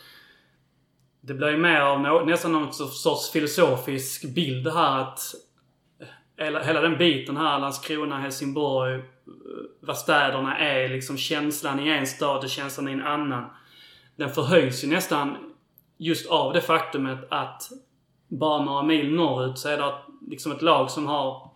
det 1.21 1.35
blir 1.35 1.49
ju 1.49 1.59
mer 1.59 1.81
av 1.81 2.01
no 2.01 2.25
nästan 2.25 2.53
någon 2.53 2.73
sorts 2.73 3.31
filosofisk 3.31 4.35
bild 4.35 4.69
här 4.69 5.01
att 5.01 5.21
hela, 6.39 6.63
hela 6.63 6.81
den 6.81 6.99
biten 6.99 7.37
här, 7.37 7.59
Landskrona, 7.59 8.19
Helsingborg, 8.19 8.95
eh, 8.95 9.03
vad 9.81 9.99
städerna 9.99 10.59
är, 10.59 10.89
liksom 10.89 11.17
känslan 11.17 11.81
i 11.81 11.89
en 11.89 12.07
stad 12.07 12.45
och 12.45 12.51
känslan 12.51 12.89
i 12.89 12.93
en 12.93 13.03
annan. 13.03 13.45
Den 14.17 14.31
förhöjs 14.31 14.85
ju 14.85 14.89
nästan 14.89 15.37
just 15.99 16.31
av 16.31 16.53
det 16.53 16.61
faktumet 16.61 17.19
att 17.31 17.63
bara 18.29 18.65
några 18.65 18.83
mil 18.83 19.15
norrut 19.15 19.59
så 19.59 19.69
är 19.69 19.77
det 19.77 19.93
liksom 20.31 20.53
ett 20.53 20.63
lag 20.63 20.91
som 20.91 21.07
har 21.07 21.51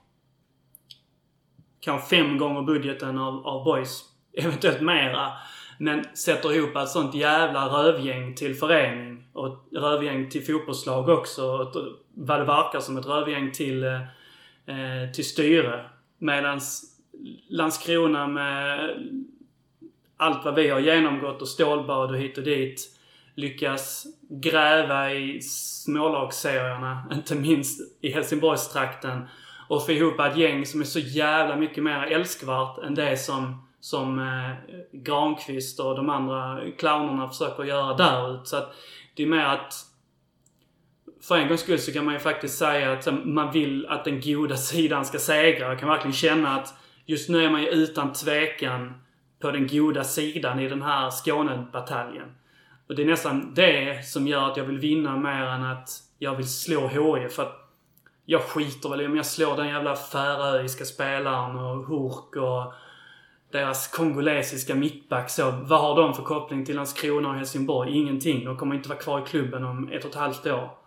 kanske 1.80 2.16
fem 2.16 2.38
gånger 2.38 2.62
budgeten 2.62 3.18
av, 3.18 3.46
av 3.46 3.64
boys. 3.64 4.04
Eventuellt 4.38 4.80
mera. 4.80 5.32
Men 5.78 6.04
sätter 6.14 6.52
ihop 6.52 6.76
ett 6.76 6.88
sånt 6.88 7.14
jävla 7.14 7.66
rövgäng 7.66 8.34
till 8.34 8.54
förening 8.54 9.24
och 9.32 9.46
ett 9.46 9.82
rövgäng 9.82 10.30
till 10.30 10.44
fotbollslag 10.44 11.08
också. 11.08 11.44
Och 11.44 11.74
vad 12.14 12.40
det 12.40 12.44
verkar 12.44 12.80
som 12.80 12.98
ett 12.98 13.06
rövgäng 13.06 13.52
till, 13.52 13.84
eh, 13.84 14.00
eh, 14.66 15.12
till 15.12 15.24
styre. 15.24 15.84
Medans 16.18 16.92
Landskrona 17.48 18.26
med 18.26 18.90
allt 20.16 20.44
vad 20.44 20.54
vi 20.54 20.68
har 20.68 20.80
genomgått 20.80 21.42
och 21.42 21.48
stålbad 21.48 22.10
och 22.10 22.18
hit 22.18 22.38
och 22.38 22.44
dit 22.44 22.98
lyckas 23.34 24.06
gräva 24.28 25.12
i 25.12 25.40
smålagsserierna, 25.42 27.04
inte 27.12 27.34
minst 27.34 27.98
i 28.00 28.12
Helsingborgstrakten 28.12 29.28
och 29.68 29.86
få 29.86 29.92
ihop 29.92 30.20
ett 30.20 30.36
gäng 30.36 30.66
som 30.66 30.80
är 30.80 30.84
så 30.84 30.98
jävla 30.98 31.56
mycket 31.56 31.84
mer 31.84 32.02
älskvärt 32.02 32.78
än 32.78 32.94
det 32.94 33.16
som, 33.16 33.66
som 33.80 34.18
eh, 34.18 34.76
Granqvist 34.92 35.80
och 35.80 35.96
de 35.96 36.10
andra 36.10 36.60
clownerna 36.78 37.28
försöker 37.28 37.64
göra 37.64 37.96
därut. 37.96 38.48
Så 38.48 38.56
att 38.56 38.74
det 39.14 39.22
är 39.22 39.26
mer 39.26 39.44
att 39.44 39.74
för 41.22 41.36
en 41.36 41.48
gångs 41.48 41.60
skull 41.60 41.78
så 41.78 41.92
kan 41.92 42.04
man 42.04 42.14
ju 42.14 42.20
faktiskt 42.20 42.58
säga 42.58 42.92
att 42.92 43.08
man 43.24 43.52
vill 43.52 43.86
att 43.86 44.04
den 44.04 44.20
goda 44.20 44.56
sidan 44.56 45.04
ska 45.04 45.18
segra. 45.18 45.68
Jag 45.68 45.78
kan 45.78 45.88
verkligen 45.88 46.12
känna 46.12 46.56
att 46.56 46.74
just 47.06 47.28
nu 47.28 47.44
är 47.44 47.50
man 47.50 47.62
ju 47.62 47.68
utan 47.68 48.12
tvekan 48.12 48.94
på 49.40 49.50
den 49.50 49.66
goda 49.66 50.04
sidan 50.04 50.60
i 50.60 50.68
den 50.68 50.82
här 50.82 51.10
Skånebataljen. 51.10 52.28
Och 52.88 52.94
det 52.94 53.02
är 53.02 53.06
nästan 53.06 53.54
det 53.54 54.06
som 54.06 54.26
gör 54.26 54.50
att 54.50 54.56
jag 54.56 54.64
vill 54.64 54.78
vinna 54.78 55.16
mer 55.16 55.42
än 55.42 55.64
att 55.64 55.88
jag 56.18 56.36
vill 56.36 56.48
slå 56.48 56.88
HIF. 56.88 57.32
För 57.32 57.42
att 57.42 57.62
jag 58.24 58.42
skiter 58.42 58.88
väl 58.88 59.00
i 59.00 59.06
om 59.06 59.16
jag 59.16 59.26
slår 59.26 59.56
den 59.56 59.68
jävla 59.68 59.96
färöiska 59.96 60.84
spelaren 60.84 61.56
och 61.56 61.86
Hurk 61.86 62.36
och 62.36 62.72
deras 63.52 63.88
kongolesiska 63.88 64.74
mittback. 64.74 65.30
Så, 65.30 65.50
vad 65.50 65.80
har 65.80 66.02
de 66.02 66.14
för 66.14 66.22
koppling 66.22 66.64
till 66.64 66.76
Landskrona 66.76 67.28
och 67.28 67.34
Helsingborg? 67.34 67.98
Ingenting. 67.98 68.44
De 68.44 68.56
kommer 68.56 68.74
inte 68.74 68.88
vara 68.88 68.98
kvar 68.98 69.20
i 69.20 69.24
klubben 69.24 69.64
om 69.64 69.88
ett 69.92 70.04
och 70.04 70.10
ett 70.10 70.16
halvt 70.16 70.46
år. 70.46 70.81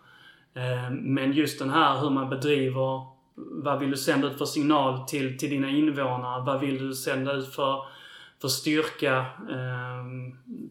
Eh, 0.56 0.90
men 0.90 1.32
just 1.32 1.58
den 1.58 1.70
här 1.70 2.00
hur 2.00 2.10
man 2.10 2.30
bedriver, 2.30 3.06
vad 3.34 3.78
vill 3.78 3.90
du 3.90 3.96
sända 3.96 4.26
ut 4.26 4.38
för 4.38 4.44
signal 4.44 5.08
till, 5.08 5.38
till 5.38 5.50
dina 5.50 5.70
invånare? 5.70 6.44
Vad 6.44 6.60
vill 6.60 6.88
du 6.88 6.94
sända 6.94 7.32
ut 7.32 7.54
för 7.54 7.96
för 8.40 8.48
styrka 8.48 9.16
eh, 9.50 10.04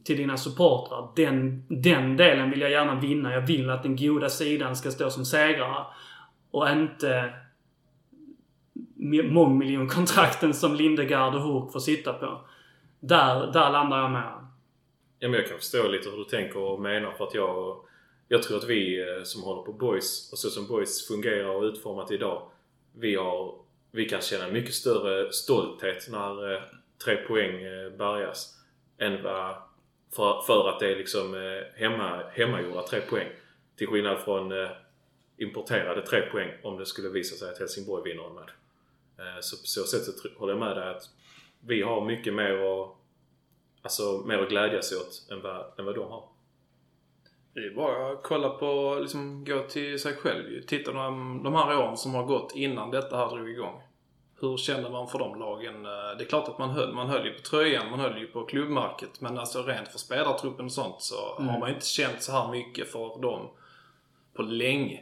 till 0.03 0.17
dina 0.17 0.37
supportrar. 0.37 1.09
Den, 1.15 1.65
den 1.67 2.17
delen 2.17 2.49
vill 2.49 2.61
jag 2.61 2.71
gärna 2.71 2.99
vinna. 2.99 3.33
Jag 3.33 3.41
vill 3.41 3.69
att 3.69 3.83
den 3.83 3.95
goda 3.95 4.29
sidan 4.29 4.75
ska 4.75 4.91
stå 4.91 5.09
som 5.09 5.25
segrare. 5.25 5.85
Och 6.51 6.69
inte 6.69 7.33
mångmiljonkontrakten 9.23 10.53
som 10.53 10.75
Lindegard 10.75 11.35
och 11.35 11.41
Hurk 11.41 11.71
får 11.71 11.79
sitta 11.79 12.13
på. 12.13 12.41
Där, 12.99 13.51
där 13.51 13.71
landar 13.71 13.97
jag 13.97 14.11
med. 14.11 14.47
Ja, 15.19 15.29
men 15.29 15.39
jag 15.39 15.47
kan 15.47 15.57
förstå 15.57 15.87
lite 15.87 16.09
hur 16.09 16.17
du 16.17 16.23
tänker 16.23 16.59
och 16.59 16.81
menar 16.81 17.11
för 17.11 17.23
att 17.23 17.33
jag... 17.33 17.77
Jag 18.27 18.43
tror 18.43 18.57
att 18.57 18.69
vi 18.69 19.01
eh, 19.01 19.23
som 19.23 19.43
håller 19.43 19.61
på 19.61 19.73
Boys 19.73 20.31
och 20.31 20.39
så 20.39 20.49
som 20.49 20.67
Boys 20.67 21.07
fungerar 21.07 21.49
och 21.49 21.63
utformat 21.63 22.11
idag. 22.11 22.49
Vi 22.93 23.15
har... 23.15 23.65
Vi 23.91 24.09
kan 24.09 24.21
känna 24.21 24.47
mycket 24.47 24.73
större 24.73 25.33
stolthet 25.33 26.07
när 26.09 26.53
eh, 26.53 26.61
tre 27.05 27.15
poäng 27.15 27.63
eh, 27.63 27.89
bärgas. 27.89 28.59
Än 28.97 29.23
vad, 29.23 29.55
för, 30.15 30.41
för 30.41 30.69
att 30.69 30.79
det 30.79 30.91
är 30.91 30.95
liksom 30.95 31.33
hemma, 31.75 32.23
hemmagjorda 32.31 32.81
tre 32.81 33.01
poäng. 33.01 33.27
Till 33.75 33.87
skillnad 33.87 34.19
från 34.19 34.51
importerade 35.37 36.01
tre 36.01 36.21
poäng 36.21 36.49
om 36.63 36.77
det 36.77 36.85
skulle 36.85 37.09
visa 37.09 37.35
sig 37.35 37.49
att 37.49 37.59
Helsingborg 37.59 38.03
vinner 38.03 38.27
en 38.27 38.33
match. 38.33 38.51
Så 39.41 39.57
på 39.57 39.65
så 39.65 39.83
sätt 39.83 40.03
så 40.03 40.11
håller 40.37 40.53
jag 40.53 40.59
med 40.59 40.77
dig 40.77 40.89
att 40.89 41.03
vi 41.59 41.81
har 41.81 42.05
mycket 42.05 42.33
mer 42.33 42.51
att, 42.51 42.95
alltså, 43.81 44.23
mer 44.25 44.37
att 44.37 44.49
glädjas 44.49 44.91
åt 44.91 45.31
än 45.31 45.41
vad, 45.41 45.79
än 45.79 45.85
vad 45.85 45.95
de 45.95 46.11
har. 46.11 46.34
Det 47.55 47.61
är 47.65 47.75
bara 47.75 48.11
att 48.11 48.23
kolla 48.23 48.49
på, 48.49 48.97
liksom 49.01 49.45
gå 49.45 49.59
till 49.63 49.99
sig 49.99 50.15
själv 50.15 50.61
Titta 50.61 50.91
de, 50.91 51.41
de 51.43 51.53
här 51.53 51.77
åren 51.77 51.97
som 51.97 52.13
har 52.13 52.23
gått 52.23 52.55
innan 52.55 52.91
detta 52.91 53.17
här 53.17 53.29
drog 53.35 53.49
igång. 53.49 53.81
hur 54.41 54.57
känner 54.57 54.89
man 54.89 55.07
för 55.07 55.19
de 55.19 55.39
lagen? 55.39 55.85
Eh, 55.85 56.17
Det 56.17 56.23
är 56.23 56.27
klart 56.27 56.47
att 56.47 56.57
man 56.59 56.69
höll, 56.69 56.93
man 56.93 57.09
höll 57.09 57.25
ju 57.25 57.33
på 57.33 57.41
tröjan, 57.41 57.89
man 57.91 57.99
höll 57.99 58.17
ju 58.17 58.27
på 58.27 58.45
klubbmärket. 58.45 59.21
Men 59.21 59.37
alltså 59.37 59.63
rent 59.63 59.87
för 59.87 59.99
spelartruppen 59.99 60.65
och 60.65 60.71
sånt 60.71 61.01
så 61.01 61.15
har 61.37 61.59
man 61.59 61.69
ju 61.69 61.75
inte 61.75 61.85
känt 61.87 62.23
så 62.23 62.31
här 62.31 62.51
mycket 62.51 62.91
för 62.91 63.21
dem 63.21 63.49
på 64.33 64.41
länge. 64.41 65.01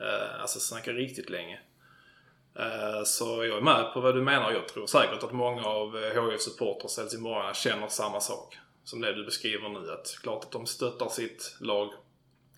Eh, 0.00 0.40
Alltså 0.40 0.60
snacka 0.60 0.92
riktigt 0.92 1.30
länge. 1.30 1.60
Eh, 2.58 3.02
Så 3.04 3.44
jag 3.44 3.56
är 3.56 3.60
med 3.60 3.90
på 3.94 4.00
vad 4.00 4.14
du 4.14 4.22
menar. 4.22 4.52
Jag 4.52 4.68
tror 4.68 4.86
säkert 4.86 5.22
att 5.22 5.32
många 5.32 5.62
av 5.64 5.96
HIF 6.30 6.40
supporters 6.40 6.98
helsingborgarna 6.98 7.54
känner 7.54 7.88
samma 7.88 8.20
sak. 8.20 8.56
Som 8.84 9.00
det 9.00 9.14
du 9.14 9.24
beskriver 9.24 9.68
nu. 9.68 9.92
Att 9.92 10.18
klart 10.22 10.44
att 10.44 10.50
de 10.50 10.66
stöttar 10.66 11.08
sitt 11.08 11.56
lag, 11.60 11.90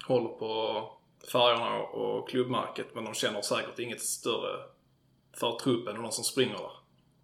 håller 0.07 0.29
på 0.29 0.83
färgerna 1.33 1.83
och 1.83 2.29
klubbmärket. 2.29 2.95
Men 2.95 3.05
de 3.05 3.15
känner 3.15 3.43
säkert 3.43 3.79
inget 3.79 4.03
större 4.03 4.62
för 5.33 5.59
truppen 5.59 5.97
och 5.97 6.03
de 6.03 6.12
som 6.12 6.25
springer 6.25 6.55
där. 6.55 6.71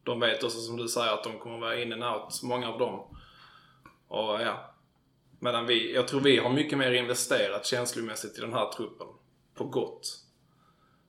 De 0.03 0.21
vet 0.21 0.45
också 0.45 0.59
som 0.59 0.77
du 0.77 0.89
säger 0.89 1.13
att 1.13 1.25
de 1.25 1.39
kommer 1.39 1.59
vara 1.59 1.81
in 1.81 1.93
and 1.93 2.05
out, 2.05 2.43
många 2.43 2.69
av 2.69 2.79
dem. 2.79 3.17
Och 4.09 4.41
ja. 4.41 4.75
Medan 5.39 5.67
vi, 5.67 5.95
jag 5.95 6.09
tror 6.09 6.21
vi 6.21 6.39
har 6.39 6.51
mycket 6.51 6.79
mer 6.79 6.93
investerat 6.93 7.67
känslomässigt 7.67 8.39
i 8.39 8.41
den 8.41 8.53
här 8.53 8.73
truppen. 8.73 9.07
På 9.55 9.65
gott. 9.65 10.19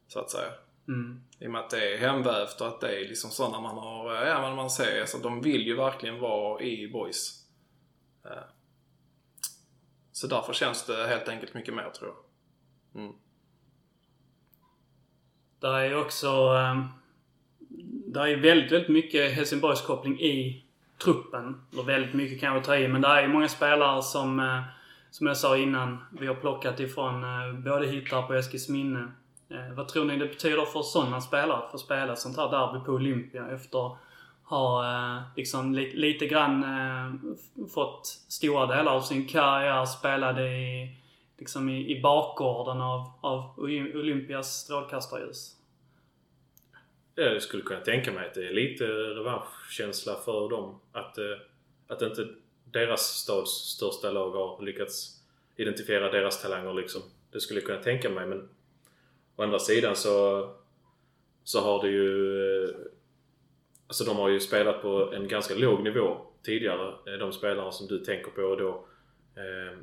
Så 0.07 0.19
att 0.19 0.31
säga. 0.31 0.51
Mm. 0.87 1.23
I 1.39 1.47
och 1.47 1.51
med 1.51 1.61
att 1.61 1.69
det 1.69 1.93
är 1.93 1.97
hemvävt 1.97 2.61
och 2.61 2.67
att 2.67 2.81
det 2.81 2.99
är 2.99 3.07
liksom 3.07 3.29
sådana 3.29 3.59
man 3.59 3.77
har, 3.77 4.13
ja 4.13 4.41
men 4.41 4.55
man 4.55 4.69
ser, 4.69 5.01
alltså 5.01 5.17
de 5.17 5.41
vill 5.41 5.67
ju 5.67 5.75
verkligen 5.75 6.19
vara 6.19 6.61
i 6.61 6.87
boys. 6.87 7.42
Eh, 8.25 8.43
Så 10.11 10.27
därför 10.27 10.53
känns 10.53 10.85
det 10.85 11.07
helt 11.07 11.29
enkelt 11.29 11.53
mycket 11.53 11.73
mer 11.73 11.89
tror 11.89 12.11
jag. 12.11 13.01
Mm. 13.01 13.15
Där 15.59 15.73
är 15.73 16.01
också... 16.01 16.53
Det 17.69 18.19
där 18.19 18.27
är 18.27 18.37
väldigt, 18.37 18.71
väldigt 18.71 18.89
mycket 18.89 19.31
Helsingborgskoppling 19.31 20.19
i 20.19 20.65
truppen. 21.03 21.61
Eller 21.71 21.83
väldigt 21.83 22.13
mycket 22.13 22.39
kan 22.39 22.53
jag 22.53 22.63
ta 22.63 22.75
i, 22.75 22.87
men 22.87 23.01
det 23.01 23.07
är 23.07 23.27
många 23.27 23.47
spelare 23.49 24.03
som, 24.03 24.39
eh, 24.39 24.61
som 25.11 25.27
jag 25.27 25.37
sa 25.37 25.57
innan, 25.57 26.03
vi 26.19 26.27
har 26.27 26.35
plockat 26.35 26.79
ifrån 26.79 27.23
eh, 27.23 27.53
både 27.53 27.87
hittar 27.87 28.21
på 28.21 28.33
Eskilsminne. 28.33 29.11
Vad 29.75 29.87
tror 29.87 30.05
ni 30.05 30.17
det 30.17 30.25
betyder 30.25 30.65
för 30.65 30.81
sådana 30.81 31.21
spelare 31.21 31.57
att 31.57 31.71
få 31.71 31.77
spela 31.77 32.15
sånt 32.15 32.37
här 32.37 32.51
derby 32.51 32.85
på 32.85 32.91
Olympia 32.91 33.47
efter 33.47 33.97
har 34.43 34.83
eh, 34.83 35.21
liksom 35.35 35.73
li, 35.73 35.95
lite 35.95 36.27
grann 36.27 36.63
eh, 36.63 37.13
fått 37.73 38.05
stora 38.07 38.77
delar 38.77 38.91
av 38.91 39.01
sin 39.01 39.27
karriär 39.27 39.85
spelade 39.85 40.47
i, 40.49 40.97
liksom 41.37 41.69
i, 41.69 41.97
i 41.97 42.01
bakgården 42.01 42.81
av, 42.81 43.11
av 43.21 43.59
Olympias 43.59 44.53
strålkastarljus? 44.53 45.55
Jag 47.15 47.41
skulle 47.41 47.63
kunna 47.63 47.79
tänka 47.79 48.11
mig 48.11 48.27
att 48.27 48.33
det 48.33 48.47
är 48.47 48.53
lite 48.53 48.85
revanschkänsla 48.85 50.15
för 50.15 50.49
dem. 50.49 50.79
Att, 50.91 51.17
eh, 51.17 51.37
att 51.87 52.01
inte 52.01 52.27
deras 52.63 53.01
stads 53.01 53.51
största 53.51 54.11
lag 54.11 54.31
har 54.31 54.61
lyckats 54.61 55.19
identifiera 55.55 56.11
deras 56.11 56.41
talanger 56.41 56.73
liksom. 56.73 57.01
Det 57.31 57.39
skulle 57.39 57.59
jag 57.59 57.67
kunna 57.67 57.83
tänka 57.83 58.09
mig 58.09 58.27
men 58.27 58.49
å 59.35 59.43
andra 59.43 59.59
sidan 59.59 59.95
så, 59.95 60.49
så 61.43 61.61
har 61.61 61.83
det 61.83 61.89
ju... 61.89 62.89
Alltså 63.93 64.03
de 64.03 64.17
har 64.17 64.29
ju 64.29 64.39
spelat 64.39 64.81
på 64.81 65.13
en 65.13 65.27
ganska 65.27 65.55
låg 65.55 65.83
nivå 65.83 66.17
tidigare. 66.43 67.13
eh, 67.13 67.19
De 67.19 67.33
spelarna 67.33 67.71
som 67.71 67.87
du 67.87 67.99
tänker 67.99 68.31
på 68.31 68.41
och 68.41 68.57
då. 68.57 68.69
Eh, 69.35 69.77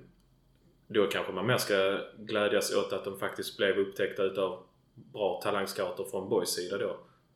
då 0.86 1.06
kanske 1.06 1.32
man 1.32 1.46
mer 1.46 1.56
ska 1.56 2.00
glädjas 2.18 2.74
åt 2.74 2.92
att 2.92 3.04
de 3.04 3.18
faktiskt 3.18 3.56
blev 3.56 3.78
upptäckta 3.78 4.22
utav 4.22 4.62
bra 4.94 5.40
talangscouter 5.42 6.04
från 6.04 6.28
Boys 6.28 6.48
sida 6.54 6.78
då. 6.78 6.90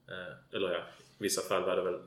Eh, 0.08 0.56
eller 0.56 0.72
ja, 0.72 0.78
i 0.78 1.22
vissa 1.22 1.42
fall 1.42 1.62
var 1.62 1.76
det 1.76 1.82
väl 1.82 2.00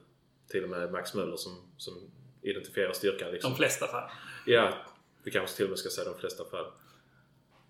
till 0.47 0.63
och 0.63 0.69
med 0.69 0.91
Max 0.91 1.13
Möller 1.13 1.37
som, 1.37 1.71
som 1.77 1.93
identifierar 2.41 2.93
styrkan. 2.93 3.31
Liksom. 3.31 3.51
De 3.51 3.57
flesta 3.57 3.87
fall. 3.87 4.09
Ja, 4.45 4.73
vi 5.23 5.31
kanske 5.31 5.55
till 5.55 5.65
och 5.65 5.69
med 5.69 5.79
ska 5.79 5.89
säga 5.89 6.11
de 6.11 6.19
flesta 6.19 6.45
fall. 6.45 6.65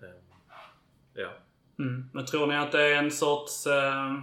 Eh, 0.02 0.22
ja. 1.14 1.30
Mm. 1.80 2.10
Men 2.14 2.26
tror 2.26 2.48
ni 2.48 2.56
att 2.56 2.72
det 2.72 2.82
är 2.82 2.96
en 2.96 3.12
sorts... 3.12 3.68
Eh, 3.68 4.14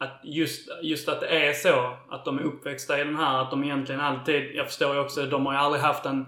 att 0.00 0.20
just, 0.22 0.68
just 0.82 1.08
att 1.08 1.20
det 1.20 1.46
är 1.48 1.52
så, 1.52 1.96
att 2.08 2.24
de 2.24 2.38
är 2.38 2.42
uppväxta 2.42 3.00
i 3.00 3.04
den 3.04 3.16
här, 3.16 3.42
att 3.42 3.50
de 3.50 3.64
egentligen 3.64 4.00
alltid... 4.00 4.54
Jag 4.54 4.66
förstår 4.66 4.94
ju 4.94 5.00
också, 5.00 5.26
de 5.26 5.46
har 5.46 5.52
ju 5.52 5.58
aldrig 5.58 5.82
haft 5.82 6.06
en... 6.06 6.26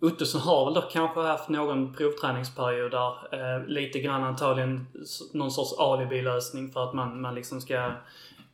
Ottosson 0.00 0.40
har 0.40 0.64
väl 0.64 0.74
då 0.74 0.80
kanske 0.80 1.20
haft 1.20 1.48
någon 1.48 1.94
provträningsperiod 1.94 2.90
där. 2.90 3.34
Eh, 3.34 3.66
lite 3.66 4.00
grann 4.00 4.22
antagligen 4.22 4.86
någon 5.32 5.50
sorts 5.50 5.78
alibi-lösning 5.78 6.72
för 6.72 6.84
att 6.84 6.94
man, 6.94 7.20
man 7.20 7.34
liksom 7.34 7.60
ska 7.60 7.92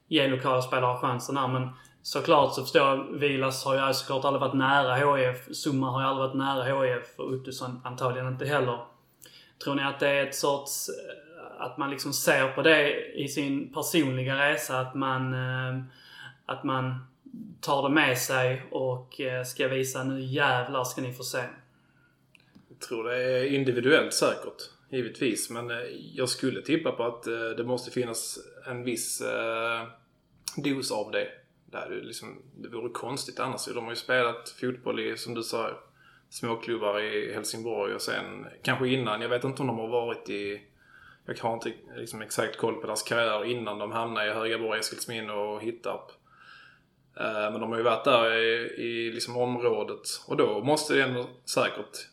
ge 0.08 0.28
lokala 0.28 0.62
spelare 0.62 0.98
chansen 0.98 1.34
där. 1.34 1.48
Men 1.48 1.68
såklart 2.02 2.54
så 2.54 2.62
förstår 2.62 2.82
jag, 2.82 3.18
Vilas 3.18 3.64
har 3.64 3.88
ju 3.88 3.94
såklart 3.94 4.24
aldrig 4.24 4.40
varit 4.40 4.54
nära 4.54 5.16
HIF. 5.16 5.56
Summa 5.56 5.90
har 5.90 6.00
ju 6.00 6.06
aldrig 6.06 6.28
varit 6.28 6.36
nära 6.36 6.84
HIF 6.84 7.14
och 7.16 7.32
Ottosson 7.32 7.80
antagligen 7.84 8.28
inte 8.28 8.44
heller. 8.44 8.78
Tror 9.64 9.74
ni 9.74 9.82
att 9.82 10.00
det 10.00 10.08
är 10.08 10.26
ett 10.26 10.34
sorts... 10.34 10.88
Eh, 10.88 11.27
att 11.58 11.78
man 11.78 11.90
liksom 11.90 12.12
ser 12.12 12.48
på 12.48 12.62
det 12.62 13.06
i 13.14 13.28
sin 13.28 13.72
personliga 13.72 14.50
resa, 14.50 14.80
att 14.80 14.94
man... 14.94 15.34
eh, 15.34 15.82
Att 16.50 16.64
man 16.64 17.06
tar 17.60 17.82
det 17.82 17.94
med 17.94 18.18
sig 18.18 18.62
och 18.70 19.20
eh, 19.20 19.44
ska 19.44 19.68
visa 19.68 20.04
nu 20.04 20.20
jävlar 20.20 20.84
ska 20.84 21.02
ni 21.02 21.12
få 21.12 21.22
se. 21.22 21.38
Jag 22.68 22.80
tror 22.88 23.04
det 23.04 23.16
är 23.16 23.44
individuellt 23.44 24.14
säkert, 24.14 24.62
givetvis. 24.90 25.50
Men 25.50 25.70
eh, 25.70 25.76
jag 26.14 26.28
skulle 26.28 26.62
tippa 26.62 26.92
på 26.92 27.04
att 27.04 27.26
eh, 27.26 27.48
det 27.56 27.64
måste 27.64 27.90
finnas 27.90 28.38
en 28.66 28.84
viss 28.84 29.20
eh, 29.20 29.86
dos 30.56 30.92
av 30.92 31.10
det. 31.10 31.28
Det, 31.70 31.78
är 31.78 32.00
liksom, 32.02 32.42
det 32.56 32.68
vore 32.68 32.90
konstigt 32.92 33.40
annars. 33.40 33.66
De 33.66 33.84
har 33.84 33.92
ju 33.92 33.96
spelat 33.96 34.48
fotboll 34.60 35.00
i, 35.00 35.16
som 35.16 35.34
du 35.34 35.42
sa, 35.42 35.70
småklubbar 36.30 37.00
i 37.00 37.34
Helsingborg 37.34 37.94
och 37.94 38.02
sen 38.02 38.46
kanske 38.62 38.88
innan. 38.88 39.20
Jag 39.20 39.28
vet 39.28 39.44
inte 39.44 39.62
om 39.62 39.68
de 39.68 39.78
har 39.78 39.88
varit 39.88 40.30
i... 40.30 40.62
Jag 41.36 41.42
har 41.42 41.54
inte 41.54 41.72
liksom 41.96 42.22
exakt 42.22 42.56
koll 42.56 42.74
på 42.74 42.86
deras 42.86 43.02
karriär 43.02 43.44
innan 43.44 43.78
de 43.78 43.92
hamnade 43.92 44.26
i 44.26 44.32
Högaborg, 44.32 44.80
Eskilsminne 44.80 45.32
och 45.32 45.62
Hittarp. 45.62 46.10
Eh, 47.20 47.52
Men 47.52 47.60
de 47.60 47.70
har 47.70 47.76
ju 47.76 47.84
varit 47.84 48.04
där 48.04 48.36
i, 48.36 48.82
i 48.82 49.12
liksom 49.12 49.36
området 49.36 50.00
och 50.26 50.36
då 50.36 50.64
måste 50.64 50.94
det 50.94 51.02
ändå 51.02 51.26
säkert 51.44 52.08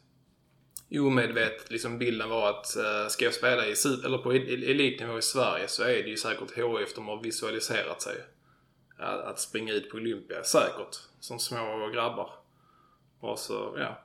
omedvetet 1.00 1.72
liksom 1.72 1.98
bilden 1.98 2.30
var 2.30 2.50
att 2.50 2.76
eh, 2.76 3.08
ska 3.08 3.26
jag 3.26 3.34
spela 3.34 3.66
i 3.66 3.76
super, 3.76 4.08
eller 4.08 4.18
på 4.18 4.32
elitnivå 4.32 5.18
i 5.18 5.22
Sverige 5.22 5.68
så 5.68 5.84
är 5.84 6.04
det 6.04 6.10
ju 6.10 6.18
säkert 6.18 6.58
HIF 6.58 6.96
de 6.96 7.08
har 7.08 7.24
visualiserat 7.24 8.02
sig. 8.02 8.16
Att, 8.98 9.20
att 9.20 9.40
springa 9.40 9.74
ut 9.74 9.90
på 9.90 9.98
Olympia, 9.98 10.44
säkert. 10.44 10.96
Som 11.20 11.40
små 11.40 11.90
grabbar. 11.94 12.30
Och 13.20 13.40
så, 13.40 13.76
ja. 13.78 14.02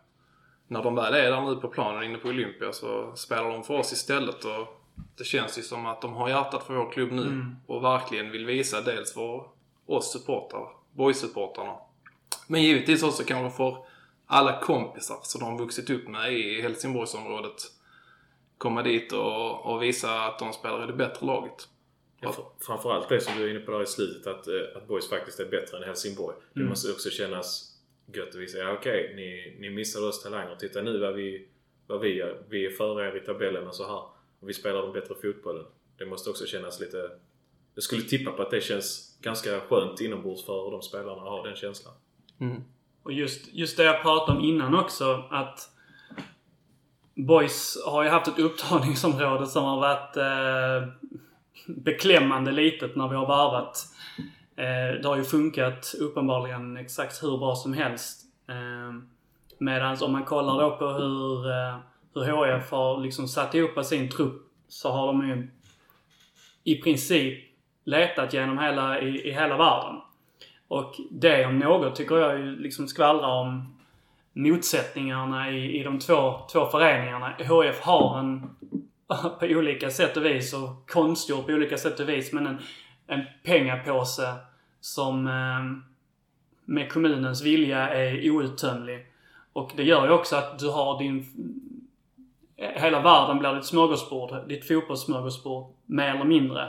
När 0.67 0.83
de 0.83 0.95
väl 0.95 1.15
är 1.15 1.31
där 1.31 1.41
nu 1.41 1.57
på 1.57 1.69
planen 1.69 2.03
inne 2.03 2.19
på 2.19 2.29
Olympia 2.29 2.73
så 2.73 3.13
spelar 3.17 3.51
de 3.51 3.65
för 3.65 3.75
oss 3.75 3.93
istället 3.93 4.45
och 4.45 4.80
det 5.19 5.25
känns 5.25 5.59
ju 5.59 5.63
som 5.63 5.87
att 5.87 6.03
de 6.03 6.13
har 6.13 6.29
hjärtat 6.29 6.63
för 6.67 6.75
vår 6.75 6.93
klubb 6.93 7.13
nu 7.13 7.47
och 7.67 7.85
verkligen 7.85 8.31
vill 8.31 8.47
visa 8.47 8.81
dels 8.81 9.15
för 9.15 9.45
oss 9.87 10.13
supportrar, 10.13 10.69
boys-supportrarna. 10.93 11.77
Men 12.49 12.63
givetvis 12.63 13.03
också 13.03 13.25
kanske 13.25 13.57
för 13.57 13.77
alla 14.27 14.61
kompisar 14.61 15.19
som 15.23 15.41
de 15.41 15.51
har 15.51 15.59
vuxit 15.59 15.91
upp 15.91 16.09
med 16.09 16.33
i 16.33 16.63
Helsingborgsområdet 16.63 17.63
komma 18.59 18.83
dit 18.83 19.13
och, 19.13 19.67
och 19.67 19.83
visa 19.83 20.21
att 20.25 20.39
de 20.39 20.53
spelar 20.53 20.85
i 20.85 20.87
det 20.87 20.93
bättre 20.93 21.27
laget. 21.27 21.69
Ja, 22.21 22.29
fr- 22.31 22.65
framförallt 22.67 23.09
det 23.09 23.21
som 23.21 23.33
du 23.37 23.45
är 23.45 23.51
inne 23.51 23.61
på 23.61 23.71
där 23.73 23.83
i 23.83 23.87
slutet 23.87 24.27
att, 24.27 24.47
eh, 24.49 24.55
att 24.77 24.89
Boys 24.89 25.09
faktiskt 25.11 25.41
är 25.41 25.47
bättre 25.47 25.77
än 25.79 25.85
Helsingborg. 25.85 26.37
Det 26.55 26.61
måste 26.69 26.93
också 26.93 27.11
kännas 27.11 27.77
gött 28.15 28.29
att 28.29 28.35
visa. 28.35 28.59
Ja 28.59 28.73
okej, 28.73 29.13
ni, 29.17 29.57
ni 29.61 29.71
missade 29.71 30.07
oss 30.07 30.23
talanger. 30.23 30.57
Titta 30.57 30.83
nu 30.83 30.99
vad 30.99 31.15
vi, 31.15 31.49
vad 31.87 32.01
vi 32.01 32.15
gör. 32.15 32.43
Vi 32.49 32.67
är 32.67 32.71
före 32.71 33.09
er 33.09 33.17
i 33.17 33.21
tabellen 33.21 33.69
och 33.69 33.75
så 33.75 33.87
här. 33.87 34.03
Och 34.41 34.49
vi 34.49 34.55
spelar 34.55 34.83
den 34.83 34.93
bättre 34.93 35.15
fotbollen. 35.23 35.65
Det 35.99 36.07
måste 36.07 36.31
också 36.31 36.47
kännas 36.47 36.81
lite... 36.81 37.11
Jag 37.75 37.85
skulle 37.85 38.03
tippa 38.03 38.33
på 38.33 38.43
att 38.43 38.51
det 38.51 38.61
känns 38.61 39.19
ganska 39.21 39.61
skönt 39.61 40.01
inombords 40.01 40.47
för 40.47 40.71
de 40.71 40.83
spelarna 40.83 41.23
att 41.23 41.29
ha 41.29 41.43
den 41.43 41.57
känslan. 41.57 41.95
Och 43.03 43.13
just, 43.13 43.55
just 43.55 43.77
det 43.77 43.85
jag 43.85 44.03
pratade 44.03 44.39
om 44.39 44.45
innan 44.45 44.75
också, 44.75 45.25
att 45.31 45.71
Boys 47.15 47.79
har 47.87 48.03
ju 48.03 48.09
haft 48.09 48.29
ett 48.29 48.39
upptagningsområde 48.39 49.47
som 49.47 49.65
har 49.65 49.77
varit 49.77 50.17
eh, 50.17 50.89
beklämmande 51.67 52.53
litet 52.53 52.97
när 52.97 53.09
vi 53.09 53.17
har 53.17 53.27
varvat. 53.27 53.79
Eh, 54.57 55.01
det 55.03 55.09
har 55.09 55.17
ju 55.17 55.25
funkat 55.25 55.95
uppenbarligen 56.01 56.77
exakt 56.77 57.23
hur 57.23 57.39
bra 57.39 57.55
som 57.55 57.73
helst. 57.73 58.27
Eh, 58.49 59.03
Medan 59.59 59.97
om 60.03 60.13
man 60.13 60.25
kollar 60.25 60.63
då 60.63 60.77
på 60.77 60.89
hur, 60.89 61.51
eh, 61.51 61.79
hur 62.15 62.59
HF 62.61 62.71
har 62.71 63.01
liksom 63.01 63.29
satt 63.29 63.55
ihop 63.55 63.85
sin 63.85 64.11
trupp 64.11 64.43
så 64.69 64.91
har 64.91 65.07
de 65.07 65.29
ju 65.29 65.49
i 66.65 66.83
princip 66.83 67.45
letat 67.85 68.33
genom 68.33 68.59
hela, 68.59 69.01
i, 69.01 69.29
i 69.29 69.33
hela 69.33 69.57
världen. 69.57 70.01
Och 70.69 70.95
det 71.11 71.47
om 71.47 71.59
något 71.59 71.97
tycker 71.97 72.17
jag 72.17 72.39
ju 72.39 72.57
liksom 72.57 72.89
skvallrar 72.89 73.41
om 73.41 73.77
motsättningarna 74.33 75.51
i, 75.51 75.81
i 75.81 75.83
de 75.83 75.99
två, 75.99 76.41
två 76.53 76.67
föreningarna. 76.67 77.35
HF 77.39 77.81
har 77.81 78.19
en 78.19 78.51
på 79.41 79.47
olika 79.47 79.91
sätt 79.91 80.17
och 80.17 80.25
vis 80.25 80.55
och 80.55 80.91
konstgjord 80.91 81.47
på 81.47 81.53
olika 81.53 81.79
sätt 81.79 82.01
och 82.01 82.09
vis. 82.09 82.33
Men 82.33 82.47
en, 82.47 82.59
en 83.07 83.25
pengapåse 83.45 84.35
som 84.81 85.27
eh, 85.27 85.91
med 86.65 86.93
kommunens 86.93 87.43
vilja 87.43 87.89
är 87.89 88.31
outtömlig. 88.31 89.07
Och 89.53 89.73
det 89.77 89.83
gör 89.83 90.07
ju 90.07 90.13
också 90.13 90.37
att 90.37 90.59
du 90.59 90.69
har 90.69 90.99
din... 90.99 91.27
Eh, 92.61 92.83
hela 92.83 93.01
världen 93.01 93.39
blir 93.39 93.55
ditt 93.55 93.65
smörgåsbord. 93.65 94.49
Ditt 94.49 94.69
fotbollssmörgåsbord. 94.69 95.73
Mer 95.87 96.15
eller 96.15 96.25
mindre. 96.25 96.69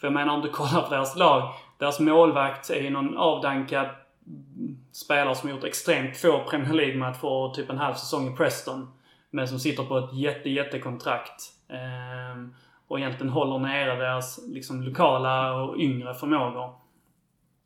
För 0.00 0.06
jag 0.06 0.14
menar 0.14 0.34
om 0.34 0.42
du 0.42 0.48
kollar 0.50 0.82
på 0.82 0.90
deras 0.90 1.16
lag. 1.16 1.52
Deras 1.78 2.00
målvakt 2.00 2.70
är 2.70 2.82
ju 2.82 2.90
någon 2.90 3.16
avdankad 3.16 3.86
spelare 4.92 5.34
som 5.34 5.50
gjort 5.50 5.64
extremt 5.64 6.16
få 6.16 6.40
Premier 6.50 6.72
League-matcher 6.72 7.24
och 7.24 7.54
typ 7.54 7.70
en 7.70 7.78
halv 7.78 7.94
säsong 7.94 8.32
i 8.32 8.36
Preston. 8.36 8.92
Men 9.30 9.48
som 9.48 9.58
sitter 9.58 9.82
på 9.82 9.98
ett 9.98 10.14
jätte, 10.14 10.50
jättekontrakt. 10.50 11.52
Ehm, 11.68 12.54
och 12.88 12.98
egentligen 12.98 13.32
håller 13.32 13.58
nere 13.58 13.96
deras 13.96 14.40
liksom, 14.46 14.82
lokala 14.82 15.54
och 15.54 15.78
yngre 15.78 16.14
förmågor. 16.14 16.74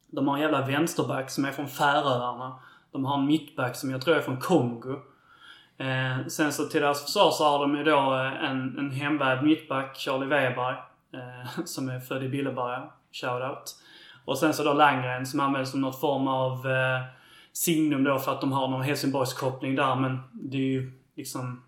De 0.06 0.28
har 0.28 0.34
en 0.34 0.42
jävla 0.42 0.66
vänsterback 0.66 1.30
som 1.30 1.44
är 1.44 1.52
från 1.52 1.68
Färöarna. 1.68 2.58
De 2.92 3.04
har 3.04 3.18
en 3.18 3.26
mittback 3.26 3.76
som 3.76 3.90
jag 3.90 4.02
tror 4.02 4.16
är 4.16 4.20
från 4.20 4.40
Kongo. 4.40 4.96
Eh, 5.80 6.26
sen 6.26 6.52
så 6.52 6.64
till 6.64 6.80
deras 6.80 7.04
försvar 7.04 7.30
så 7.30 7.44
har 7.44 7.58
de 7.58 7.76
ju 7.76 7.84
då 7.84 8.14
eh, 8.14 8.50
en, 8.50 8.78
en 8.78 8.90
hemvävd 8.90 9.42
mittback, 9.42 9.96
Charlie 9.96 10.26
Weber, 10.26 10.70
eh, 11.14 11.64
som 11.64 11.88
är 11.88 12.00
född 12.00 12.24
i 12.24 12.28
Billeberga. 12.28 12.90
Shoutout. 13.12 13.76
Och 14.24 14.38
sen 14.38 14.54
så 14.54 14.64
då 14.64 14.72
Landgren 14.72 15.26
som 15.26 15.40
används 15.40 15.70
som 15.70 15.80
något 15.80 16.00
form 16.00 16.28
av 16.28 16.66
eh, 16.66 17.02
signum 17.52 18.04
då 18.04 18.18
för 18.18 18.32
att 18.32 18.40
de 18.40 18.52
har 18.52 18.68
någon 18.68 18.82
Helsingborgskoppling 18.82 19.74
där. 19.74 19.94
Men 19.94 20.18
det 20.32 20.56
är 20.56 20.60
ju 20.60 20.92
liksom... 21.16 21.64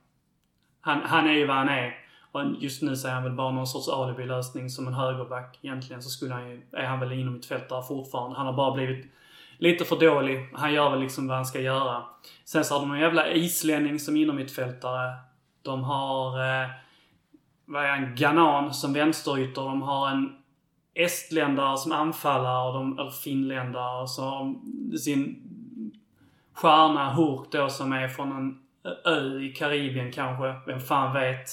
Han, 0.80 1.00
han 1.02 1.28
är 1.28 1.32
ju 1.32 1.46
vad 1.46 1.56
han 1.56 1.68
är. 1.68 1.94
Och 2.32 2.42
just 2.58 2.82
nu 2.82 2.96
så 2.96 3.08
är 3.08 3.12
han 3.12 3.22
väl 3.22 3.32
bara 3.32 3.50
någon 3.50 3.66
sorts 3.66 3.88
alibi-lösning 3.88 4.70
som 4.70 4.86
en 4.86 4.94
högerback. 4.94 5.58
Egentligen 5.62 6.02
så 6.02 6.10
skulle 6.10 6.34
han 6.34 6.50
ju, 6.50 6.62
är 6.72 6.84
han 6.84 7.00
väl 7.00 7.12
inom 7.12 7.34
mitt 7.34 7.46
fält 7.46 7.68
där 7.68 7.82
fortfarande. 7.82 8.36
Han 8.36 8.46
har 8.46 8.52
bara 8.52 8.74
blivit 8.74 9.12
lite 9.62 9.84
för 9.84 9.96
dålig. 9.96 10.48
Han 10.54 10.74
gör 10.74 10.90
väl 10.90 11.00
liksom 11.00 11.28
vad 11.28 11.36
han 11.36 11.46
ska 11.46 11.60
göra. 11.60 12.02
Sen 12.44 12.64
så 12.64 12.74
har 12.74 12.80
de 12.80 12.92
en 12.92 13.00
jävla 13.00 13.30
islänning 13.30 13.98
som 13.98 14.16
innermittfältare. 14.16 15.12
De 15.62 15.84
har, 15.84 16.28
eh, 16.28 16.68
vad 17.64 17.84
är 17.84 17.88
han, 17.88 18.14
Ganan 18.16 18.74
som 18.74 18.92
vänsterytter. 18.92 19.62
De 19.62 19.82
har 19.82 20.10
en 20.10 20.36
estländare 20.94 21.76
som 21.76 21.92
anfallare, 21.92 22.68
och 22.68 22.74
de, 22.74 22.98
eller 22.98 23.10
finländare. 23.10 24.02
Och 24.02 24.10
så 24.10 24.22
har 24.22 24.38
de 24.38 24.98
sin 24.98 25.42
stjärna 26.54 27.12
Hurk 27.12 27.52
då 27.52 27.68
som 27.68 27.92
är 27.92 28.08
från 28.08 28.32
en 28.32 28.58
ö 29.04 29.38
i 29.40 29.52
Karibien 29.52 30.12
kanske. 30.12 30.54
Vem 30.66 30.80
fan 30.80 31.14
vet. 31.14 31.48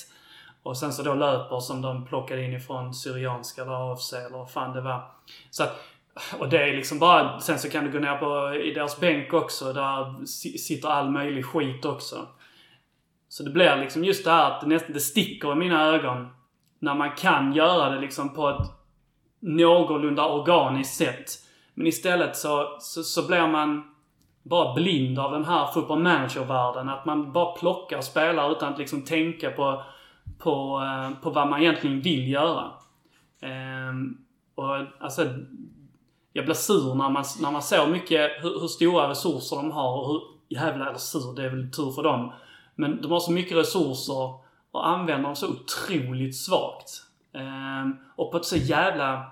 Och 0.63 0.77
sen 0.77 0.93
så 0.93 1.03
då 1.03 1.13
löper 1.13 1.59
som 1.59 1.81
de 1.81 2.05
plockade 2.05 2.43
in 2.43 2.53
ifrån 2.53 2.93
Syrianska 2.93 3.61
eller 3.61 3.91
AFC 3.93 4.13
eller 4.13 4.37
vad 4.37 4.51
fan 4.51 4.75
det 4.75 4.81
var. 4.81 5.11
Så 5.49 5.63
att, 5.63 5.88
och 6.39 6.49
det 6.49 6.63
är 6.63 6.75
liksom 6.75 6.99
bara, 6.99 7.39
sen 7.39 7.59
så 7.59 7.69
kan 7.69 7.85
du 7.85 7.91
gå 7.91 7.99
ner 7.99 8.15
på 8.15 8.55
i 8.55 8.73
deras 8.73 8.99
bänk 8.99 9.33
också. 9.33 9.73
Där 9.73 10.25
sitter 10.57 10.89
all 10.89 11.09
möjlig 11.09 11.45
skit 11.45 11.85
också. 11.85 12.27
Så 13.29 13.43
det 13.43 13.49
blir 13.49 13.77
liksom 13.77 14.03
just 14.03 14.25
det 14.25 14.31
här 14.31 14.51
att 14.51 14.61
det 14.61 14.67
nästan, 14.67 14.93
det 14.93 14.99
sticker 14.99 15.51
i 15.51 15.55
mina 15.55 15.83
ögon. 15.83 16.27
När 16.79 16.95
man 16.95 17.11
kan 17.11 17.53
göra 17.53 17.89
det 17.89 18.01
liksom 18.01 18.33
på 18.33 18.49
ett 18.49 18.67
någorlunda 19.39 20.25
organiskt 20.25 20.95
sätt. 20.95 21.31
Men 21.73 21.87
istället 21.87 22.37
så, 22.37 22.77
så, 22.79 23.03
så 23.03 23.27
blir 23.27 23.47
man 23.47 23.83
bara 24.43 24.73
blind 24.73 25.19
av 25.19 25.31
den 25.31 25.45
här 25.45 25.67
football 25.67 25.99
manager-världen. 25.99 26.89
Att 26.89 27.05
man 27.05 27.33
bara 27.33 27.55
plockar 27.55 28.01
spelare 28.01 28.51
utan 28.51 28.73
att 28.73 28.79
liksom 28.79 29.01
tänka 29.01 29.51
på, 29.51 29.83
på, 30.39 30.83
eh, 30.83 31.21
på 31.23 31.29
vad 31.29 31.49
man 31.49 31.61
egentligen 31.61 32.01
vill 32.01 32.31
göra. 32.31 32.71
Ehm, 33.41 34.17
och 34.55 34.75
alltså, 34.99 35.25
jag 36.33 36.45
blir 36.45 36.55
sur 36.55 36.95
när 36.95 37.09
man, 37.09 37.25
när 37.41 37.51
man 37.51 37.61
ser 37.61 37.87
mycket 37.87 38.31
hur, 38.41 38.59
hur 38.59 38.67
stora 38.67 39.09
resurser 39.09 39.55
de 39.55 39.71
har 39.71 39.97
och 39.97 40.07
hur, 40.07 40.21
jävla, 40.49 40.89
eller 40.89 40.97
sur, 40.97 41.35
det 41.35 41.45
är 41.45 41.49
väl 41.49 41.71
tur 41.71 41.91
för 41.91 42.03
dem. 42.03 42.33
Men 42.75 43.01
de 43.01 43.11
har 43.11 43.19
så 43.19 43.31
mycket 43.31 43.57
resurser 43.57 44.33
och 44.71 44.87
använder 44.87 45.23
dem 45.23 45.35
så 45.35 45.47
otroligt 45.49 46.37
svagt. 46.37 47.03
Ehm, 47.33 47.95
och 48.15 48.31
på 48.31 48.37
ett 48.37 48.45
så 48.45 48.57
jävla 48.57 49.25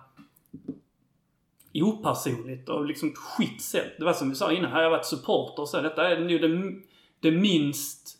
opersonligt 1.74 2.70
och 2.70 2.86
liksom 2.86 3.14
skit 3.16 3.62
sätt. 3.62 3.94
Det 3.98 4.06
var 4.06 4.14
som 4.14 4.30
vi 4.30 4.36
sa 4.36 4.52
innan, 4.52 4.72
här 4.72 4.76
har 4.76 4.84
jag 4.84 4.90
varit 4.90 5.06
supporter 5.06 5.62
och 5.62 5.70
så 5.70 5.82
detta 5.82 6.10
är 6.10 6.20
nu 6.20 6.40
det, 6.40 6.82
det 7.20 7.38
minst... 7.38 8.18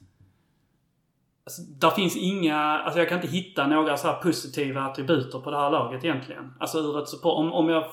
Alltså, 1.44 1.62
där 1.62 1.90
finns 1.90 2.16
inga... 2.16 2.58
Alltså 2.58 3.00
jag 3.00 3.10
kan 3.10 3.18
inte 3.22 3.36
hitta 3.36 3.68
några 3.68 3.98
så 3.98 4.08
här 4.08 4.22
positiva 4.22 4.82
attributer 4.82 5.40
på 5.40 5.52
det 5.52 5.58
här 5.58 5.72
laget 5.72 6.04
egentligen. 6.04 6.54
Alltså 6.60 6.80
ur 6.80 7.00
ett 7.00 7.10
support... 7.10 7.38
Om, 7.38 7.54
om 7.54 7.70
jag 7.70 7.86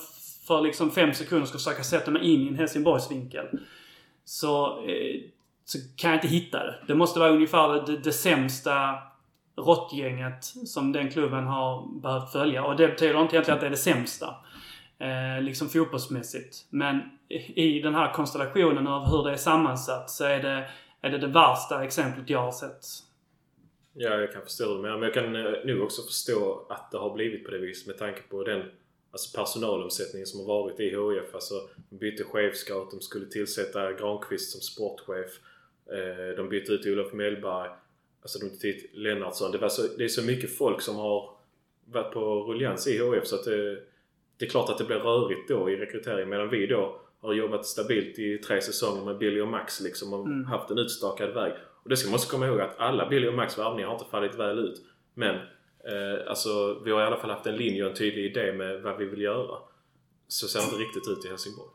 för 0.47 0.61
liksom 0.61 0.91
fem 0.91 1.15
sekunder 1.15 1.47
ska 1.47 1.59
försöka 1.59 1.83
sätta 1.83 2.11
mig 2.11 2.35
in 2.35 2.41
i 2.41 2.49
en 2.49 2.57
Helsingborgsvinkel. 2.57 3.47
Så, 4.25 4.67
eh, 4.89 5.21
så 5.65 5.79
kan 5.97 6.11
jag 6.11 6.17
inte 6.17 6.29
hitta 6.29 6.59
det. 6.59 6.75
Det 6.87 6.95
måste 6.95 7.19
vara 7.19 7.31
ungefär 7.31 7.87
det, 7.87 7.97
det 7.97 8.13
sämsta 8.13 8.95
råttgänget 9.57 10.45
som 10.45 10.93
den 10.93 11.11
klubben 11.11 11.47
har 11.47 12.01
behövt 12.03 12.33
följa. 12.33 12.65
Och 12.65 12.77
det 12.77 12.89
betyder 12.89 13.23
inte 13.23 13.37
egentligen 13.37 13.55
att 13.55 13.61
det 13.61 13.67
är 13.67 13.71
det 13.71 13.77
sämsta. 13.77 14.35
Eh, 14.99 15.43
liksom 15.43 15.69
fotbollsmässigt. 15.69 16.57
Men 16.71 17.01
i 17.55 17.81
den 17.81 17.95
här 17.95 18.13
konstellationen 18.13 18.87
av 18.87 19.11
hur 19.11 19.25
det 19.25 19.33
är 19.33 19.37
sammansatt 19.37 20.11
så 20.11 20.25
är 20.25 20.43
det 20.43 20.69
är 21.05 21.11
det, 21.11 21.19
det 21.19 21.27
värsta 21.27 21.85
exemplet 21.85 22.31
jag 22.31 22.43
har 22.43 22.53
sett. 22.53 22.85
Ja, 23.93 24.11
jag 24.11 24.33
kan 24.33 24.43
förstå 24.43 24.75
det. 24.75 24.83
Men 24.83 25.03
jag 25.03 25.15
kan 25.15 25.37
eh, 25.37 25.53
nu 25.65 25.75
nog 25.75 25.85
också 25.85 26.03
förstå 26.03 26.67
att 26.69 26.91
det 26.91 26.99
har 26.99 27.15
blivit 27.15 27.45
på 27.45 27.51
det 27.51 27.59
viset 27.59 27.87
med 27.87 27.99
tanke 27.99 28.23
på 28.23 28.45
den 28.45 28.63
alltså 29.15 29.39
personalomsättningen 29.39 30.27
som 30.27 30.41
har 30.41 30.47
varit 30.47 30.81
i 30.81 30.85
HIF. 30.85 31.35
Alltså, 31.35 31.55
de 31.91 31.97
bytte 31.97 32.25
chefscout, 32.25 32.91
de 32.91 33.01
skulle 33.01 33.27
tillsätta 33.27 33.93
Granqvist 33.93 34.53
som 34.53 34.61
sportchef. 34.61 35.31
Eh, 35.93 36.37
de 36.37 36.49
bytte 36.49 36.73
ut 36.73 36.87
Olof 36.87 37.13
Mellberg. 37.13 37.69
Alltså 38.23 38.39
de 38.39 38.59
bytte 38.63 38.87
Lennartsson. 38.93 39.53
Det, 39.53 39.71
så, 39.71 39.83
det 39.99 40.05
är 40.05 40.09
så 40.09 40.23
mycket 40.23 40.57
folk 40.57 40.81
som 40.81 40.97
har 40.97 41.37
varit 41.85 42.13
på 42.13 42.21
ruljans 42.21 42.87
i 42.87 42.93
HIF 42.93 43.27
så 43.27 43.37
att 43.37 43.45
det, 43.45 43.75
det 44.37 44.45
är 44.45 44.51
klart 44.51 44.71
att 44.71 44.79
det 44.79 44.85
blir 44.85 44.97
rörigt 44.97 45.49
då 45.49 45.71
i 45.71 45.77
rekryteringen 45.77 46.29
medan 46.29 46.51
vi 46.51 46.67
då 46.67 47.01
har 47.21 47.35
jobbat 47.35 47.67
stabilt 47.67 48.19
i 48.19 48.39
tre 48.39 48.61
säsonger 48.61 49.05
med 49.05 49.19
Billy 49.19 49.41
och 49.41 49.49
Max 49.49 49.81
liksom 49.81 50.13
och 50.13 50.27
mm. 50.27 50.45
haft 50.45 50.71
en 50.71 50.79
utstakad 50.79 51.35
väg. 51.35 51.53
Och 51.83 51.89
det 51.89 51.97
ska 51.97 52.09
man 52.09 52.15
också 52.15 52.31
komma 52.31 52.47
ihåg 52.47 52.61
att 52.61 52.79
alla 52.79 53.09
Billy 53.09 53.29
och 53.29 53.35
Max 53.35 53.59
värvningar 53.59 53.89
har 53.89 53.95
inte 53.95 54.11
fallit 54.11 54.35
väl 54.35 54.59
ut. 54.59 54.83
Men 55.15 55.39
eh, 55.87 56.29
alltså 56.31 56.81
vi 56.85 56.91
har 56.91 57.01
i 57.01 57.05
alla 57.05 57.17
fall 57.17 57.31
haft 57.31 57.47
en 57.47 57.57
linje 57.57 57.85
och 57.85 57.91
en 57.91 57.97
tydlig 57.97 58.25
idé 58.25 58.53
med 58.53 58.83
vad 58.83 58.97
vi 58.97 59.05
vill 59.05 59.23
göra. 59.23 59.59
Så 60.29 60.49
ser 60.49 60.59
det 60.59 60.65
inte 60.65 60.77
riktigt 60.77 61.09
ut 61.09 61.25
i 61.25 61.29
Helsingborg. 61.29 61.71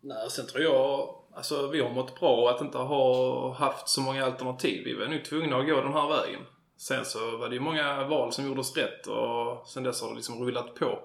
Nej, 0.00 0.30
sen 0.30 0.46
tror 0.46 0.62
jag 0.62 1.18
Alltså 1.38 1.66
vi 1.66 1.80
har 1.80 1.90
mått 1.90 2.20
bra 2.20 2.50
att 2.50 2.60
inte 2.60 2.78
ha 2.78 3.52
haft 3.54 3.88
så 3.88 4.00
många 4.00 4.24
alternativ. 4.24 4.84
Vi 4.84 4.94
var 4.94 5.06
nog 5.06 5.24
tvungna 5.24 5.56
att 5.56 5.66
gå 5.66 5.80
den 5.80 5.92
här 5.92 6.08
vägen. 6.08 6.40
Sen 6.76 7.04
så 7.04 7.36
var 7.36 7.48
det 7.48 7.54
ju 7.54 7.60
många 7.60 8.08
val 8.08 8.32
som 8.32 8.46
gjordes 8.46 8.76
rätt 8.76 9.06
och 9.06 9.68
sen 9.68 9.82
dess 9.82 10.02
har 10.02 10.08
det 10.08 10.14
liksom 10.14 10.44
rullat 10.44 10.74
på. 10.74 10.98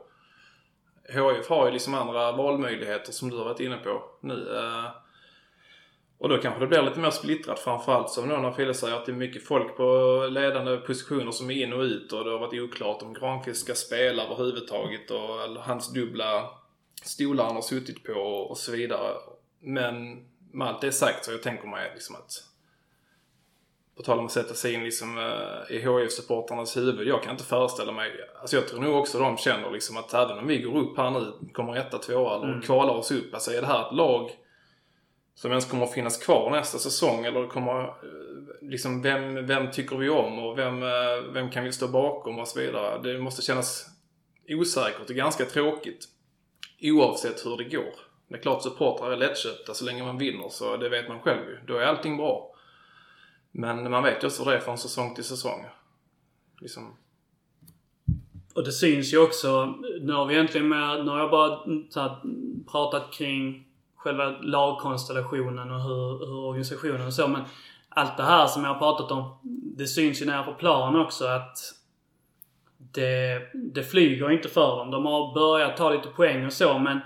HIF 1.08 1.50
har 1.50 1.66
ju 1.66 1.72
liksom 1.72 1.94
andra 1.94 2.32
valmöjligheter 2.32 3.12
som 3.12 3.30
du 3.30 3.38
har 3.38 3.46
varit 3.46 3.60
inne 3.60 3.78
på 3.78 4.04
nu. 4.22 4.58
Eh, 4.58 4.86
och 6.24 6.30
då 6.30 6.38
kanske 6.38 6.60
det 6.60 6.68
blir 6.68 6.82
lite 6.82 7.00
mer 7.00 7.10
splittrat 7.10 7.60
framförallt 7.60 8.10
som 8.10 8.28
nu 8.28 8.38
när 8.38 8.52
Fille 8.52 8.74
säger 8.74 8.96
att 8.96 9.06
det 9.06 9.12
är 9.12 9.16
mycket 9.16 9.48
folk 9.48 9.78
på 9.78 10.28
ledande 10.32 10.78
positioner 10.78 11.32
som 11.32 11.50
är 11.50 11.64
in 11.64 11.74
och 11.74 11.82
ut 11.82 12.14
och 12.14 12.24
det 12.24 12.32
har 12.32 12.40
varit 12.40 12.62
oklart 12.62 13.02
om 13.02 13.14
Granqvist 13.14 13.62
ska 13.62 13.74
spela 13.76 14.24
överhuvudtaget 14.24 15.12
och 15.12 15.64
hans 15.64 15.94
dubbla 15.94 16.50
stolar 17.04 17.46
han 17.46 17.56
har 17.56 17.62
suttit 17.62 18.04
på 18.04 18.14
och 18.50 18.58
så 18.58 18.72
vidare. 18.72 19.14
Men 19.60 20.26
med 20.54 20.68
allt 20.68 20.82
det 20.82 20.92
sagt 20.92 21.26
så 21.26 21.32
jag 21.32 21.44
tänker 21.44 21.68
mig 21.68 21.92
liksom 21.94 22.16
att 22.16 22.32
på 23.98 24.04
tal 24.04 24.20
om 24.20 24.26
att 24.26 24.32
sätta 24.32 24.54
sig 24.54 24.74
in 24.74 24.84
liksom, 24.84 25.18
uh, 25.18 25.76
i 25.76 25.80
HIF-supportrarnas 25.80 26.78
huvud. 26.78 27.08
Jag 27.08 27.24
kan 27.24 27.32
inte 27.32 27.44
föreställa 27.44 27.92
mig, 27.92 28.12
alltså 28.42 28.56
jag 28.56 28.68
tror 28.68 28.80
nog 28.80 28.96
också 28.96 29.20
de 29.20 29.38
känner 29.38 29.72
liksom 29.72 29.98
att 29.98 30.14
även 30.14 30.38
om 30.38 30.48
vi 30.48 30.58
går 30.58 30.78
upp 30.78 30.98
här 30.98 31.12
nu, 31.12 31.34
kommer 31.54 31.76
etta, 31.76 31.98
tvåa 31.98 32.36
eller 32.36 32.48
mm. 32.48 32.62
kvalar 32.62 32.94
oss 32.94 33.12
upp. 33.12 33.34
Alltså 33.34 33.52
är 33.52 33.62
det 33.62 33.68
här 33.68 33.88
ett 33.88 33.96
lag 33.96 34.32
som 35.36 35.52
ens 35.52 35.66
kommer 35.66 35.84
att 35.84 35.94
finnas 35.94 36.18
kvar 36.18 36.52
nästa 36.52 36.78
säsong 36.78 37.26
eller 37.26 37.48
kommer, 37.48 37.82
eh, 37.84 37.90
liksom 38.62 39.02
vem, 39.02 39.46
vem 39.46 39.72
tycker 39.72 39.96
vi 39.96 40.10
om 40.10 40.40
och 40.40 40.58
vem, 40.58 40.84
eh, 40.84 41.34
vem 41.34 41.52
kan 41.52 41.64
vi 41.64 41.72
stå 41.72 41.88
bakom 41.88 42.40
och 42.40 42.48
så 42.48 42.60
vidare. 42.60 43.02
Det 43.04 43.20
måste 43.20 43.42
kännas 43.42 43.86
osäkert 44.50 45.10
och 45.10 45.16
ganska 45.16 45.46
tråkigt. 45.46 46.08
Oavsett 46.82 47.46
hur 47.46 47.58
det 47.58 47.64
går. 47.64 47.94
Det 48.28 48.36
är 48.36 48.42
klart 48.42 48.64
supportrar 48.64 49.12
är 49.12 49.18
lättköpta 49.18 49.74
så 49.74 49.86
länge 49.86 50.04
man 50.04 50.18
vinner 50.18 50.50
så 50.50 50.78
det 50.78 50.90
vet 50.90 51.08
man 51.08 51.20
själv 51.20 51.50
ju. 51.50 51.58
Då 51.68 51.78
är 51.78 51.86
allting 51.86 52.18
bra. 52.18 52.56
Men 53.52 53.92
man 53.92 54.04
vet 54.04 54.24
ju 54.24 54.28
också 54.28 54.44
hur 54.44 54.52
det 54.52 54.58
är 54.58 54.62
från 54.62 54.78
säsong 54.78 55.16
till 55.16 55.24
säsong. 55.24 55.66
Liksom. 56.62 56.98
Och 58.54 58.64
det 58.64 58.72
syns 58.72 59.14
ju 59.14 59.18
också, 59.18 59.66
nu 60.02 60.14
har 60.14 60.26
vi 60.26 60.34
egentligen 60.34 60.70
med, 60.70 61.06
nu 61.06 61.12
har 61.12 61.20
jag 61.20 61.32
bara 61.32 61.50
här, 61.96 62.22
pratat 62.72 63.14
kring 63.14 63.68
själva 64.04 64.30
lagkonstellationen 64.42 65.72
och 65.72 65.82
hur, 65.82 66.26
hur 66.26 66.46
organisationen 66.46 67.08
och 67.08 67.14
så 67.14 67.28
men 67.28 67.42
allt 67.90 68.18
det 68.18 68.24
här 68.24 68.48
som 68.48 68.64
jag 68.64 68.74
har 68.74 68.80
pratat 68.80 69.12
om, 69.12 69.40
det 69.78 69.88
syns 69.88 70.22
ju 70.22 70.26
nere 70.26 70.44
på 70.44 70.54
plan 70.54 70.96
också 70.96 71.26
att 71.26 71.58
det, 72.78 73.42
det 73.54 73.84
flyger 73.84 74.32
inte 74.32 74.50
för 74.50 74.78
dem. 74.78 74.92
De 74.92 75.06
har 75.06 75.34
börjat 75.34 75.78
ta 75.78 75.90
lite 75.90 76.08
poäng 76.08 76.46
och 76.46 76.54
så 76.54 76.80
men 76.80 77.00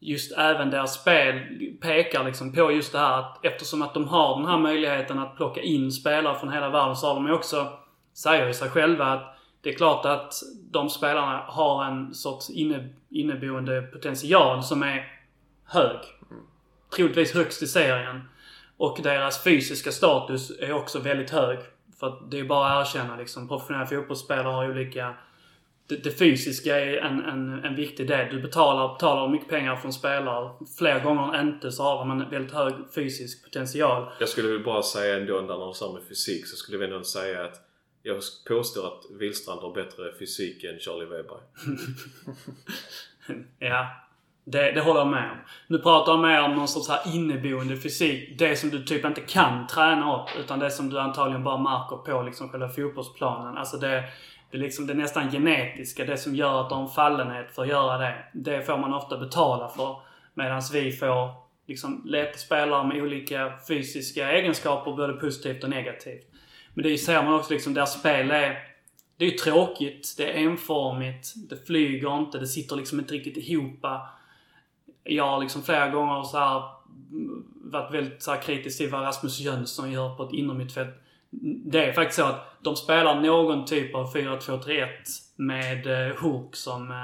just 0.00 0.38
även 0.38 0.70
deras 0.70 1.00
spel 1.00 1.40
pekar 1.80 2.24
liksom 2.24 2.52
på 2.52 2.72
just 2.72 2.92
det 2.92 2.98
här 2.98 3.18
att 3.18 3.44
eftersom 3.44 3.82
att 3.82 3.94
de 3.94 4.08
har 4.08 4.36
den 4.36 4.46
här 4.46 4.58
möjligheten 4.58 5.18
att 5.18 5.36
plocka 5.36 5.60
in 5.60 5.92
spelare 5.92 6.38
från 6.38 6.52
hela 6.52 6.70
världen 6.70 6.96
så 6.96 7.06
har 7.06 7.14
de 7.14 7.26
ju 7.26 7.32
också, 7.32 7.68
säger 8.14 8.46
ju 8.46 8.54
sig 8.54 8.68
själva 8.68 9.04
att 9.04 9.36
det 9.60 9.70
är 9.70 9.74
klart 9.74 10.06
att 10.06 10.34
de 10.70 10.88
spelarna 10.88 11.42
har 11.46 11.84
en 11.84 12.14
sorts 12.14 12.50
inne, 12.50 12.88
inneboende 13.10 13.82
potential 13.82 14.62
som 14.62 14.82
är 14.82 15.06
hög. 15.66 15.96
Troligtvis 16.96 17.34
högst 17.34 17.62
i 17.62 17.66
serien. 17.66 18.20
Och 18.76 18.98
deras 19.02 19.44
fysiska 19.44 19.92
status 19.92 20.58
är 20.60 20.72
också 20.72 20.98
väldigt 20.98 21.30
hög. 21.30 21.58
För 22.00 22.06
att 22.06 22.30
det 22.30 22.40
är 22.40 22.44
bara 22.44 22.80
att 22.80 22.86
erkänna 22.86 23.16
liksom. 23.16 23.48
Professionella 23.48 23.86
fotbollsspelare 23.86 24.52
har 24.52 24.70
olika... 24.70 25.14
Det, 25.86 25.96
det 25.96 26.10
fysiska 26.10 26.80
är 26.80 26.96
en, 26.96 27.24
en, 27.24 27.64
en 27.64 27.74
viktig 27.74 28.08
del. 28.08 28.36
Du 28.36 28.42
betalar, 28.42 28.94
betalar 28.94 29.28
mycket 29.28 29.48
pengar 29.48 29.76
från 29.76 29.92
spelare. 29.92 30.50
Fler 30.78 31.00
gånger 31.04 31.34
än 31.34 31.48
inte 31.48 31.72
så 31.72 31.82
har 31.82 31.98
de 31.98 32.10
en 32.10 32.30
väldigt 32.30 32.54
hög 32.54 32.74
fysisk 32.94 33.44
potential. 33.44 34.12
Jag 34.20 34.28
skulle 34.28 34.48
väl 34.48 34.64
bara 34.64 34.82
säga 34.82 35.16
ändå 35.16 35.40
när 35.40 35.58
de 35.58 35.74
sa 35.74 35.92
med 35.92 36.02
fysik 36.08 36.46
så 36.46 36.56
skulle 36.56 36.78
jag 36.78 36.84
ändå 36.84 37.04
säga 37.04 37.44
att 37.44 37.60
jag 38.02 38.22
påstår 38.48 38.86
att 38.86 39.04
Wihlstrand 39.10 39.60
har 39.60 39.74
bättre 39.74 40.12
fysik 40.18 40.64
än 40.64 40.78
Charlie 40.78 41.04
Weber. 41.04 41.38
ja, 43.58 44.03
det, 44.44 44.72
det 44.72 44.80
håller 44.80 45.00
jag 45.00 45.08
med 45.08 45.30
om. 45.30 45.36
Nu 45.66 45.78
pratar 45.78 46.12
jag 46.12 46.20
mer 46.20 46.42
om 46.42 46.54
någon 46.54 46.68
sorts 46.68 46.88
här 46.88 47.14
inneboende 47.14 47.76
fysik. 47.76 48.38
Det 48.38 48.56
som 48.56 48.70
du 48.70 48.82
typ 48.82 49.04
inte 49.04 49.20
kan 49.20 49.66
träna 49.66 50.16
upp. 50.16 50.28
Utan 50.40 50.58
det 50.58 50.70
som 50.70 50.90
du 50.90 51.00
antagligen 51.00 51.44
bara 51.44 51.58
märker 51.58 51.96
på 51.96 52.22
liksom 52.22 52.48
själva 52.48 52.68
fotbollsplanen. 52.68 53.56
Alltså 53.56 53.76
det, 53.76 54.04
det, 54.50 54.58
liksom 54.58 54.86
det 54.86 54.94
nästan 54.94 55.30
genetiska. 55.30 56.04
Det 56.04 56.16
som 56.16 56.34
gör 56.34 56.60
att 56.60 56.70
de 56.70 56.80
har 56.80 56.88
fallenhet 56.88 57.54
för 57.54 57.62
att 57.62 57.68
göra 57.68 57.98
det. 57.98 58.14
Det 58.32 58.62
får 58.62 58.78
man 58.78 58.94
ofta 58.94 59.18
betala 59.18 59.68
för. 59.68 59.96
Medan 60.34 60.62
vi 60.72 60.92
får 60.92 61.30
liksom 61.66 62.02
leta 62.04 62.38
spelare 62.38 62.86
med 62.86 63.02
olika 63.02 63.52
fysiska 63.68 64.30
egenskaper, 64.32 64.92
både 64.92 65.12
positivt 65.12 65.64
och 65.64 65.70
negativt. 65.70 66.30
Men 66.74 66.82
det 66.82 66.98
ser 66.98 67.22
man 67.22 67.34
också 67.34 67.52
liksom, 67.52 67.74
deras 67.74 67.98
spel 67.98 68.30
är... 68.30 68.58
Det 69.16 69.24
är 69.24 69.30
ju 69.30 69.36
tråkigt, 69.36 70.14
det 70.16 70.30
är 70.30 70.34
enformigt, 70.34 71.32
det 71.50 71.66
flyger 71.66 72.18
inte, 72.18 72.38
det 72.38 72.46
sitter 72.46 72.76
liksom 72.76 72.98
inte 72.98 73.14
riktigt 73.14 73.36
ihop. 73.36 73.84
Jag 75.04 75.26
har 75.26 75.40
liksom 75.40 75.62
flera 75.62 75.88
gånger 75.88 76.22
så 76.22 76.38
här 76.38 76.62
varit 77.64 77.94
väldigt 77.94 78.22
så 78.22 78.30
här 78.30 78.42
kritisk 78.42 78.78
till 78.78 78.90
vad 78.90 79.02
Rasmus 79.02 79.40
Jönsson 79.40 79.92
gör 79.92 80.16
på 80.16 80.22
ett 80.24 80.32
innermittfält. 80.32 80.94
Det 81.64 81.84
är 81.84 81.92
faktiskt 81.92 82.18
så 82.18 82.24
att 82.24 82.56
de 82.62 82.76
spelar 82.76 83.20
någon 83.20 83.64
typ 83.64 83.94
av 83.94 84.14
4-2-3-1 84.14 84.88
med 85.36 85.86
eh, 85.86 86.16
Hook 86.16 86.56
som, 86.56 86.90
eh, 86.90 86.96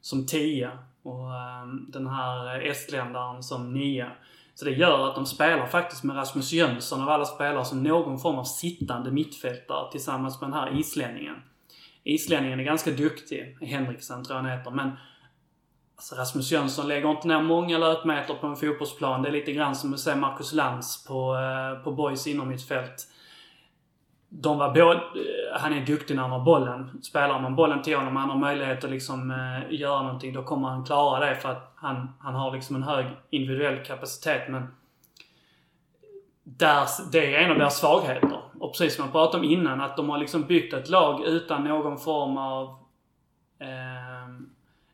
som 0.00 0.26
tia 0.26 0.78
och 1.02 1.34
eh, 1.34 1.66
den 1.88 2.06
här 2.06 2.60
estländaren 2.60 3.42
som 3.42 3.72
nia. 3.72 4.10
Så 4.54 4.64
det 4.64 4.70
gör 4.70 5.08
att 5.08 5.14
de 5.14 5.26
spelar 5.26 5.66
faktiskt 5.66 6.04
med 6.04 6.16
Rasmus 6.16 6.52
Jönsson 6.52 7.02
av 7.02 7.08
alla 7.08 7.24
spelare 7.24 7.64
som 7.64 7.82
någon 7.82 8.18
form 8.18 8.36
av 8.36 8.44
sittande 8.44 9.10
mittfältare 9.10 9.90
tillsammans 9.92 10.40
med 10.40 10.50
den 10.50 10.58
här 10.58 10.78
islänningen. 10.80 11.36
Islänningen 12.04 12.60
är 12.60 12.64
ganska 12.64 12.90
duktig. 12.90 13.56
Henriksen 13.60 14.24
tror 14.24 14.36
jag 14.36 14.42
han 14.42 14.58
heter. 14.58 14.70
Men 14.70 14.90
alltså 15.96 16.14
Rasmus 16.14 16.52
Jönsson 16.52 16.88
lägger 16.88 17.10
inte 17.10 17.28
ner 17.28 17.42
många 17.42 17.78
löpmeter 17.78 18.34
på 18.34 18.46
en 18.46 18.56
fotbollsplan. 18.56 19.22
Det 19.22 19.28
är 19.28 19.32
lite 19.32 19.52
grann 19.52 19.76
som 19.76 19.94
att 19.94 20.00
se 20.00 20.14
Marcus 20.14 20.52
Lantz 20.52 21.04
på, 21.04 21.36
eh, 21.36 21.84
på 21.84 21.92
Boys 21.92 22.26
innermittfält 22.26 23.08
de 24.28 24.58
var 24.58 24.74
både, 24.74 24.96
eh, 24.96 25.60
han 25.60 25.72
är 25.72 25.86
duktig 25.86 26.14
när 26.14 26.22
han 26.22 26.32
har 26.32 26.44
bollen. 26.44 27.02
Spelar 27.02 27.40
man 27.40 27.56
bollen 27.56 27.82
till 27.82 27.96
honom 27.96 28.16
och 28.16 28.20
han 28.20 28.30
har 28.30 28.38
möjlighet 28.38 28.84
att 28.84 28.90
liksom 28.90 29.30
eh, 29.30 29.74
göra 29.74 30.02
någonting, 30.02 30.32
då 30.32 30.42
kommer 30.42 30.68
han 30.68 30.84
klara 30.84 31.26
det 31.26 31.36
för 31.36 31.48
att 31.48 31.72
han, 31.76 32.14
han 32.20 32.34
har 32.34 32.52
liksom 32.52 32.76
en 32.76 32.82
hög 32.82 33.06
individuell 33.30 33.84
kapacitet. 33.84 34.48
Men 34.48 34.74
där, 36.44 36.86
det 37.12 37.34
är 37.34 37.44
en 37.44 37.50
av 37.50 37.58
deras 37.58 37.80
svagheter. 37.80 38.40
Och 38.60 38.72
precis 38.72 38.96
som 38.96 39.04
jag 39.04 39.12
pratade 39.12 39.46
om 39.46 39.52
innan, 39.52 39.80
att 39.80 39.96
de 39.96 40.10
har 40.10 40.18
liksom 40.18 40.42
byggt 40.42 40.74
ett 40.74 40.88
lag 40.88 41.24
utan 41.24 41.64
någon 41.64 41.98
form 41.98 42.36
av 42.36 42.64
eh, 43.58 44.28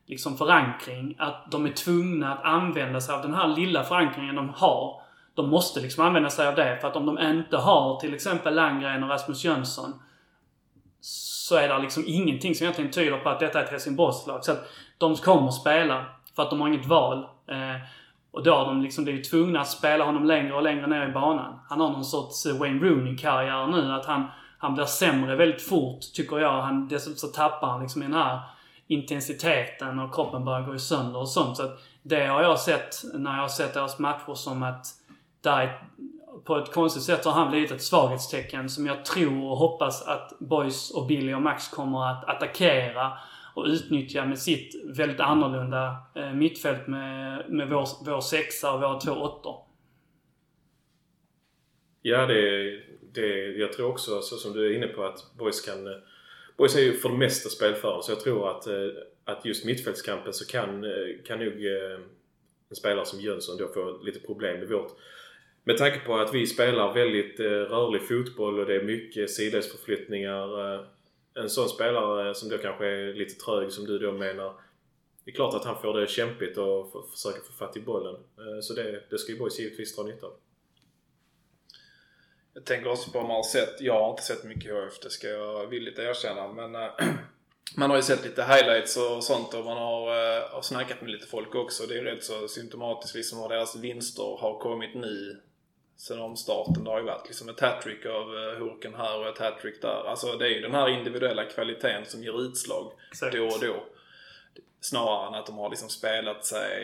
liksom 0.05 0.37
förankring. 0.37 1.15
Att 1.19 1.51
de 1.51 1.65
är 1.65 1.71
tvungna 1.71 2.33
att 2.33 2.43
använda 2.43 3.01
sig 3.01 3.15
av 3.15 3.21
den 3.21 3.33
här 3.33 3.47
lilla 3.47 3.83
förankringen 3.83 4.35
de 4.35 4.49
har 4.49 5.03
de 5.35 5.49
måste 5.49 5.81
liksom 5.81 6.05
använda 6.05 6.29
sig 6.29 6.47
av 6.47 6.55
det. 6.55 6.77
För 6.81 6.87
att 6.87 6.95
om 6.95 7.05
de 7.05 7.19
inte 7.19 7.57
har 7.57 7.99
till 7.99 8.13
exempel 8.13 8.55
Landgren 8.55 9.03
och 9.03 9.09
Rasmus 9.09 9.43
Jönsson 9.43 9.93
så 11.01 11.55
är 11.55 11.67
det 11.67 11.79
liksom 11.79 12.03
ingenting 12.07 12.55
som 12.55 12.63
egentligen 12.63 12.91
tyder 12.91 13.17
på 13.17 13.29
att 13.29 13.39
detta 13.39 13.59
är 13.59 13.63
ett 13.63 13.69
Helsingborgslag. 13.69 14.45
Så 14.45 14.51
att 14.51 14.69
de 14.97 15.15
kommer 15.15 15.51
spela 15.51 16.05
för 16.35 16.43
att 16.43 16.49
de 16.49 16.61
har 16.61 16.67
inget 16.67 16.85
val. 16.85 17.17
Eh, 17.47 17.81
och 18.31 18.43
då 18.43 18.55
har 18.55 18.65
de 18.65 18.81
liksom 18.81 19.03
blivit 19.03 19.29
tvungna 19.29 19.61
att 19.61 19.69
spela 19.69 20.05
honom 20.05 20.25
längre 20.25 20.53
och 20.53 20.63
längre 20.63 20.87
ner 20.87 21.09
i 21.09 21.11
banan. 21.11 21.59
Han 21.69 21.79
har 21.79 21.89
någon 21.89 22.05
sorts 22.05 22.45
eh, 22.45 22.57
Wayne 22.57 22.85
Rooney-karriär 22.85 23.67
nu. 23.67 23.91
Att 23.91 24.05
han, 24.05 24.25
han 24.57 24.73
blir 24.73 24.85
sämre 24.85 25.35
väldigt 25.35 25.61
fort, 25.61 25.99
tycker 26.13 26.39
jag. 26.39 26.61
Han, 26.61 26.87
dessutom 26.87 27.17
så 27.17 27.27
tappar 27.27 27.67
han 27.67 27.81
liksom 27.81 28.01
i 28.01 28.05
den 28.05 28.13
här 28.13 28.39
intensiteten 28.87 29.99
och 29.99 30.15
kroppen 30.15 30.45
börjar 30.45 30.61
gå 30.61 30.79
sönder 30.79 31.19
och 31.19 31.29
sånt. 31.29 31.57
Så 31.57 31.63
att 31.63 31.79
det 32.01 32.25
har 32.25 32.43
jag 32.43 32.59
sett 32.59 32.95
när 33.13 33.35
jag 33.35 33.41
har 33.41 33.47
sett 33.47 33.73
deras 33.73 33.99
matcher 33.99 34.33
som 34.33 34.63
att 34.63 34.87
där 35.41 35.81
på 36.43 36.57
ett 36.57 36.73
konstigt 36.73 37.03
sätt 37.03 37.25
har 37.25 37.31
han 37.31 37.51
blivit 37.51 37.71
ett 37.71 37.81
svaghetstecken 37.81 38.69
som 38.69 38.85
jag 38.85 39.05
tror 39.05 39.51
och 39.51 39.57
hoppas 39.57 40.07
att 40.07 40.39
Boys 40.39 40.91
och 40.91 41.07
Billy 41.07 41.33
och 41.33 41.41
Max 41.41 41.67
kommer 41.67 42.11
att 42.11 42.29
attackera 42.29 43.11
och 43.55 43.65
utnyttja 43.65 44.25
med 44.25 44.39
sitt 44.39 44.83
väldigt 44.85 45.19
annorlunda 45.19 45.95
eh, 46.15 46.33
mittfält 46.33 46.87
med, 46.87 47.49
med 47.49 47.69
vår, 47.69 48.05
vår 48.05 48.21
sexa 48.21 48.73
och 48.73 48.81
våra 48.81 48.99
två 48.99 49.11
åttor. 49.11 49.55
Ja, 52.01 52.25
det, 52.25 52.71
det, 53.13 53.57
jag 53.57 53.73
tror 53.73 53.89
också 53.89 54.21
så 54.21 54.35
som 54.35 54.53
du 54.53 54.65
är 54.65 54.77
inne 54.77 54.87
på 54.87 55.03
att 55.03 55.37
Boys 55.37 55.61
kan... 55.61 55.87
Eh, 55.87 55.93
Boys 56.57 56.75
är 56.75 56.81
ju 56.81 56.93
för 56.93 57.09
det 57.09 57.17
mesta 57.17 57.49
spelförare 57.49 58.03
så 58.03 58.11
jag 58.11 58.19
tror 58.19 58.49
att, 58.49 58.67
eh, 58.67 58.87
att 59.25 59.45
just 59.45 59.65
mittfältskampen 59.65 60.33
så 60.33 60.45
kan, 60.45 60.83
eh, 60.83 61.23
kan 61.25 61.39
nog 61.39 61.65
eh, 61.65 61.99
en 62.69 62.75
spelare 62.75 63.05
som 63.05 63.21
Jönsson 63.21 63.57
då 63.57 63.67
få 63.67 64.03
lite 64.03 64.19
problem 64.19 64.59
med 64.59 64.69
vårt 64.69 64.91
med 65.63 65.77
tanke 65.77 65.99
på 65.99 66.17
att 66.17 66.33
vi 66.33 66.47
spelar 66.47 66.93
väldigt 66.93 67.39
rörlig 67.39 68.07
fotboll 68.07 68.59
och 68.59 68.65
det 68.65 68.75
är 68.75 68.83
mycket 68.83 69.29
sidledsförflyttningar. 69.29 70.47
En 71.33 71.49
sån 71.49 71.69
spelare 71.69 72.35
som 72.35 72.49
då 72.49 72.57
kanske 72.57 72.85
är 72.85 73.13
lite 73.13 73.45
trög 73.45 73.71
som 73.71 73.85
du 73.85 73.99
då 73.99 74.11
menar. 74.11 74.53
Det 75.25 75.31
är 75.31 75.35
klart 75.35 75.53
att 75.53 75.65
han 75.65 75.81
får 75.81 75.99
det 75.99 76.07
kämpigt 76.07 76.57
och 76.57 77.09
försöker 77.11 77.41
få 77.41 77.53
fatt 77.53 77.77
i 77.77 77.81
bollen. 77.81 78.15
Så 78.61 78.73
det, 78.73 79.03
det 79.09 79.17
ska 79.17 79.31
ju 79.31 79.37
Boys 79.37 79.59
givetvis 79.59 79.95
dra 79.95 80.03
nytta 80.03 80.25
av. 80.25 80.33
Jag 82.53 82.65
tänker 82.65 82.91
också 82.91 83.11
på 83.11 83.19
om 83.19 83.27
man 83.27 83.35
har 83.35 83.43
sett, 83.43 83.81
jag 83.81 83.99
har 83.99 84.09
inte 84.09 84.23
sett 84.23 84.43
mycket 84.43 84.73
HF, 84.73 84.99
det 84.99 85.09
ska 85.09 85.27
jag 85.27 85.67
villigt 85.67 85.99
erkänna. 85.99 86.47
Men 86.47 86.75
äh, 86.75 86.89
man 87.77 87.89
har 87.89 87.97
ju 87.97 88.03
sett 88.03 88.23
lite 88.23 88.43
highlights 88.43 88.97
och 88.97 89.23
sånt 89.23 89.53
och 89.53 89.65
man 89.65 89.77
har, 89.77 90.07
äh, 90.07 90.49
har 90.49 90.61
snackat 90.61 91.01
med 91.01 91.09
lite 91.09 91.27
folk 91.27 91.55
också. 91.55 91.85
Det 91.87 91.97
är 91.97 92.03
rätt 92.03 92.23
så 92.23 92.47
symptomatiskt 92.47 93.15
liksom 93.15 93.39
hur 93.39 93.49
deras 93.49 93.75
vinster 93.75 94.37
har 94.39 94.59
kommit 94.59 94.95
nu 94.95 95.41
sen 95.97 96.19
omstarten. 96.19 96.83
Det 96.83 96.89
har 96.89 96.99
ju 96.99 97.05
varit 97.05 97.27
liksom 97.27 97.49
ett 97.49 97.59
hattrick 97.59 98.05
av 98.05 98.29
uh, 98.29 98.59
Hurken 98.59 98.95
här 98.95 99.19
och 99.19 99.27
ett 99.27 99.37
hattrick 99.37 99.81
där. 99.81 100.09
Alltså 100.09 100.37
det 100.37 100.45
är 100.45 100.49
ju 100.49 100.61
den 100.61 100.75
här 100.75 100.89
individuella 100.89 101.45
kvaliteten 101.45 102.05
som 102.05 102.23
ger 102.23 102.41
utslag 102.41 102.91
Exakt. 103.11 103.35
då 103.35 103.45
och 103.45 103.59
då. 103.61 103.83
Snarare 104.79 105.27
än 105.27 105.33
att 105.33 105.45
de 105.45 105.57
har 105.57 105.69
liksom 105.69 105.89
spelat 105.89 106.45
sig 106.45 106.81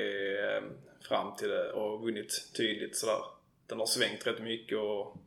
fram 1.01 1.36
till 1.36 1.49
det 1.49 1.72
och 1.72 2.01
vunnit 2.01 2.51
tydligt 2.57 2.97
sådär. 2.97 3.22
Den 3.67 3.80
har 3.80 3.86
svängt 3.86 4.28
rätt 4.28 4.39
mycket 4.39 4.78
och 4.78 5.17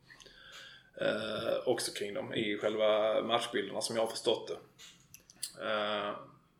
uh, 1.00 1.68
också 1.68 1.92
kring 1.92 2.14
dem 2.14 2.34
i 2.34 2.58
själva 2.58 3.22
matchbilderna 3.22 3.80
som 3.80 3.96
jag 3.96 4.02
har 4.02 4.10
förstått 4.10 4.48
det. 4.48 4.56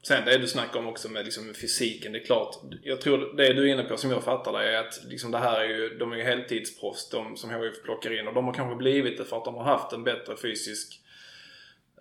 Sen 0.02 0.24
det 0.24 0.38
du 0.38 0.48
snackar 0.48 0.78
om 0.78 0.88
också 0.88 1.08
med 1.08 1.24
liksom 1.24 1.54
fysiken, 1.54 2.12
det 2.12 2.18
är 2.18 2.24
klart. 2.24 2.56
Jag 2.82 3.00
tror 3.00 3.36
det 3.36 3.52
du 3.52 3.68
är 3.68 3.72
inne 3.72 3.82
på 3.82 3.96
som 3.96 4.10
jag 4.10 4.22
fattar 4.22 4.52
det 4.52 4.76
är 4.76 4.80
att 4.80 5.00
liksom 5.04 5.30
det 5.30 5.38
här 5.38 5.60
är 5.60 5.68
ju, 5.68 5.98
de 5.98 6.12
är 6.12 6.16
ju 6.16 6.22
heltidsproffs 6.22 7.08
de 7.08 7.36
som 7.36 7.50
HIF 7.50 7.82
plockar 7.82 8.20
in 8.20 8.28
och 8.28 8.34
de 8.34 8.44
har 8.44 8.54
kanske 8.54 8.76
blivit 8.76 9.18
det 9.18 9.24
för 9.24 9.36
att 9.36 9.44
de 9.44 9.54
har 9.54 9.64
haft 9.64 9.92
en 9.92 10.04
bättre 10.04 10.36
fysisk 10.36 11.00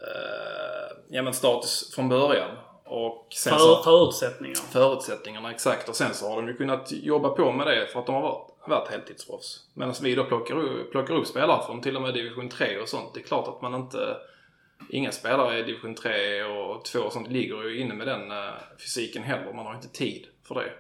eh, 0.02 0.98
ja, 1.10 1.22
men 1.22 1.34
status 1.34 1.96
från 1.96 2.10
början. 2.10 2.58
Och 2.86 3.28
sen 3.34 3.54
för, 3.54 3.84
förutsättningar. 3.84 4.56
Förutsättningarna, 4.56 5.52
exakt. 5.52 5.90
Och 5.90 5.96
sen 5.96 6.14
så 6.14 6.30
har 6.30 6.36
de 6.36 6.48
ju 6.48 6.58
kunnat 6.58 6.92
jobba 6.92 7.30
på 7.30 7.52
med 7.52 7.68
det 7.68 7.88
för 7.88 8.00
att 8.00 8.06
de 8.06 8.16
har 8.16 8.22
varit, 8.22 8.51
varit 8.70 8.92
heltidsproffs. 8.92 9.66
Medan 9.74 9.96
vi 10.02 10.16
då 10.16 10.24
plockar 10.24 10.92
plockar 10.92 11.14
upp 11.14 11.28
spelare 11.28 11.66
från 11.66 11.82
till 11.82 11.96
och 11.96 12.02
med 12.02 12.14
division 12.14 12.50
3 12.50 12.80
och 12.80 12.90
sånt. 12.90 13.14
Det 13.14 13.20
är 13.20 13.24
klart 13.24 13.48
att 13.48 13.62
man 13.62 13.76
inte 13.76 14.18
inga 14.90 15.12
spelare 15.12 15.60
i 15.60 15.64
division 15.64 15.96
3 15.96 16.44
och 16.44 16.86
2 16.86 17.00
och 17.00 17.14
sånt 17.14 17.32
ligger 17.32 17.64
ju 17.64 17.80
inne 17.80 17.94
med 17.94 18.08
den 18.08 18.32
uh, 18.32 18.54
fysiken 18.80 19.24
heller. 19.24 19.54
Man 19.54 19.66
har 19.66 19.76
inte 19.76 19.88
tid 19.88 20.28
för 20.44 20.56
det. 20.56 20.74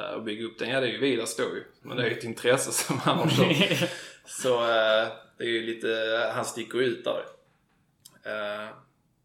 Uh, 0.00 0.16
att 0.16 0.24
bygga 0.24 0.44
upp 0.44 0.58
den. 0.58 0.68
Ja, 0.68 0.80
det 0.80 0.86
är 0.86 0.92
ju 0.92 0.98
Vidas 0.98 1.36
då 1.36 1.42
ju. 1.42 1.64
Men 1.82 1.96
det 1.96 2.02
är 2.02 2.10
ju 2.10 2.16
ett 2.16 2.24
intresse 2.24 2.72
som 2.72 2.98
han 2.98 3.18
har 3.18 3.28
kört. 3.28 3.90
Så 4.24 4.54
uh, 4.60 5.08
det 5.38 5.44
är 5.44 5.48
ju 5.48 5.62
lite, 5.62 5.88
han 6.34 6.44
sticker 6.44 6.78
ut 6.78 7.04
där. 7.04 7.22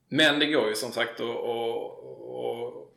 Men 0.09 0.39
det 0.39 0.45
går 0.45 0.67
ju 0.67 0.75
som 0.75 0.91
sagt 0.91 1.19
att 1.19 1.27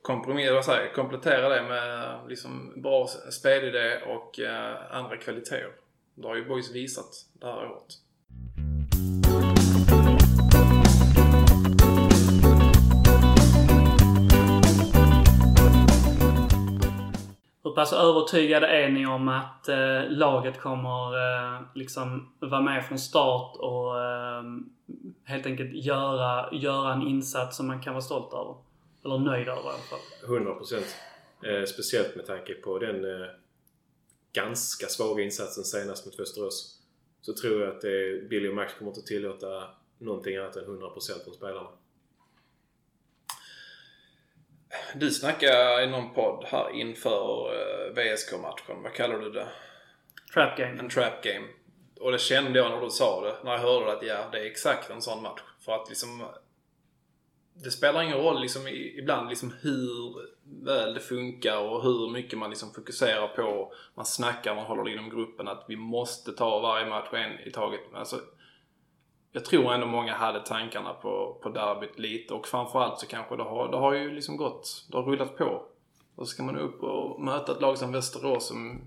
kompromissa, 0.07 0.63
säger, 0.63 0.93
komplettera 0.95 1.49
det 1.49 1.63
med 1.63 2.19
liksom 2.29 2.73
bra 2.83 3.07
spelidé 3.31 3.97
och 4.07 4.41
eh, 4.41 4.97
andra 4.97 5.17
kvaliteter. 5.17 5.71
Det 6.15 6.29
har 6.29 6.37
ju 6.37 6.45
Boys 6.45 6.75
visat 6.75 7.07
det 7.33 7.47
här 7.47 7.57
året. 7.57 7.93
Hur 17.65 17.75
pass 17.75 17.93
övertygade 17.93 18.67
är 18.67 18.89
ni 18.89 19.07
om 19.07 19.29
att 19.29 19.69
eh, 19.69 20.03
laget 20.09 20.61
kommer 20.61 21.15
eh, 21.15 21.61
liksom 21.75 22.33
vara 22.39 22.61
med 22.61 22.85
från 22.85 22.99
start 22.99 23.57
och 23.57 24.01
eh, 24.01 24.43
helt 25.25 25.47
enkelt 25.47 25.75
göra, 25.75 26.49
göra 26.53 26.93
en 26.93 27.03
insats 27.03 27.57
som 27.57 27.67
man 27.67 27.81
kan 27.81 27.95
vara 27.95 28.03
stolt 28.03 28.33
över? 28.33 28.66
Eller 29.07 29.19
nöjd 29.19 29.49
över 29.49 29.63
i 29.63 29.69
alla 29.69 29.79
fall. 29.79 29.99
100 30.25 30.55
procent. 30.55 30.97
Eh, 31.45 31.65
speciellt 31.65 32.17
med 32.17 32.27
tanke 32.27 32.55
på 32.55 32.79
den 32.79 33.05
eh, 33.05 33.27
ganska 34.33 34.87
svaga 34.87 35.25
insatsen 35.25 35.65
senast 35.65 36.07
mot 36.07 36.21
Västerås. 36.21 36.81
Så 37.21 37.35
tror 37.35 37.63
jag 37.63 37.77
att 37.77 37.85
eh, 37.85 38.29
Billy 38.31 38.49
och 38.49 38.55
Max 38.55 38.75
kommer 38.75 38.91
inte 38.91 39.03
tillåta 39.03 39.69
någonting 39.99 40.37
annat 40.37 40.57
än 40.57 40.65
100 40.65 40.91
procent 40.91 41.25
från 41.25 41.35
spelarna. 41.35 41.69
Du 44.95 45.11
snackade 45.11 45.85
i 45.85 45.87
någon 45.87 46.15
podd 46.15 46.45
här 46.45 46.71
inför 46.71 47.55
eh, 47.55 47.95
VSK-matchen. 47.95 48.83
Vad 48.83 48.93
kallar 48.93 49.19
du 49.19 49.31
det? 49.31 49.49
Trap 50.35 50.59
game. 50.59 50.79
En 50.79 50.89
trap 50.89 51.23
game. 51.23 51.47
Och 52.01 52.13
det 52.13 52.19
kände 52.19 52.59
jag 52.59 52.71
när 52.71 52.81
du 52.81 52.91
sa 52.91 53.21
det. 53.21 53.37
När 53.45 53.53
jag 53.53 53.59
hörde 53.59 53.93
att 53.93 54.03
ja, 54.03 54.29
det 54.33 54.39
är 54.39 54.45
exakt 54.45 54.91
en 54.91 55.03
sån 55.03 55.23
match. 55.23 55.41
För 55.61 55.73
att 55.73 55.89
liksom... 55.89 56.23
Det 57.65 57.71
spelar 57.71 58.03
ingen 58.03 58.19
roll 58.19 58.41
liksom 58.41 58.69
ibland 58.99 59.29
liksom 59.29 59.55
hur 59.61 60.15
väl 60.65 60.95
det 60.95 61.01
funkar 61.01 61.59
och 61.59 61.83
hur 61.83 62.11
mycket 62.11 62.39
man 62.39 62.51
liksom 62.51 62.73
fokuserar 62.73 63.29
på. 63.29 63.73
Man 63.95 64.07
snackar, 64.07 64.55
man 64.55 64.65
håller 64.65 64.89
inom 64.89 65.11
gruppen 65.11 65.49
att 65.49 65.65
vi 65.69 65.77
måste 65.77 66.33
ta 66.33 66.61
varje 66.61 66.87
match 66.87 67.09
en 67.13 67.49
i 67.49 67.51
taget. 67.51 67.81
Alltså, 67.95 68.21
jag 69.33 69.45
tror 69.45 69.75
ändå 69.75 69.87
många 69.87 70.15
hade 70.15 70.41
tankarna 70.47 70.93
på, 70.93 71.41
på 71.43 71.49
derbyt 71.49 71.99
lite 71.99 72.35
och 72.35 72.47
framförallt 72.47 72.99
så 72.99 73.07
kanske 73.07 73.37
det 73.37 73.43
har, 73.43 73.71
det 73.71 73.77
har 73.77 73.93
ju 73.93 74.11
liksom 74.11 74.37
gått, 74.37 74.87
det 74.91 74.97
har 74.97 75.05
rullat 75.05 75.37
på. 75.37 75.67
Och 76.17 76.29
så 76.29 76.35
ska 76.35 76.43
man 76.43 76.59
upp 76.59 76.83
och 76.83 77.23
möta 77.23 77.53
ett 77.53 77.61
lag 77.61 77.79
som 77.79 77.93
Västerås 77.93 78.49
som 78.49 78.81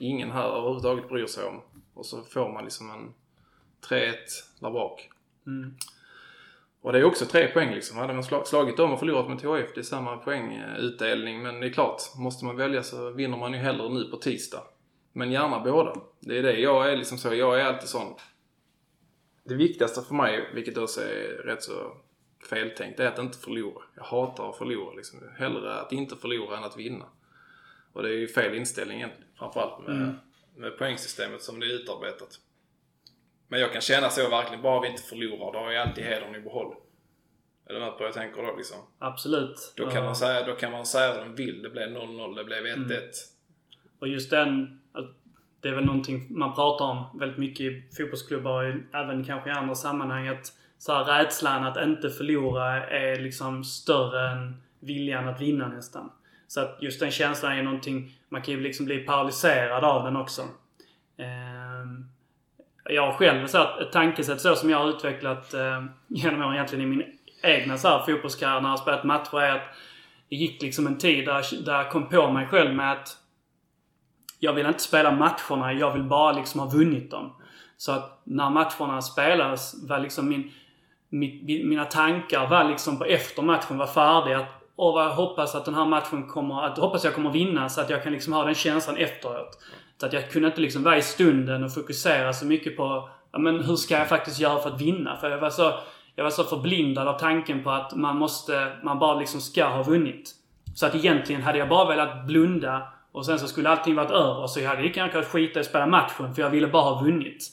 ingen 0.00 0.30
här 0.30 0.48
överhuvudtaget 0.48 1.08
bryr 1.08 1.26
sig 1.26 1.44
om. 1.44 1.60
Och 1.94 2.06
så 2.06 2.22
får 2.22 2.52
man 2.52 2.64
liksom 2.64 2.90
en 2.90 3.14
3-1 3.88 4.14
där 4.60 4.70
bak. 4.70 5.10
Mm. 5.46 5.74
Och 6.82 6.92
det 6.92 6.98
är 6.98 7.04
också 7.04 7.26
tre 7.26 7.48
poäng 7.48 7.74
liksom. 7.74 7.96
Hade 7.98 8.12
man 8.12 8.24
slag- 8.24 8.46
slagit 8.46 8.76
dem 8.76 8.92
och 8.92 8.98
förlorat 8.98 9.28
med 9.28 9.38
THF, 9.38 9.74
det 9.74 9.80
är 9.80 9.82
samma 9.82 10.16
poängutdelning. 10.16 11.42
Men 11.42 11.60
det 11.60 11.66
är 11.66 11.70
klart, 11.72 12.02
måste 12.18 12.44
man 12.44 12.56
välja 12.56 12.82
så 12.82 13.10
vinner 13.10 13.36
man 13.38 13.52
ju 13.52 13.58
hellre 13.58 13.88
nu 13.88 14.04
på 14.04 14.16
tisdag. 14.16 14.62
Men 15.12 15.32
gärna 15.32 15.60
båda. 15.60 15.96
Det 16.20 16.38
är 16.38 16.42
det. 16.42 16.60
Jag 16.60 16.92
är 16.92 16.96
liksom 16.96 17.18
så, 17.18 17.34
jag 17.34 17.60
är 17.60 17.64
alltid 17.64 17.88
sån. 17.88 18.14
Det 19.44 19.54
viktigaste 19.54 20.02
för 20.02 20.14
mig, 20.14 20.50
vilket 20.54 20.78
också 20.78 21.00
är 21.00 21.42
rätt 21.44 21.62
så 21.62 21.96
feltänkt, 22.50 23.00
är 23.00 23.06
att 23.06 23.18
inte 23.18 23.38
förlora. 23.38 23.82
Jag 23.96 24.04
hatar 24.04 24.50
att 24.50 24.56
förlora 24.58 24.94
liksom. 24.94 25.20
Hellre 25.38 25.74
att 25.74 25.92
inte 25.92 26.16
förlora 26.16 26.56
än 26.56 26.64
att 26.64 26.76
vinna. 26.78 27.04
Och 27.92 28.02
det 28.02 28.08
är 28.08 28.12
ju 28.18 28.28
fel 28.28 28.54
inställning 28.54 28.96
egentligen. 28.96 29.28
Framförallt 29.38 29.86
med, 29.86 30.14
med 30.56 30.78
poängsystemet 30.78 31.42
som 31.42 31.60
det 31.60 31.66
är 31.66 31.70
utarbetat. 31.70 32.38
Men 33.52 33.60
jag 33.60 33.72
kan 33.72 33.80
känna 33.80 34.10
så 34.10 34.28
verkligen, 34.28 34.62
bara 34.62 34.80
vi 34.80 34.88
inte 34.88 35.02
förlorar, 35.02 35.52
då 35.52 35.58
har 35.58 35.72
jag 35.72 35.88
alltid 35.88 36.04
hedern 36.04 36.34
i 36.34 36.40
behåll. 36.40 36.74
Är 37.66 37.74
du 37.74 37.80
med 37.80 37.90
på 37.90 37.98
vad 37.98 38.06
jag 38.06 38.14
tänker 38.14 38.42
då 38.42 38.56
liksom? 38.56 38.78
Absolut. 38.98 39.72
Då 39.76 39.90
kan, 39.90 40.04
man 40.04 40.16
säga, 40.16 40.46
då 40.46 40.54
kan 40.54 40.72
man 40.72 40.86
säga 40.86 41.14
vad 41.14 41.24
de 41.26 41.34
vill. 41.34 41.62
Det 41.62 41.70
blev 41.70 41.88
0-0, 41.88 42.36
det 42.36 42.44
blev 42.44 42.64
1-1. 42.64 43.00
Och 43.98 44.08
just 44.08 44.30
den, 44.30 44.80
det 45.60 45.68
är 45.68 45.74
väl 45.74 45.84
någonting 45.84 46.26
man 46.30 46.54
pratar 46.54 46.84
om 46.84 47.18
väldigt 47.18 47.38
mycket 47.38 47.60
i 47.60 47.88
fotbollsklubbar 47.96 48.64
och 48.64 48.94
även 48.94 49.24
kanske 49.24 49.50
i 49.50 49.52
andra 49.52 49.74
sammanhang. 49.74 50.28
Att 50.28 50.52
så 50.78 50.92
här, 50.92 51.04
rädslan 51.04 51.64
att 51.64 51.86
inte 51.86 52.10
förlora 52.10 52.86
är 52.86 53.20
liksom 53.20 53.64
större 53.64 54.30
än 54.30 54.62
viljan 54.80 55.28
att 55.28 55.40
vinna 55.40 55.68
nästan. 55.68 56.12
Så 56.46 56.60
att 56.60 56.78
just 56.80 57.00
den 57.00 57.10
känslan 57.10 57.52
är 57.58 57.62
någonting, 57.62 58.18
man 58.28 58.42
kan 58.42 58.54
ju 58.54 58.60
liksom 58.60 58.86
bli 58.86 58.98
paralyserad 58.98 59.84
av 59.84 60.04
den 60.04 60.16
också. 60.16 60.42
Jag 62.84 63.06
har 63.06 63.12
själv 63.12 63.46
så 63.46 63.58
här, 63.58 63.82
ett 63.82 63.92
tankesätt 63.92 64.40
så 64.40 64.56
som 64.56 64.70
jag 64.70 64.78
har 64.78 64.88
utvecklat 64.88 65.54
eh, 65.54 65.84
genom 66.08 66.42
åren 66.42 66.54
egentligen 66.54 66.84
i 66.84 66.88
min 66.96 67.04
egna 67.42 67.78
så 67.78 67.88
här, 67.88 67.98
fotbollskarriär 68.06 68.60
när 68.60 68.68
jag 68.68 68.72
har 68.72 68.76
spelat 68.82 69.04
matcher 69.04 69.40
är 69.40 69.54
att 69.54 69.62
det 70.30 70.36
gick 70.36 70.62
liksom 70.62 70.86
en 70.86 70.98
tid 70.98 71.26
där, 71.26 71.34
jag- 71.52 71.64
där 71.64 71.72
jag 71.74 71.90
kom 71.90 72.08
på 72.08 72.30
mig 72.30 72.46
själv 72.46 72.74
med 72.74 72.92
att 72.92 73.16
jag 74.38 74.52
vill 74.52 74.66
inte 74.66 74.82
spela 74.82 75.10
matcherna, 75.12 75.72
jag 75.72 75.92
vill 75.92 76.02
bara 76.02 76.32
liksom 76.32 76.60
ha 76.60 76.68
vunnit 76.68 77.10
dem. 77.10 77.32
Så 77.76 77.92
att 77.92 78.20
när 78.24 78.50
matcherna 78.50 79.02
spelades 79.02 79.88
var 79.88 79.98
liksom 79.98 80.28
min, 80.28 80.50
min 81.08 81.68
mina 81.68 81.84
tankar 81.84 82.46
var 82.48 82.64
liksom 82.64 82.98
på 82.98 83.04
efter 83.04 83.42
matchen 83.42 83.78
var 83.78 83.86
färdig 83.86 84.32
att 84.34 84.58
Åh 84.76 84.94
vad 84.94 85.04
jag 85.04 85.10
hoppas 85.10 85.54
att 85.54 85.64
den 85.64 85.74
här 85.74 85.84
matchen 85.86 86.26
kommer, 86.28 86.62
att 86.66 86.78
hoppas 86.78 87.04
jag 87.04 87.14
kommer 87.14 87.30
vinna 87.30 87.68
så 87.68 87.80
att 87.80 87.90
jag 87.90 88.02
kan 88.02 88.12
liksom 88.12 88.32
ha 88.32 88.44
den 88.44 88.54
känslan 88.54 88.96
efteråt. 88.96 89.58
Så 90.02 90.06
att 90.06 90.12
jag 90.12 90.30
kunde 90.30 90.48
inte 90.48 90.60
liksom 90.60 90.82
vara 90.82 90.96
i 90.96 91.02
stunden 91.02 91.64
och 91.64 91.74
fokusera 91.74 92.32
så 92.32 92.46
mycket 92.46 92.76
på 92.76 93.08
ja, 93.32 93.38
men 93.38 93.64
hur 93.64 93.76
ska 93.76 93.98
jag 93.98 94.08
faktiskt 94.08 94.40
göra 94.40 94.62
för 94.62 94.70
att 94.70 94.80
vinna? 94.80 95.16
För 95.16 95.30
jag 95.30 95.38
var 95.38 95.50
så, 95.50 95.72
jag 96.16 96.24
var 96.24 96.30
så 96.30 96.44
förblindad 96.44 97.08
av 97.08 97.18
tanken 97.18 97.62
på 97.62 97.70
att 97.70 97.96
man 97.96 98.16
måste, 98.16 98.72
man 98.82 98.98
bara 98.98 99.18
liksom 99.18 99.40
ska 99.40 99.64
ha 99.64 99.82
vunnit. 99.82 100.30
Så 100.74 100.86
att 100.86 100.94
egentligen 100.94 101.42
hade 101.42 101.58
jag 101.58 101.68
bara 101.68 101.88
velat 101.88 102.26
blunda 102.26 102.88
och 103.12 103.26
sen 103.26 103.38
så 103.38 103.48
skulle 103.48 103.68
allting 103.68 103.94
varit 103.94 104.10
över. 104.10 104.46
Så 104.46 104.60
jag 104.60 104.68
hade 104.68 104.82
lika 104.82 105.00
gärna 105.00 105.12
kunnat 105.12 105.28
skita 105.28 105.58
i 105.58 105.60
att 105.60 105.66
spela 105.66 105.86
matchen 105.86 106.34
för 106.34 106.42
jag 106.42 106.50
ville 106.50 106.66
bara 106.66 106.94
ha 106.94 107.02
vunnit. 107.02 107.48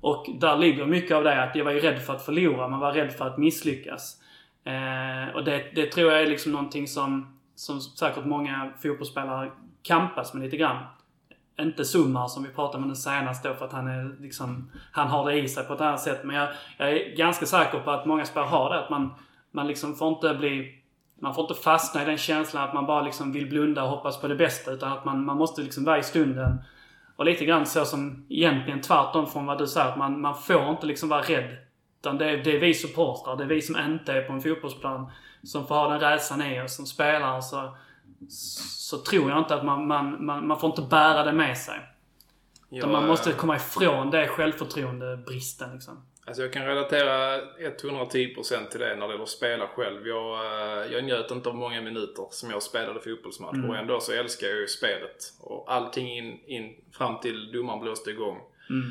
Och 0.00 0.26
där 0.40 0.56
ligger 0.56 0.86
mycket 0.86 1.16
av 1.16 1.24
det 1.24 1.42
att 1.42 1.56
jag 1.56 1.64
var 1.64 1.72
ju 1.72 1.80
rädd 1.80 2.02
för 2.02 2.14
att 2.14 2.24
förlora. 2.24 2.68
Man 2.68 2.80
var 2.80 2.92
rädd 2.92 3.12
för 3.12 3.26
att 3.26 3.38
misslyckas. 3.38 4.16
Eh, 4.64 5.34
och 5.34 5.44
det, 5.44 5.64
det 5.74 5.86
tror 5.86 6.12
jag 6.12 6.22
är 6.22 6.26
liksom 6.26 6.52
någonting 6.52 6.86
som, 6.88 7.38
som 7.54 7.80
säkert 7.80 8.24
många 8.24 8.72
fotbollsspelare 8.82 9.50
kampas 9.82 10.34
med 10.34 10.42
lite 10.42 10.56
grann. 10.56 10.84
Inte 11.60 11.84
Summar 11.84 12.28
som 12.28 12.42
vi 12.42 12.48
pratade 12.48 12.80
med 12.80 12.88
den 12.88 12.96
senaste 12.96 13.48
då 13.48 13.54
för 13.54 13.64
att 13.64 13.72
han 13.72 13.86
är 13.88 14.16
liksom, 14.22 14.70
han 14.92 15.08
har 15.08 15.30
det 15.30 15.38
i 15.38 15.48
sig 15.48 15.64
på 15.64 15.74
ett 15.74 15.80
annat 15.80 16.00
sätt. 16.00 16.20
Men 16.24 16.36
jag, 16.36 16.48
jag 16.78 16.88
är 16.92 17.16
ganska 17.16 17.46
säker 17.46 17.78
på 17.80 17.90
att 17.90 18.06
många 18.06 18.24
spelare 18.24 18.48
har 18.48 18.70
det. 18.70 18.78
Att 18.84 18.90
man, 18.90 19.14
man 19.52 19.66
liksom 19.66 19.94
får 19.94 20.08
inte 20.08 20.34
bli 20.34 20.74
man 21.20 21.34
får 21.34 21.42
inte 21.50 21.62
fastna 21.62 22.02
i 22.02 22.04
den 22.04 22.16
känslan 22.18 22.64
att 22.68 22.74
man 22.74 22.86
bara 22.86 23.02
liksom 23.02 23.32
vill 23.32 23.48
blunda 23.48 23.82
och 23.82 23.90
hoppas 23.90 24.20
på 24.20 24.28
det 24.28 24.34
bästa. 24.36 24.70
Utan 24.70 24.92
att 24.92 25.04
man, 25.04 25.24
man 25.24 25.36
måste 25.36 25.62
liksom 25.62 25.84
vara 25.84 25.98
i 25.98 26.02
stunden. 26.02 26.58
Och 27.16 27.24
lite 27.24 27.44
grann 27.44 27.66
så 27.66 27.84
som 27.84 28.26
egentligen 28.28 28.80
tvärtom 28.80 29.26
från 29.26 29.46
vad 29.46 29.58
du 29.58 29.66
säger. 29.66 29.88
Att 29.88 29.98
man, 29.98 30.20
man 30.20 30.34
får 30.34 30.70
inte 30.70 30.86
liksom 30.86 31.08
vara 31.08 31.22
rädd. 31.22 31.56
Utan 32.00 32.18
det, 32.18 32.30
är- 32.30 32.36
det 32.44 32.56
är 32.56 32.60
vi 32.60 32.74
supportrar, 32.74 33.36
det 33.36 33.44
är 33.44 33.48
vi 33.48 33.62
som 33.62 33.76
inte 33.78 34.12
är 34.12 34.22
på 34.22 34.32
en 34.32 34.40
fotbollsplan 34.40 35.10
som 35.42 35.66
får 35.66 35.74
ha 35.74 35.88
den 35.88 36.00
rädslan 36.00 36.42
i 36.42 36.60
oss. 36.62 36.76
Som 36.76 36.86
spelare 36.86 37.42
så, 37.42 37.76
så 38.28 38.98
tror 38.98 39.30
jag 39.30 39.38
inte 39.38 39.54
att 39.54 39.64
man, 39.64 39.86
man, 39.86 40.24
man, 40.24 40.46
man 40.46 40.60
får 40.60 40.70
inte 40.70 40.82
bära 40.82 41.24
det 41.24 41.32
med 41.32 41.58
sig. 41.58 41.80
Utan 42.70 42.92
man 42.92 43.06
måste 43.06 43.32
komma 43.32 43.56
ifrån 43.56 44.10
det 44.10 44.28
självförtroendebristen 44.28 45.72
liksom. 45.74 46.04
Alltså 46.26 46.42
jag 46.42 46.52
kan 46.52 46.66
relatera 46.66 47.40
110% 47.80 48.68
till 48.70 48.80
det 48.80 48.96
när 48.96 49.06
det 49.06 49.12
gäller 49.12 49.22
att 49.22 49.28
spela 49.28 49.66
själv. 49.66 50.06
Jag, 50.06 50.34
eh, 50.34 50.92
jag 50.92 51.04
njöt 51.04 51.30
inte 51.30 51.48
av 51.48 51.54
många 51.54 51.80
minuter 51.82 52.26
som 52.30 52.50
jag 52.50 52.62
spelade 52.62 53.00
fotbollsmatch 53.00 53.54
Mm. 53.54 53.70
och 53.70 53.76
ändå 53.76 54.00
så 54.00 54.12
älskar 54.12 54.46
jag 54.46 54.56
ju 54.56 54.66
spelet. 54.66 55.16
Och 55.40 55.72
allting 55.72 56.16
in, 56.18 56.40
in 56.46 56.74
fram 56.92 57.20
till 57.20 57.52
domaren 57.52 57.80
blåste 57.80 58.10
igång. 58.10 58.38
Mm. 58.70 58.90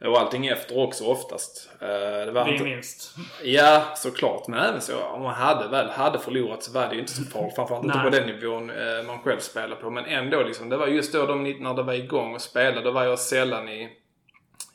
Och 0.00 0.20
allting 0.20 0.46
efter 0.46 0.78
också 0.78 1.04
oftast. 1.04 1.70
Eh, 1.80 1.88
Det 2.26 2.32
var 2.32 2.48
inte, 2.52 2.64
minst. 2.64 3.14
ja, 3.44 3.92
såklart. 3.96 4.48
Men 4.48 4.60
även 4.60 4.80
så, 4.80 5.02
om 5.02 5.22
man 5.22 5.34
hade 5.34 5.68
väl 5.68 5.88
hade 5.88 6.18
förlorat 6.18 6.62
så 6.62 6.72
var 6.72 6.88
det 6.88 6.94
ju 6.94 7.00
inte 7.00 7.12
så 7.12 7.24
farligt. 7.24 7.54
Framförallt 7.54 7.84
inte 7.84 7.98
på 7.98 8.10
den 8.10 8.26
nivån 8.26 8.70
eh, 8.70 9.06
man 9.06 9.18
själv 9.18 9.38
spelar 9.40 9.76
på. 9.76 9.90
Men 9.90 10.04
ändå 10.04 10.42
liksom, 10.42 10.68
det 10.68 10.76
var 10.76 10.86
just 10.86 11.12
då 11.12 11.26
de, 11.26 11.42
när 11.42 11.74
det 11.74 11.82
var 11.82 11.94
igång 11.94 12.34
och 12.34 12.40
spelade, 12.42 12.80
då 12.82 12.90
var 12.90 13.04
jag 13.04 13.18
sällan 13.18 13.68
i, 13.68 13.88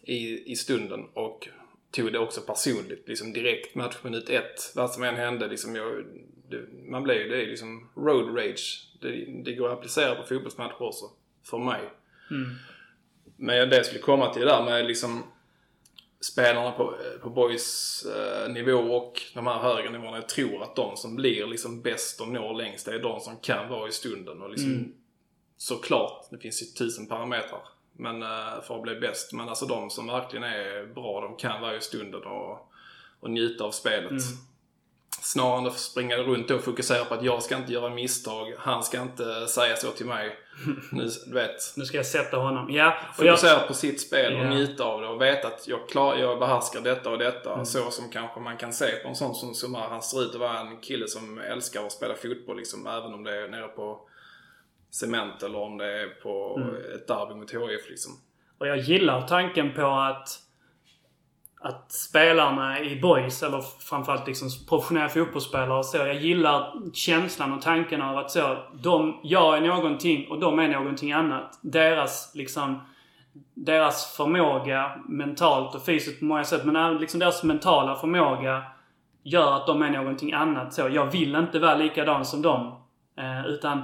i, 0.04 0.52
i 0.52 0.56
stunden. 0.56 1.06
Och 1.14 1.48
tog 1.92 2.14
det 2.14 2.20
också 2.20 2.42
personligt. 2.42 3.08
Liksom 3.08 3.34
direkt 3.34 3.76
matchminut 3.76 4.30
ett. 4.30 4.72
Vad 4.76 4.92
som 4.92 5.04
än 5.04 5.16
hände 5.16 5.48
liksom. 5.48 5.76
Jag, 5.76 6.04
det, 6.50 6.58
man 6.90 7.04
blev 7.04 7.18
ju, 7.18 7.30
det 7.30 7.42
är 7.44 7.48
liksom 7.48 7.90
road 7.96 8.38
rage. 8.38 8.88
Det, 9.02 9.26
det 9.46 9.54
går 9.54 9.68
att 9.68 9.78
applicera 9.78 10.16
på 10.16 10.24
fotbollsmatcher 10.24 10.82
också. 10.84 11.06
För 11.50 11.58
mig. 11.58 11.82
Mm. 12.32 12.50
Men 13.42 13.70
det 13.70 13.76
jag 13.76 13.86
skulle 13.86 14.02
komma 14.02 14.34
till 14.34 14.42
det 14.42 14.48
där 14.48 14.64
med 14.64 14.86
liksom 14.86 15.24
spelarna 16.22 16.72
på, 16.72 16.96
på 17.22 17.30
boys 17.30 18.06
eh, 18.06 18.52
nivå 18.52 18.72
och 18.72 19.22
de 19.34 19.48
här 19.48 19.60
högre 19.60 19.90
nivåerna. 19.90 20.18
Jag 20.18 20.30
tror 20.30 20.64
att 20.64 20.76
de 20.76 20.98
som 20.98 21.16
blir 21.16 21.48
liksom 21.48 21.82
bäst 21.82 22.22
och 22.22 22.28
når 22.28 22.54
längst, 22.54 22.86
det 22.86 22.96
är 22.96 23.00
de 23.00 23.20
som 23.20 23.38
kan 23.38 23.70
vara 23.70 23.88
i 23.88 23.92
stunden. 23.92 24.42
Och 24.42 24.50
liksom, 24.50 24.72
Mm. 24.72 24.94
Såklart, 25.58 26.28
det 26.32 26.38
finns 26.38 26.62
ju 26.62 26.66
tusen 26.66 27.08
parametrar 27.08 27.62
men, 27.94 28.22
eh, 28.22 28.62
för 28.68 28.76
att 28.76 28.82
bli 28.82 28.96
bäst. 28.96 29.34
Men 29.34 29.50
alltså 29.50 29.66
de 29.66 29.90
som 29.90 30.08
verkligen 30.08 30.44
är 30.44 30.94
bra, 30.94 31.22
de 31.22 31.38
kan 31.38 31.62
vara 31.62 31.76
i 31.76 31.82
stunden 31.82 32.24
och, 32.24 32.72
och 33.20 33.32
njuta 33.32 33.64
av 33.64 33.72
spelet. 33.72 34.12
Mm. 34.12 34.22
snarare 35.22 35.58
än 35.58 35.68
att 35.68 35.80
springa 35.80 36.18
runt 36.18 36.52
och 36.52 36.64
fokusera 36.64 37.06
på 37.06 37.14
att 37.14 37.24
jag 37.24 37.44
ska 37.44 37.58
inte 37.58 37.74
göra 37.74 37.90
misstag, 37.90 38.54
han 38.58 38.84
ska 38.84 39.02
inte 39.02 39.48
säga 39.48 39.76
så 39.76 39.92
till 39.92 40.06
mig. 40.06 40.38
Nu, 40.92 41.08
du 41.28 41.34
vet. 41.34 41.74
Nu 41.78 41.86
ska 41.86 41.98
jag 41.98 42.06
sätta 42.06 42.38
honom. 42.38 42.68
Ja, 42.70 42.94
och 43.18 43.26
jag, 43.26 43.40
Fokusera 43.40 43.60
på 43.68 43.74
sitt 43.74 44.02
spel 44.02 44.34
och 44.34 44.40
Ja. 44.46 44.50
njuta 44.50 44.84
av 44.84 45.02
det 45.02 45.08
och 45.08 45.22
veta 45.22 45.48
att 45.48 45.68
jag, 45.68 45.90
klar, 45.90 46.16
jag 46.16 46.40
behärskar 46.40 46.82
detta 46.82 47.10
och 47.10 47.18
detta. 47.18 47.54
Mm. 47.54 47.66
Så 47.66 47.92
som 47.92 48.10
kanske 48.10 48.40
man 48.40 48.58
kan 48.58 48.74
se 48.74 48.86
på 49.04 49.08
en 49.10 49.16
sån 49.16 49.36
som 49.36 49.54
Sumar. 49.56 49.90
Han 49.90 50.02
ser 50.02 50.22
ut 50.22 50.30
att 50.34 50.40
vara 50.40 50.60
en 50.60 50.78
kille 50.78 51.08
som 51.08 51.38
älskar 51.40 51.86
att 51.86 51.92
spela 51.92 52.14
fotboll 52.16 52.58
liksom. 52.58 52.88
Även 52.88 53.14
om 53.14 53.24
det 53.24 53.38
är 53.44 53.48
nere 53.48 53.68
på 53.68 54.00
cement 54.90 55.44
eller 55.44 55.58
om 55.60 55.78
det 55.78 56.02
är 56.02 56.08
på 56.08 56.58
Mm. 56.58 56.76
ett 56.96 57.08
derby 57.08 57.34
mot 57.34 57.52
HIF 57.52 57.90
liksom. 57.90 58.12
och 58.58 58.68
jag 58.68 58.78
gillar 58.78 59.28
tanken 59.28 59.74
på 59.74 59.88
att 59.88 60.30
att 61.62 61.92
spelarna 61.92 62.80
i 62.80 63.02
boys, 63.02 63.44
eller 63.44 63.62
framförallt 63.80 64.28
liksom 64.28 64.50
professionella 64.70 65.10
fotbollsspelare 65.10 65.78
och 65.78 65.86
så. 65.86 65.98
Jag 65.98 66.16
gillar 66.16 66.74
känslan 66.94 67.54
och 67.54 67.62
tanken 67.62 68.02
av 68.02 68.18
att 68.18 68.32
så, 68.32 68.58
de, 68.74 69.20
jag 69.24 69.58
är 69.58 69.62
någonting 69.62 70.28
och 70.30 70.40
de 70.40 70.60
är 70.60 70.68
någonting 70.68 71.12
annat. 71.12 71.60
Deras 71.62 72.32
liksom 72.36 72.80
deras 73.54 74.18
förmåga 74.18 74.92
mentalt 75.08 75.76
och 75.76 75.86
fysiskt 75.86 76.20
på 76.20 76.26
många 76.26 76.44
sätt, 76.44 76.66
men 76.66 76.76
även 76.76 76.98
liksom 76.98 77.20
deras 77.20 77.44
mentala 77.44 77.96
förmåga 77.96 78.64
gör 79.24 79.56
att 79.56 79.68
de 79.68 79.82
är 79.82 79.90
någonting 79.90 80.34
annat. 80.34 80.74
Så 80.74 80.90
jag 80.90 81.06
vill 81.06 81.36
inte 81.36 81.60
vara 81.60 81.76
likadan 81.76 82.26
som 82.26 82.42
dem. 82.42 82.76
Eh, 83.18 83.46
utan 83.46 83.82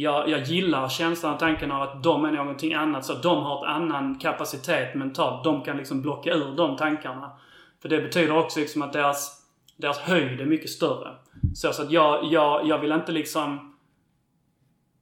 jag, 0.00 0.28
jag 0.28 0.42
gillar 0.42 0.88
känslan 0.88 1.32
och 1.34 1.38
tanken 1.40 1.72
av 1.72 1.82
att 1.82 2.02
de 2.02 2.24
är 2.24 2.32
någonting 2.32 2.74
annat. 2.74 3.04
Så 3.04 3.12
att 3.12 3.22
de 3.22 3.42
har 3.42 3.64
ett 3.64 3.70
annan 3.70 4.18
kapacitet 4.18 4.94
mentalt. 4.94 5.44
De 5.44 5.62
kan 5.62 5.76
liksom 5.76 6.02
blocka 6.02 6.34
ur 6.34 6.56
de 6.56 6.76
tankarna. 6.76 7.30
För 7.82 7.88
det 7.88 8.00
betyder 8.00 8.36
också 8.36 8.60
liksom 8.60 8.82
att 8.82 8.92
deras, 8.92 9.46
deras 9.76 9.98
höjd 9.98 10.40
är 10.40 10.46
mycket 10.46 10.70
större. 10.70 11.14
Så, 11.54 11.72
så 11.72 11.82
att 11.82 11.90
jag, 11.90 12.24
jag, 12.24 12.66
jag 12.66 12.78
vill 12.78 12.92
inte 12.92 13.12
liksom... 13.12 13.74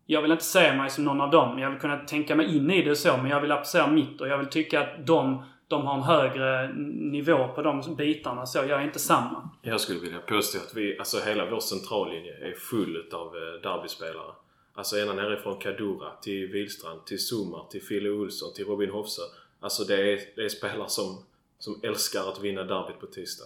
Jag 0.06 0.22
vill 0.22 0.32
inte 0.32 0.44
se 0.44 0.76
mig 0.76 0.90
som 0.90 1.04
någon 1.04 1.20
av 1.20 1.30
dem. 1.30 1.58
Jag 1.58 1.70
vill 1.70 1.80
kunna 1.80 1.96
tänka 1.96 2.36
mig 2.36 2.56
in 2.56 2.70
i 2.70 2.82
det 2.82 2.96
så, 2.96 3.16
men 3.16 3.30
jag 3.30 3.40
vill 3.40 3.52
applicera 3.52 3.86
mitt. 3.86 4.20
Och 4.20 4.28
jag 4.28 4.38
vill 4.38 4.46
tycka 4.46 4.80
att 4.80 5.06
de, 5.06 5.44
de 5.68 5.86
har 5.86 5.94
en 5.94 6.02
högre 6.02 6.72
nivå 7.12 7.48
på 7.48 7.62
de 7.62 7.96
bitarna. 7.96 8.46
Så 8.46 8.58
jag 8.58 8.70
är 8.80 8.84
inte 8.84 8.98
samma. 8.98 9.50
Jag 9.62 9.80
skulle 9.80 10.00
vilja 10.00 10.18
påstå 10.18 10.58
att 10.58 10.76
vi, 10.76 10.98
alltså 10.98 11.20
hela 11.26 11.50
vår 11.50 11.60
centrallinje 11.60 12.32
är 12.32 12.54
full 12.54 12.96
utav 12.96 13.26
eh, 13.26 13.60
derbyspelare. 13.62 14.45
Alltså 14.76 14.98
ända 14.98 15.12
nerifrån 15.12 15.58
Kadura 15.58 16.10
till 16.22 16.46
Wihlstrand, 16.52 17.06
till 17.06 17.18
Zumar, 17.18 17.66
till 17.70 17.82
Fille 17.82 18.10
Olsson, 18.10 18.54
till 18.54 18.64
Robin 18.64 18.90
Hofse. 18.90 19.22
Alltså 19.60 19.84
det 19.84 20.12
är, 20.12 20.20
det 20.36 20.44
är 20.44 20.48
spelare 20.48 20.88
som, 20.88 21.22
som 21.58 21.80
älskar 21.82 22.28
att 22.28 22.40
vinna 22.40 22.62
derbyt 22.62 23.00
på 23.00 23.06
tisdag. 23.06 23.44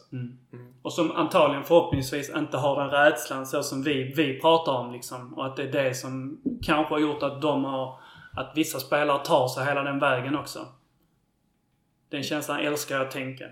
Och 0.82 0.92
som 0.92 1.10
antagligen 1.10 1.64
förhoppningsvis 1.64 2.30
inte 2.30 2.56
har 2.56 2.80
den 2.80 2.90
rädslan 2.90 3.46
så 3.46 3.62
som 3.62 3.82
vi, 3.82 4.12
vi 4.16 4.40
pratar 4.40 4.72
om 4.72 4.92
liksom. 4.92 5.34
Och 5.34 5.46
att 5.46 5.56
det 5.56 5.62
är 5.62 5.72
det 5.72 5.94
som 5.94 6.40
kanske 6.62 6.94
har 6.94 7.00
gjort 7.00 7.22
att 7.22 7.42
de 7.42 7.64
har... 7.64 8.00
Att 8.36 8.52
vissa 8.56 8.80
spelare 8.80 9.24
tar 9.24 9.48
sig 9.48 9.64
hela 9.64 9.82
den 9.82 9.98
vägen 9.98 10.36
också. 10.36 10.66
Den 12.08 12.22
känslan 12.22 12.60
älskar 12.60 12.96
jag 12.96 13.06
att 13.06 13.12
tänka. 13.12 13.44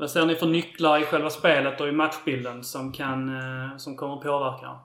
Vad 0.00 0.10
ser 0.10 0.26
ni 0.26 0.34
för 0.34 0.46
nycklar 0.46 1.02
i 1.02 1.04
själva 1.04 1.30
spelet 1.30 1.80
och 1.80 1.88
i 1.88 1.92
matchbilden 1.92 2.64
som 2.64 2.92
kan... 2.92 3.28
Eh, 3.28 3.76
som 3.76 3.96
kommer 3.96 4.14
att 4.14 4.22
påverka? 4.22 4.78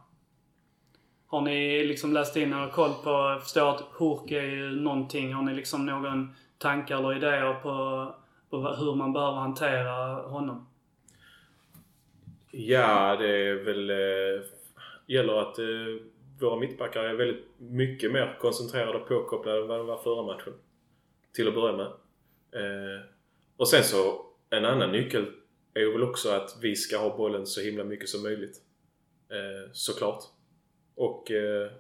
Har 1.28 1.41
ni 1.41 1.84
liksom 1.84 2.13
läst 2.13 2.36
in 2.36 2.53
och 2.53 2.72
koll 2.72 2.93
på, 3.03 3.39
förstår 3.43 3.70
att 3.70 3.84
Hurk 3.97 4.32
är 4.32 4.41
ju 4.41 4.82
någonting. 4.82 5.34
Har 5.34 5.43
ni 5.43 5.53
liksom 5.53 5.86
någon 5.86 6.36
tankar 6.57 6.97
eller 6.97 7.18
idéer 7.18 7.53
på, 7.53 8.16
på 8.49 8.57
hur 8.57 8.95
man 8.95 9.13
behöver 9.13 9.38
hantera 9.38 10.13
honom? 10.13 10.68
Ja, 12.51 13.16
det 13.16 13.30
är 13.30 13.53
väl... 13.53 13.89
Eh, 13.89 14.45
gäller 15.07 15.34
att 15.34 15.59
eh, 15.59 15.66
våra 16.39 16.59
mittbackar 16.59 17.03
är 17.03 17.13
väldigt 17.13 17.45
mycket 17.57 18.11
mer 18.11 18.38
koncentrerade 18.39 18.97
och 18.97 19.07
påkopplade 19.07 19.61
än 19.61 19.68
vad 19.68 19.80
de 19.80 19.88
var 19.88 19.97
förra 19.97 20.24
matchen. 20.24 20.53
Till 21.34 21.47
att 21.47 21.55
börja 21.55 21.78
med. 21.78 21.86
Eh, 21.86 23.01
och 23.57 23.68
sen 23.68 23.84
så, 23.84 24.26
en 24.50 24.66
annan 24.66 24.91
nyckel 24.91 25.26
är 25.74 25.80
ju 25.80 25.91
väl 25.91 26.04
också 26.04 26.30
att 26.30 26.58
vi 26.62 26.76
ska 26.76 26.98
ha 26.98 27.18
bollen 27.18 27.46
så 27.46 27.62
himla 27.62 27.84
mycket 27.84 28.10
som 28.10 28.24
möjligt. 28.24 28.58
Eh, 29.32 29.72
såklart. 29.72 30.24
Och 30.96 31.32
eh, 31.32 31.72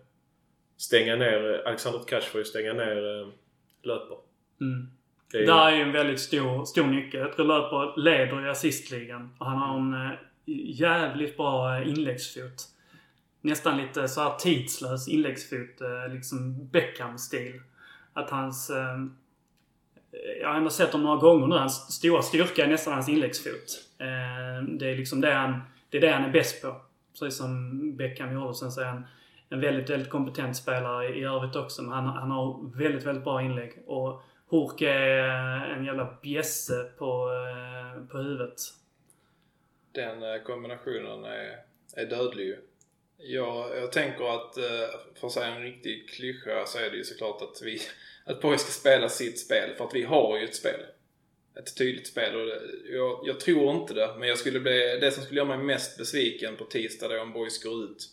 stänga 0.77 1.15
ner, 1.15 1.67
Alexander 1.67 1.99
Tkach 1.99 2.23
får 2.23 2.39
ju 2.39 2.45
stänga 2.45 2.73
ner 2.73 3.21
eh, 3.21 3.27
löper. 3.83 4.17
Mm. 4.61 4.87
Det 5.31 5.37
är 5.37 5.45
Där 5.45 5.71
är 5.71 5.75
ju 5.75 5.81
en 5.81 5.91
väldigt 5.91 6.19
stor, 6.19 6.65
stor 6.65 6.87
nyckel. 6.87 7.19
Jag 7.19 7.33
tror 7.35 7.45
Löper 7.45 8.01
leder 8.01 8.45
i 8.45 8.49
assistligan. 8.49 9.35
Och 9.39 9.45
han 9.45 9.57
har 9.57 9.77
en 9.77 9.93
eh, 9.93 10.17
jävligt 10.81 11.37
bra 11.37 11.77
eh, 11.77 11.89
inläggsfot. 11.89 12.63
Nästan 13.41 13.77
lite 13.77 14.07
så 14.07 14.21
här 14.21 14.37
tidslös 14.37 15.07
inläggsfot. 15.07 15.81
eh, 15.81 16.13
Liksom 16.13 16.67
Beckham-stil. 16.67 17.61
Att 18.13 18.29
hans... 18.29 18.71
Jag 20.41 20.47
har 20.49 20.55
ändå 20.55 20.69
sett 20.69 20.91
honom 20.91 21.05
några 21.05 21.21
gånger 21.21 21.47
nu. 21.47 21.55
Hans 21.55 21.93
stora 21.93 22.21
styrka 22.21 22.63
är 22.63 22.67
nästan 22.67 22.93
hans 22.93 23.09
inläggsfot. 23.09 23.81
Eh, 23.99 24.63
det 24.67 24.91
är 24.91 24.95
liksom 24.95 25.21
det 25.21 25.33
han, 25.33 25.61
det 25.89 25.97
är, 25.97 26.01
det 26.01 26.09
han 26.09 26.23
är 26.23 26.29
bäst 26.29 26.61
på. 26.61 26.81
Precis 27.19 27.37
som 27.37 27.95
Beckham 27.95 28.33
gjorde. 28.33 28.53
Sen 28.53 28.71
så 28.71 28.81
är 28.81 28.85
han 28.85 29.05
en 29.49 29.61
väldigt, 29.61 29.89
väldigt 29.89 30.09
kompetent 30.09 30.57
spelare 30.57 31.15
i 31.15 31.23
övrigt 31.23 31.55
också. 31.55 31.81
Men 31.81 31.91
han, 31.91 32.05
han 32.05 32.31
har 32.31 32.77
väldigt, 32.77 33.05
väldigt 33.05 33.23
bra 33.23 33.41
inlägg. 33.41 33.83
Och 33.85 34.23
Hurk 34.49 34.81
är 34.81 35.23
en 35.65 35.85
jävla 35.85 36.17
bjässe 36.21 36.91
på, 36.97 37.31
eh, 37.31 38.07
på 38.07 38.17
huvudet. 38.17 38.59
Den 39.91 40.23
eh, 40.23 40.41
kombinationen 40.43 41.25
är, 41.25 41.59
är 41.95 42.05
dödlig 42.05 42.45
ju. 42.45 42.57
Jag, 43.17 43.77
jag 43.77 43.91
tänker 43.91 44.35
att, 44.35 44.55
för 45.19 45.27
att 45.27 45.33
säga 45.33 45.47
en 45.47 45.61
riktig 45.61 46.09
klyscha, 46.09 46.65
så 46.65 46.77
är 46.77 46.89
det 46.89 46.97
ju 46.97 47.03
såklart 47.03 47.41
att 47.41 47.61
vi, 47.63 47.79
att 48.25 48.41
Borg 48.41 48.57
ska 48.57 48.71
spela 48.71 49.09
sitt 49.09 49.39
spel. 49.39 49.75
För 49.77 49.85
att 49.85 49.95
vi 49.95 50.03
har 50.03 50.37
ju 50.37 50.43
ett 50.43 50.55
spel. 50.55 50.79
Ett 51.55 51.77
tydligt 51.77 52.07
spel. 52.07 52.35
Och 52.35 52.49
jag, 52.91 53.19
jag 53.23 53.39
tror 53.39 53.75
inte 53.75 53.93
det, 53.93 54.15
men 54.19 54.29
jag 54.29 54.37
skulle 54.37 54.59
bli, 54.59 54.97
det 55.01 55.11
som 55.11 55.23
skulle 55.23 55.39
göra 55.39 55.57
mig 55.57 55.65
mest 55.65 55.97
besviken 55.97 56.55
på 56.55 56.65
tisdag 56.65 57.07
det 57.07 57.15
är 57.15 57.21
om 57.21 57.33
Boys 57.33 57.63
går 57.63 57.83
ut. 57.83 58.09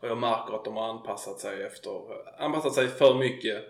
Och 0.00 0.08
jag 0.08 0.18
märker 0.18 0.54
att 0.54 0.64
de 0.64 0.76
har 0.76 0.88
anpassat 0.88 1.40
sig 1.40 1.62
efter, 1.62 1.90
anpassat 2.38 2.74
sig 2.74 2.88
för 2.88 3.14
mycket 3.14 3.64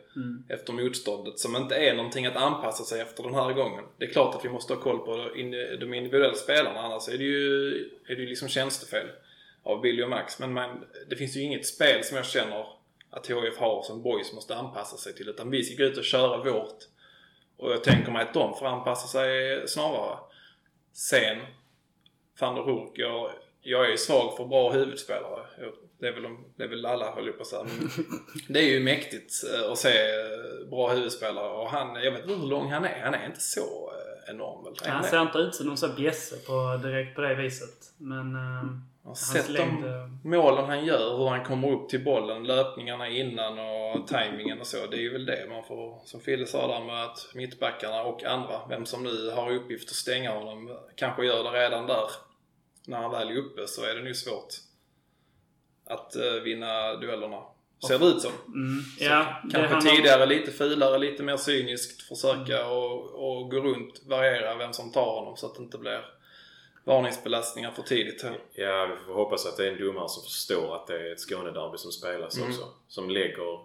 efter 0.48 0.72
motståndet 0.72 1.38
som 1.38 1.56
inte 1.56 1.74
är 1.74 1.94
någonting 1.94 2.26
att 2.26 2.36
anpassa 2.36 2.84
sig 2.84 3.00
efter 3.00 3.22
den 3.22 3.34
här 3.34 3.52
gången. 3.52 3.84
Det 3.98 4.04
är 4.04 4.10
klart 4.10 4.34
att 4.34 4.44
vi 4.44 4.48
måste 4.48 4.74
ha 4.74 4.80
koll 4.80 4.98
på 4.98 5.16
de 5.80 5.94
individuella 5.94 6.34
spelarna 6.34 6.80
annars 6.80 7.08
är 7.08 7.18
det 7.18 7.24
ju, 7.24 7.68
är 8.06 8.14
det 8.14 8.22
ju 8.22 8.28
liksom 8.28 8.48
tjänstefel 8.48 9.06
av 9.62 9.80
Billy 9.80 10.02
och 10.02 10.10
Max. 10.10 10.38
Men 10.38 10.52
man, 10.52 10.84
det 11.08 11.16
finns 11.16 11.36
ju 11.36 11.40
inget 11.40 11.66
spel 11.66 12.04
som 12.04 12.16
jag 12.16 12.26
känner 12.26 12.66
att 13.12 13.26
HIF 13.30 13.58
har 13.58 13.82
som 13.82 14.02
boys 14.02 14.32
måste 14.32 14.56
anpassa 14.56 14.96
sig 14.96 15.14
till 15.14 15.28
utan 15.28 15.50
vi 15.50 15.64
ska 15.64 15.82
gå 15.82 15.90
ut 15.90 15.98
och 15.98 16.04
köra 16.04 16.36
vårt. 16.52 16.78
Och 17.56 17.72
jag 17.72 17.84
tänker 17.84 18.12
mig 18.12 18.22
att 18.22 18.34
de 18.34 18.54
får 18.58 18.66
anpassa 18.66 19.06
sig 19.08 19.62
snarare. 19.68 20.18
Sen, 20.92 21.38
van 22.40 22.54
der 22.54 22.62
Hoek, 22.62 22.98
jag, 22.98 23.30
jag 23.60 23.92
är 23.92 23.96
svag 23.96 24.36
för 24.36 24.44
bra 24.46 24.70
huvudspelare. 24.72 25.46
Jag, 25.60 25.72
det, 25.98 26.08
är 26.08 26.12
väl, 26.12 26.22
de- 26.22 26.44
det 26.56 26.64
är 26.64 26.68
väl 26.68 26.86
alla 26.86 27.14
höll 27.14 27.26
jag 27.26 27.36
på 27.36 27.42
att 27.42 27.48
säga. 27.48 27.66
Det 28.48 28.58
är 28.58 28.70
ju 28.70 28.80
mäktigt 28.80 29.32
eh, 29.54 29.70
att 29.72 29.78
se 29.78 29.88
eh, 29.88 30.68
bra 30.70 30.88
huvudspelare 30.92 31.48
och 31.52 31.70
han, 31.70 31.94
jag 32.02 32.12
vet 32.12 32.20
inte 32.22 32.34
hur 32.34 32.46
lång 32.46 32.70
han 32.72 32.84
är. 32.84 33.00
Han 33.00 33.14
är 33.14 33.26
inte 33.26 33.40
så 33.40 33.92
eh, 33.92 34.34
enorm 34.34 34.64
väl? 34.64 34.74
Han 34.92 35.04
ser 35.04 35.22
inte 35.22 35.38
ut 35.38 35.54
som 35.54 35.66
någon 35.66 35.76
sån 35.76 35.94
bjässe 35.96 36.36
på, 36.46 36.80
direkt 36.82 37.14
på 37.14 37.20
det 37.20 37.34
viset. 37.34 37.92
Men... 37.98 38.34
eh, 38.34 38.64
Jag 39.02 39.10
har 39.10 39.14
sett 39.14 39.48
längd, 39.48 39.82
de 39.82 39.88
eh, 39.88 40.08
målen 40.24 40.64
han 40.64 40.84
gör, 40.84 41.16
hur 41.16 41.28
han 41.28 41.44
kommer 41.44 41.70
upp 41.72 41.88
till 41.88 42.04
bollen, 42.04 42.44
löpningarna 42.44 43.08
innan 43.08 43.58
och 43.58 44.06
tajmingen 44.06 44.60
och 44.60 44.66
så. 44.66 44.86
Det 44.86 44.96
är 44.96 45.00
ju 45.00 45.12
väl 45.12 45.26
det 45.26 45.46
man 45.48 45.64
får, 45.64 46.00
som 46.04 46.20
Fille 46.20 46.46
sa 46.46 46.66
där 46.66 46.84
med 46.84 47.04
att 47.04 47.30
mittbackarna 47.34 48.02
och 48.02 48.24
andra, 48.24 48.60
vem 48.68 48.86
som 48.86 49.02
nu 49.02 49.30
har 49.30 49.50
uppgift 49.54 49.88
att 49.90 49.96
stänga 49.96 50.30
honom, 50.34 50.78
kanske 50.96 51.24
gör 51.26 51.44
det 51.44 51.50
redan 51.50 51.86
där. 51.86 52.06
När 52.86 52.96
han 52.98 53.10
väl 53.10 53.28
är 53.28 53.36
uppe 53.36 53.66
så 53.66 53.84
är 53.84 53.94
det 53.94 54.02
nog 54.02 54.16
svårt 54.16 54.54
att 55.86 56.16
eh, 56.16 56.32
vinna 56.44 56.94
duellerna. 56.96 57.42
Ser 57.88 57.98
det 57.98 58.06
ut 58.06 58.20
som. 58.20 58.32
Mm, 58.46 58.82
ja, 59.00 59.40
kanske 59.52 59.74
handlar- 59.74 59.92
tidigare 59.92 60.26
lite 60.26 60.50
fulare, 60.50 60.98
lite 60.98 61.22
mer 61.22 61.36
cyniskt 61.36 62.02
försöka 62.02 62.66
och, 62.66 63.10
och 63.14 63.50
gå 63.50 63.56
runt, 63.60 64.02
variera 64.06 64.54
vem 64.54 64.72
som 64.72 64.92
tar 64.92 65.14
honom 65.14 65.36
så 65.36 65.46
att 65.46 65.54
det 65.54 65.62
inte 65.62 65.78
blir 65.78 66.04
varningsbelastningar 66.84 67.70
för 67.70 67.82
tidigt. 67.82 68.24
Ja, 68.52 68.86
vi 68.86 69.04
får 69.06 69.14
hoppas 69.14 69.46
att 69.46 69.56
det 69.56 69.66
är 69.66 69.72
en 69.72 69.78
domare 69.86 70.08
som 70.08 70.22
förstår 70.22 70.76
att 70.76 70.86
det 70.86 70.94
är 71.08 71.12
ett 71.12 71.20
Skånederby 71.20 71.78
som 71.78 71.92
spelas 71.92 72.36
Mm. 72.36 72.48
också. 72.48 72.68
Som 72.88 73.10
lägger 73.10 73.60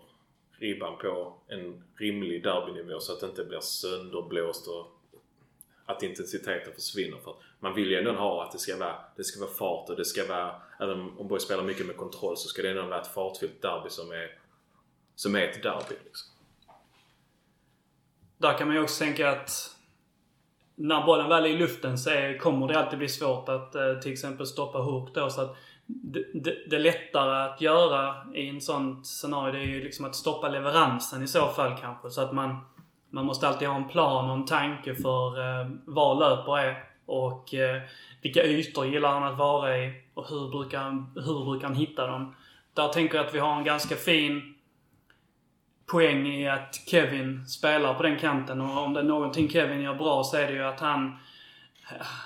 ribban 0.52 0.98
på 0.98 1.34
en 1.48 1.84
rimlig 1.96 2.44
derbynivå 2.44 3.00
så 3.00 3.14
att 3.14 3.20
det 3.20 3.26
inte 3.26 3.44
blir 3.44 3.60
sönderblåst 3.60 4.68
och 4.68 4.88
att 5.86 6.04
intensiteten 6.04 6.74
försvinner. 6.74 7.18
För 7.18 7.36
man 7.60 7.74
vill 7.74 7.92
ju 7.92 7.98
ändå 7.98 8.12
ha 8.12 8.44
att 8.44 8.52
det 8.52 8.60
ska 8.60 8.78
vara, 8.78 8.96
det 9.16 9.24
ska 9.24 9.40
vara 9.40 9.50
fart 9.52 9.90
och 9.90 9.96
det 9.96 10.06
ska 10.06 10.26
vara, 10.28 10.62
även 10.80 11.00
om 11.18 11.28
Borg 11.28 11.42
spelar 11.42 11.64
mycket 11.64 11.86
med 11.86 11.98
kontroll 11.98 12.38
så 12.38 12.48
ska 12.48 12.62
det 12.62 12.70
ändå 12.70 12.82
vara 12.86 13.02
ett 13.02 13.14
fartfyllt 13.14 13.62
derby 13.62 13.90
som 13.90 14.12
är, 14.12 14.40
som 15.16 15.36
är 15.36 15.42
ett 15.42 15.64
derby. 15.64 15.96
Liksom. 16.06 16.28
där 18.38 18.58
kan 18.58 18.68
man 18.68 18.76
ju 18.76 18.84
också 18.84 19.04
tänka 19.04 19.30
att 19.30 19.77
när 20.80 21.06
bollen 21.06 21.30
väl 21.30 21.46
är 21.46 21.50
i 21.50 21.58
luften 21.58 21.98
så 21.98 22.10
är, 22.10 22.38
kommer 22.38 22.68
det 22.68 22.80
alltid 22.80 23.00
bli 23.00 23.08
svårt 23.08 23.50
att 23.50 23.76
eh, 23.76 23.94
till 24.02 24.12
exempel 24.12 24.46
stoppa 24.46 24.78
Hook 24.78 25.16
då. 25.16 25.30
Så 25.30 25.42
att 25.42 25.56
det, 25.86 26.24
det, 26.34 26.70
det 26.70 26.80
lättare 26.80 27.50
att 27.50 27.62
göra 27.62 28.16
i 28.34 28.50
en 28.50 28.62
sån 28.62 29.06
scenario 29.06 29.52
det 29.52 29.60
är 29.60 29.66
ju 29.66 29.84
liksom 29.84 30.06
att 30.06 30.16
stoppa 30.16 30.50
leveransen 30.50 31.24
i 31.24 31.28
så 31.28 31.48
fall 31.48 31.78
kanske. 31.82 32.10
Så 32.10 32.22
att 32.22 32.34
man, 32.34 32.58
man 33.10 33.26
måste 33.26 33.48
alltid 33.48 33.68
ha 33.68 33.76
en 33.76 33.88
plan 33.88 34.30
och 34.30 34.36
en 34.36 34.46
tanke 34.46 34.96
för 34.96 35.40
eh, 35.40 35.68
var 35.86 36.16
löper 36.16 36.58
är 36.58 36.84
och 37.06 37.54
eh, 37.54 37.82
vilka 38.22 38.44
ytor 38.44 38.86
gillar 38.86 39.10
han 39.10 39.34
att 39.34 39.38
vara 39.38 39.78
i 39.78 39.94
och 40.14 40.30
hur 40.30 40.50
brukar 40.50 40.80
han, 40.80 41.12
hur 41.16 41.46
brukar 41.46 41.68
han 41.68 41.76
hitta 41.76 42.08
dem. 42.08 42.36
Där 42.74 42.88
tänker 42.88 43.18
jag 43.18 43.26
att 43.26 43.36
vi 43.36 43.40
har 43.40 43.56
en 43.56 43.64
ganska 43.64 43.96
fin 43.96 44.57
poäng 45.92 46.28
i 46.28 46.50
att 46.50 46.82
Kevin 46.86 47.48
spelar 47.48 47.94
på 47.94 48.04
den 48.04 48.20
kanten. 48.20 48.62
Och 48.62 48.84
om 48.84 48.94
det 48.94 49.00
är 49.00 49.04
någonting 49.04 49.50
Kevin 49.50 49.82
gör 49.82 49.96
bra 49.96 50.24
så 50.24 50.38
är 50.38 50.48
det 50.48 50.54
ju 50.54 50.64
att 50.64 50.80
han 50.80 51.18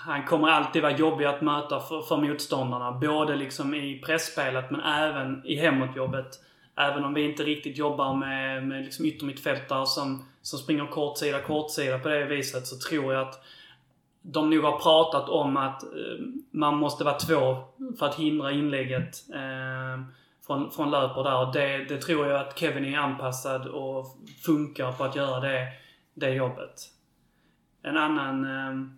han 0.05 0.26
kommer 0.26 0.47
alltid 0.47 0.82
vara 0.82 0.97
jobbig 0.97 1.26
att 1.26 1.41
möta 1.41 1.80
för, 1.80 2.01
för 2.01 2.18
motståndarna. 2.18 2.91
Både 2.91 3.36
liksom 3.36 3.74
i 3.74 4.01
pressspelet 4.05 4.72
men 4.72 4.82
även 4.82 5.45
i 5.45 5.55
hemåtjobbet. 5.55 6.39
Även 6.76 7.05
om 7.05 7.14
vi 7.14 7.26
inte 7.26 7.43
riktigt 7.43 7.78
jobbar 7.78 8.14
med, 8.14 8.68
med 8.68 8.84
liksom 8.84 9.05
yttermittfältare 9.05 9.86
som, 9.86 10.26
som 10.41 10.59
springer 10.59 10.86
kortsida, 10.86 11.41
kortsida 11.41 11.99
på 11.99 12.09
det 12.09 12.26
viset 12.26 12.68
så 12.68 12.89
tror 12.89 13.14
jag 13.14 13.28
att 13.28 13.43
de 14.22 14.49
nog 14.49 14.64
har 14.64 14.80
pratat 14.80 15.30
om 15.30 15.57
att 15.57 15.84
eh, 15.84 15.89
man 16.51 16.78
måste 16.78 17.03
vara 17.03 17.20
två 17.20 17.57
för 17.99 18.05
att 18.05 18.16
hindra 18.16 18.51
inlägget 18.51 19.16
eh, 19.34 20.03
från, 20.51 20.71
från 20.71 20.91
löper 20.91 21.23
där. 21.23 21.47
Och 21.47 21.53
det, 21.53 21.85
det 21.85 21.97
tror 21.97 22.27
jag 22.27 22.39
att 22.39 22.59
Kevin 22.59 22.85
är 22.85 22.97
anpassad 22.97 23.67
och 23.67 24.05
funkar 24.45 24.91
på 24.91 25.03
att 25.03 25.15
göra 25.15 25.39
det, 25.39 25.67
det 26.13 26.29
jobbet. 26.29 26.89
En 27.81 27.97
annan 27.97 28.45
ehm, 28.45 28.97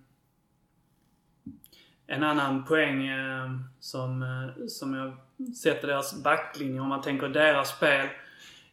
en 2.08 2.24
annan 2.24 2.66
poäng 2.66 3.08
ehm, 3.08 3.64
som, 3.80 4.24
eh, 4.24 4.66
som 4.68 4.94
jag 4.94 5.18
sätter 5.56 5.88
deras 5.88 6.24
backlinje, 6.24 6.80
om 6.80 6.90
man 6.90 7.02
tänker 7.02 7.28
deras 7.28 7.70
spel, 7.70 8.08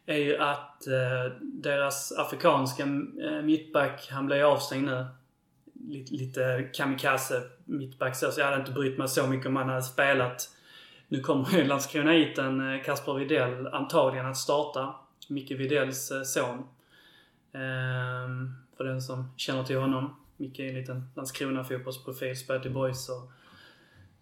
är 0.06 0.18
ju 0.18 0.36
att 0.38 0.86
eh, 0.86 1.32
deras 1.40 2.12
afrikanska 2.12 2.82
eh, 2.82 3.42
mittback, 3.42 4.08
han 4.10 4.26
blev 4.26 4.46
avstängd 4.46 4.86
nu. 4.86 5.06
Lite, 5.88 6.14
lite 6.14 6.70
kamikaze 6.72 7.42
mittback 7.64 8.16
så 8.16 8.30
jag 8.38 8.44
hade 8.44 8.60
inte 8.60 8.72
brytt 8.72 8.98
mig 8.98 9.08
så 9.08 9.26
mycket 9.26 9.46
om 9.46 9.56
han 9.56 9.68
hade 9.68 9.82
spelat. 9.82 10.50
Nu 11.12 11.20
kommer 11.20 11.50
ju 11.50 11.64
Landskronaiten 11.64 12.74
eh, 12.74 12.82
Kasper 12.82 13.14
Videll 13.14 13.66
antagligen 13.66 14.26
att 14.26 14.36
starta. 14.36 14.94
Micke 15.28 15.50
Vidells 15.50 16.11
eh, 16.11 16.22
son. 16.22 16.58
Ehm, 17.52 18.54
för 18.76 18.84
den 18.84 19.02
som 19.02 19.34
känner 19.36 19.64
till 19.64 19.78
honom. 19.78 20.16
Micke 20.36 20.58
är 20.58 20.68
en 20.68 20.74
liten 20.74 21.11
Landskrona 21.16 21.64
fotbollsprofil, 21.64 22.36
spelat 22.36 22.66
i 22.66 22.70
Boys 22.70 23.08
och 23.08 23.32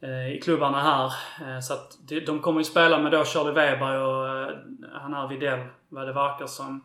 eh, 0.09 0.33
i 0.37 0.41
klubbarna 0.41 0.83
här. 0.83 1.61
Så 1.61 1.73
att 1.73 1.99
de, 2.27 2.41
kommer 2.41 2.61
ju 2.61 2.65
spela 2.65 2.99
med 2.99 3.13
då 3.13 3.25
Charlie 3.25 3.53
Weber 3.53 3.99
och 3.99 4.53
han 4.93 5.15
är 5.15 5.29
Videll, 5.29 5.67
vad 5.89 6.07
det 6.07 6.13
verkar 6.13 6.47
som. 6.47 6.85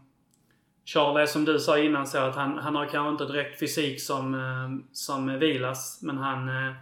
Charlie 0.85 1.21
är 1.21 1.25
som 1.25 1.45
du 1.45 1.59
sa 1.59 1.77
innan 1.77 2.07
så 2.07 2.17
att 2.17 2.35
han, 2.35 2.57
han 2.57 2.75
har 2.75 2.85
kanske 2.85 3.09
inte 3.09 3.33
direkt 3.33 3.59
fysik 3.59 4.01
som, 4.01 4.83
som 4.91 5.39
Vilas, 5.39 5.99
men 6.01 6.17
han, 6.17 6.49
eh, 6.49 6.73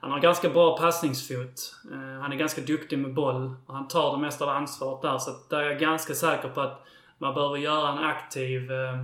han 0.00 0.10
har 0.10 0.20
ganska 0.20 0.48
bra 0.48 0.78
passningsfot. 0.78 1.74
Eh, 1.92 2.20
han 2.20 2.32
är 2.32 2.36
ganska 2.36 2.60
duktig 2.60 2.98
med 2.98 3.14
boll 3.14 3.54
och 3.66 3.74
han 3.74 3.88
tar 3.88 4.12
det 4.12 4.22
mesta 4.22 4.44
av 4.44 4.50
ansvaret 4.50 5.02
där. 5.02 5.18
Så 5.18 5.30
att 5.30 5.50
där 5.50 5.58
är 5.58 5.70
jag 5.70 5.80
ganska 5.80 6.14
säker 6.14 6.48
på 6.48 6.60
att 6.60 6.86
man 7.18 7.34
behöver 7.34 7.56
göra 7.56 7.92
en 7.92 7.98
aktiv 7.98 8.72
eh, 8.72 9.00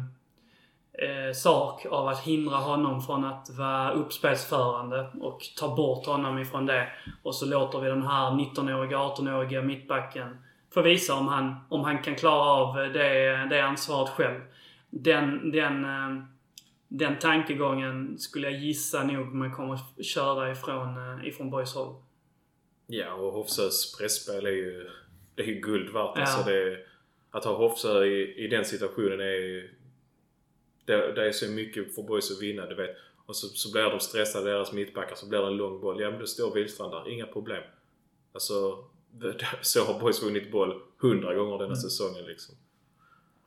eh 0.92 1.32
sak 1.34 1.86
av 1.90 2.08
att 2.08 2.20
hindra 2.20 2.56
honom 2.56 3.02
från 3.02 3.24
att 3.24 3.50
vara 3.58 3.92
uppspelsförande 3.92 5.10
och 5.20 5.40
ta 5.58 5.74
bort 5.74 6.06
honom 6.06 6.38
ifrån 6.38 6.66
det. 6.66 6.88
Och 7.22 7.34
så 7.34 7.46
låter 7.46 7.80
vi 7.80 7.88
den 7.88 8.06
här 8.06 8.30
19-åriga, 8.30 8.98
18-åriga 8.98 9.62
mittbacken 9.62 10.36
få 10.74 10.82
visa 10.82 11.14
om 11.14 11.28
han, 11.28 11.56
om 11.68 11.84
han 11.84 12.02
kan 12.02 12.14
klara 12.14 12.50
av 12.50 12.76
det, 12.76 13.46
det 13.50 13.60
ansvaret 13.60 14.10
själv. 14.10 14.40
Den, 14.90 15.50
den, 15.50 15.84
eh, 15.84 16.24
den 16.94 17.18
tankegången 17.18 18.18
skulle 18.18 18.50
jag 18.50 18.60
gissa 18.60 19.04
nog 19.04 19.34
man 19.34 19.52
kommer 19.52 19.74
att 19.74 20.04
köra 20.04 20.50
ifrån, 20.50 20.96
eh, 20.96 21.28
ifrån 21.28 21.50
Boys 21.50 21.74
håll. 21.74 21.94
Ja, 22.86 23.12
och 23.12 23.32
Hofsös 23.32 23.96
pressspel 23.98 24.46
är 24.46 24.50
ju, 24.50 24.90
det 25.34 25.42
är 25.42 25.46
ju 25.46 25.60
guld 25.60 25.92
värt. 25.92 26.12
Ja. 26.14 26.20
Alltså 26.20 26.50
det, 26.50 26.78
att 27.30 27.44
ha 27.44 27.56
Hofsö 27.56 28.04
i, 28.04 28.44
i 28.44 28.48
den 28.48 28.64
situationen 28.64 29.20
är 29.20 29.24
ju... 29.24 29.74
Det, 30.84 31.12
det 31.12 31.28
är 31.28 31.32
så 31.32 31.50
mycket 31.50 31.94
för 31.94 32.02
boys 32.02 32.30
att 32.30 32.42
vinna, 32.42 32.66
du 32.66 32.74
vet. 32.74 32.96
Och 33.26 33.36
så, 33.36 33.46
så 33.46 33.72
blir 33.72 33.82
de 33.82 34.00
stressade, 34.00 34.50
deras 34.50 34.72
mittbackar, 34.72 35.14
så 35.14 35.28
blir 35.28 35.38
det 35.38 35.46
en 35.46 35.56
lång 35.56 35.80
boll. 35.80 36.00
Ja 36.00 36.10
men 36.10 36.20
då 36.20 36.26
står 36.26 36.54
Wihlstrand 36.54 36.92
där, 36.92 37.08
inga 37.08 37.26
problem. 37.26 37.62
Alltså, 38.32 38.84
det, 39.10 39.46
så 39.60 39.84
har 39.84 40.00
boys 40.00 40.22
vunnit 40.22 40.52
boll 40.52 40.82
hundra 40.98 41.34
gånger 41.34 41.58
denna 41.58 41.76
säsongen 41.76 42.24
liksom. 42.24 42.54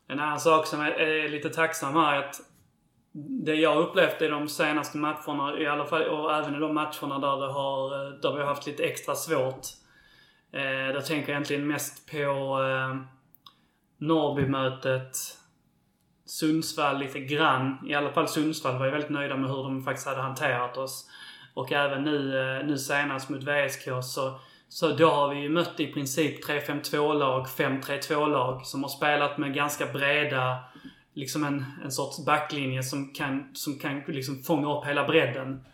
En 0.07 0.19
annan 0.19 0.39
sak 0.39 0.67
som 0.67 0.81
är, 0.81 0.91
är 0.91 1.29
lite 1.29 1.49
tacksam 1.49 1.93
här 1.93 2.15
är 2.15 2.27
att 2.27 2.41
det 3.17 3.55
jag 3.55 3.77
upplevt 3.77 4.21
i 4.21 4.27
de 4.27 4.47
senaste 4.47 4.97
matcherna, 4.97 5.59
i 5.59 5.67
alla 5.67 5.85
fall, 5.85 6.03
och 6.03 6.33
även 6.33 6.55
i 6.55 6.59
de 6.59 6.73
matcherna 6.73 7.19
där, 7.19 7.37
det 7.37 7.53
har, 7.53 8.21
där 8.21 8.33
vi 8.33 8.39
har 8.39 8.47
haft 8.47 8.67
lite 8.67 8.83
extra 8.83 9.15
svårt. 9.15 9.65
Eh, 10.51 10.93
då 10.93 11.01
tänker 11.01 11.15
jag 11.15 11.29
egentligen 11.29 11.67
mest 11.67 12.11
på 12.11 12.17
eh, 12.17 12.95
Norrby-mötet. 13.97 15.17
Sundsvall 16.25 16.99
lite 16.99 17.19
grann. 17.19 17.77
I 17.87 17.93
alla 17.93 18.11
fall 18.11 18.27
Sundsvall 18.27 18.79
var 18.79 18.85
ju 18.85 18.91
väldigt 18.91 19.09
nöjda 19.09 19.37
med 19.37 19.49
hur 19.49 19.63
de 19.63 19.83
faktiskt 19.83 20.07
hade 20.07 20.21
hanterat 20.21 20.77
oss. 20.77 21.09
Och 21.53 21.71
även 21.71 22.03
nu, 22.03 22.39
eh, 22.39 22.65
nu 22.65 22.77
senast 22.77 23.29
mot 23.29 23.43
VSK 23.43 23.83
så, 24.03 24.39
så 24.69 24.87
då 24.87 25.09
har 25.09 25.29
vi 25.29 25.41
ju 25.41 25.49
mött 25.49 25.79
i 25.79 25.87
princip 25.87 26.45
3-5-2-lag, 26.47 27.47
5-3-2-lag 27.47 28.65
som 28.65 28.83
har 28.83 28.89
spelat 28.89 29.37
med 29.37 29.53
ganska 29.53 29.85
breda, 29.85 30.59
liksom 31.15 31.43
en, 31.43 31.65
en 31.83 31.91
sorts 31.91 32.25
backlinje 32.25 32.83
som 32.83 33.13
kan, 33.13 33.49
som 33.53 33.79
kan 33.79 33.99
liksom 34.07 34.43
fånga 34.43 34.77
upp 34.77 34.85
hela 34.85 35.07
bredden. 35.07 35.65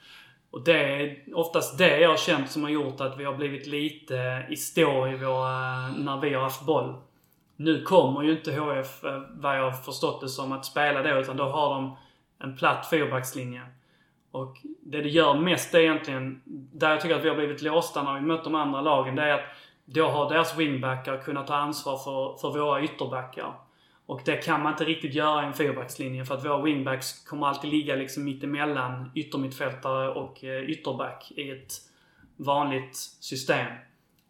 Och 0.51 0.63
det 0.63 1.01
är 1.01 1.23
oftast 1.33 1.77
det 1.77 1.99
jag 1.99 2.09
har 2.09 2.17
känt 2.17 2.51
som 2.51 2.63
har 2.63 2.69
gjort 2.69 3.01
att 3.01 3.19
vi 3.19 3.23
har 3.23 3.33
blivit 3.33 3.67
lite 3.67 4.45
i 4.49 4.55
stå 4.55 5.07
i 5.07 5.15
våra, 5.15 5.87
när 5.87 6.21
vi 6.21 6.33
har 6.33 6.43
haft 6.43 6.65
boll. 6.65 6.95
Nu 7.55 7.81
kommer 7.81 8.21
ju 8.21 8.31
inte 8.31 8.51
HF, 8.51 9.03
eh, 9.03 9.21
vad 9.29 9.57
jag 9.57 9.71
har 9.71 9.77
förstått 9.77 10.21
det 10.21 10.29
som, 10.29 10.51
att 10.51 10.65
spela 10.65 11.03
då, 11.03 11.19
utan 11.19 11.37
då 11.37 11.43
har 11.43 11.73
de 11.73 11.97
en 12.39 12.57
platt 12.57 12.87
fyrbackslinje. 12.89 13.61
Och 14.31 14.57
det 14.81 15.01
det 15.01 15.09
gör 15.09 15.35
mest 15.35 15.73
är 15.73 15.79
egentligen, 15.79 16.41
där 16.73 16.89
jag 16.89 17.01
tycker 17.01 17.15
att 17.15 17.23
vi 17.23 17.29
har 17.29 17.35
blivit 17.35 17.61
låsta 17.61 18.03
när 18.03 18.13
vi 18.13 18.21
mött 18.21 18.43
de 18.43 18.55
andra 18.55 18.81
lagen, 18.81 19.15
det 19.15 19.23
är 19.23 19.33
att 19.33 19.45
då 19.85 20.07
har 20.07 20.29
deras 20.29 20.57
wingbackar 20.57 21.17
kunnat 21.17 21.47
ta 21.47 21.55
ansvar 21.55 21.97
för, 21.97 22.37
för 22.37 22.59
våra 22.59 22.83
ytterbackar. 22.83 23.53
Och 24.11 24.21
det 24.25 24.37
kan 24.37 24.61
man 24.63 24.71
inte 24.71 24.83
riktigt 24.83 25.13
göra 25.13 25.43
i 25.43 25.45
en 25.45 25.53
fyrbackslinje 25.53 26.25
för 26.25 26.35
att 26.35 26.45
våra 26.45 26.61
wingbacks 26.61 27.25
kommer 27.25 27.47
alltid 27.47 27.71
ligga 27.71 27.95
liksom 27.95 28.23
mittemellan 28.23 29.11
yttermittfältare 29.15 30.09
och 30.09 30.43
eh, 30.43 30.69
ytterback 30.69 31.31
i 31.35 31.51
ett 31.51 31.73
vanligt 32.37 32.95
system. 33.19 33.67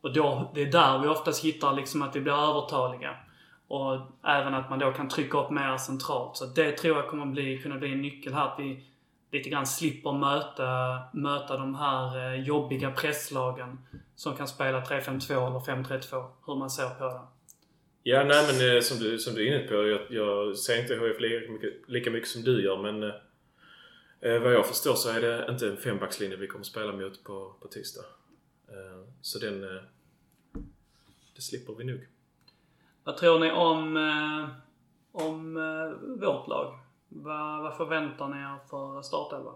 Och 0.02 0.14
då, 0.14 0.52
det 0.56 0.62
är 0.62 0.72
där 0.72 1.00
vi 1.00 1.08
oftast 1.08 1.46
hittar 1.46 1.74
liksom 1.74 2.02
att 2.02 2.16
vi 2.16 2.22
blir 2.22 2.34
övertaliga. 2.34 3.16
Och 3.68 4.00
även 4.24 4.54
att 4.54 4.70
man 4.70 4.80
då 4.80 4.92
kan 4.92 5.10
trycka 5.10 5.38
upp 5.38 5.52
mer 5.52 5.78
centralt. 5.78 6.38
Så 6.38 6.46
det 6.46 6.72
tror 6.72 6.98
jag 6.98 7.08
kommer 7.08 7.26
bli, 7.26 7.58
kunna 7.58 7.78
bli 7.78 7.92
en 7.92 8.02
nyckel 8.02 8.34
här. 8.34 8.48
Att 8.48 8.60
vi 8.60 8.84
lite 9.32 9.50
grann 9.50 9.68
slipper 9.68 10.14
möta, 10.14 11.00
möta 11.14 11.58
de 11.58 11.76
här 11.76 12.34
eh, 12.34 12.44
jobbiga 12.44 12.92
presslagen 12.92 13.80
som 14.16 14.36
kan 14.36 14.48
spela 14.48 14.82
3-5-2 14.82 15.48
eller 15.48 15.84
5-3-2. 15.84 16.26
Hur 16.46 16.56
man 16.56 16.70
ser 16.70 16.90
på 16.90 17.04
det. 17.04 17.20
Ja, 18.04 18.24
nej 18.24 18.46
men 18.48 18.76
eh, 18.76 18.82
som 18.82 18.98
du, 18.98 19.20
som 19.20 19.36
du 19.36 19.48
är 19.48 19.56
inne 19.56 19.68
på. 19.68 19.74
Jag, 19.74 20.02
jag 20.10 20.58
ser 20.58 20.82
inte 20.82 20.96
HF 20.96 21.20
lika 21.20 21.52
mycket, 21.52 21.90
lika 21.90 22.12
mycket 22.12 22.30
som 22.30 22.42
du 22.42 22.64
gör 22.64 22.78
men 22.78 23.04
eh, 23.04 23.16
eh, 24.20 24.42
vad 24.42 24.54
jag 24.54 24.68
förstår 24.68 24.94
så 24.94 25.10
är 25.10 25.22
det 25.22 25.48
inte 25.50 25.68
en 25.68 25.78
fembackslinje 25.78 26.38
vi 26.38 26.48
kommer 26.48 26.66
spela 26.66 26.92
mot 26.92 27.24
på, 27.24 27.54
på 27.62 27.68
tisdag. 27.68 28.06
Eh, 28.68 29.08
så 29.22 29.40
den... 29.40 29.64
Eh, 29.64 29.82
det 31.36 31.42
slipper 31.42 31.74
vi 31.74 31.84
nog. 31.84 32.08
Vad 33.04 33.18
tror 33.18 33.40
ni 33.40 33.52
om, 33.52 33.98
eh, 33.98 34.50
om 35.12 35.54
vårt 36.22 36.48
lag? 36.48 36.80
Vad, 37.10 37.62
vad 37.62 37.78
förväntar 37.78 38.28
ni 38.28 38.38
er 38.38 38.70
för 38.70 39.02
startelva? 39.02 39.52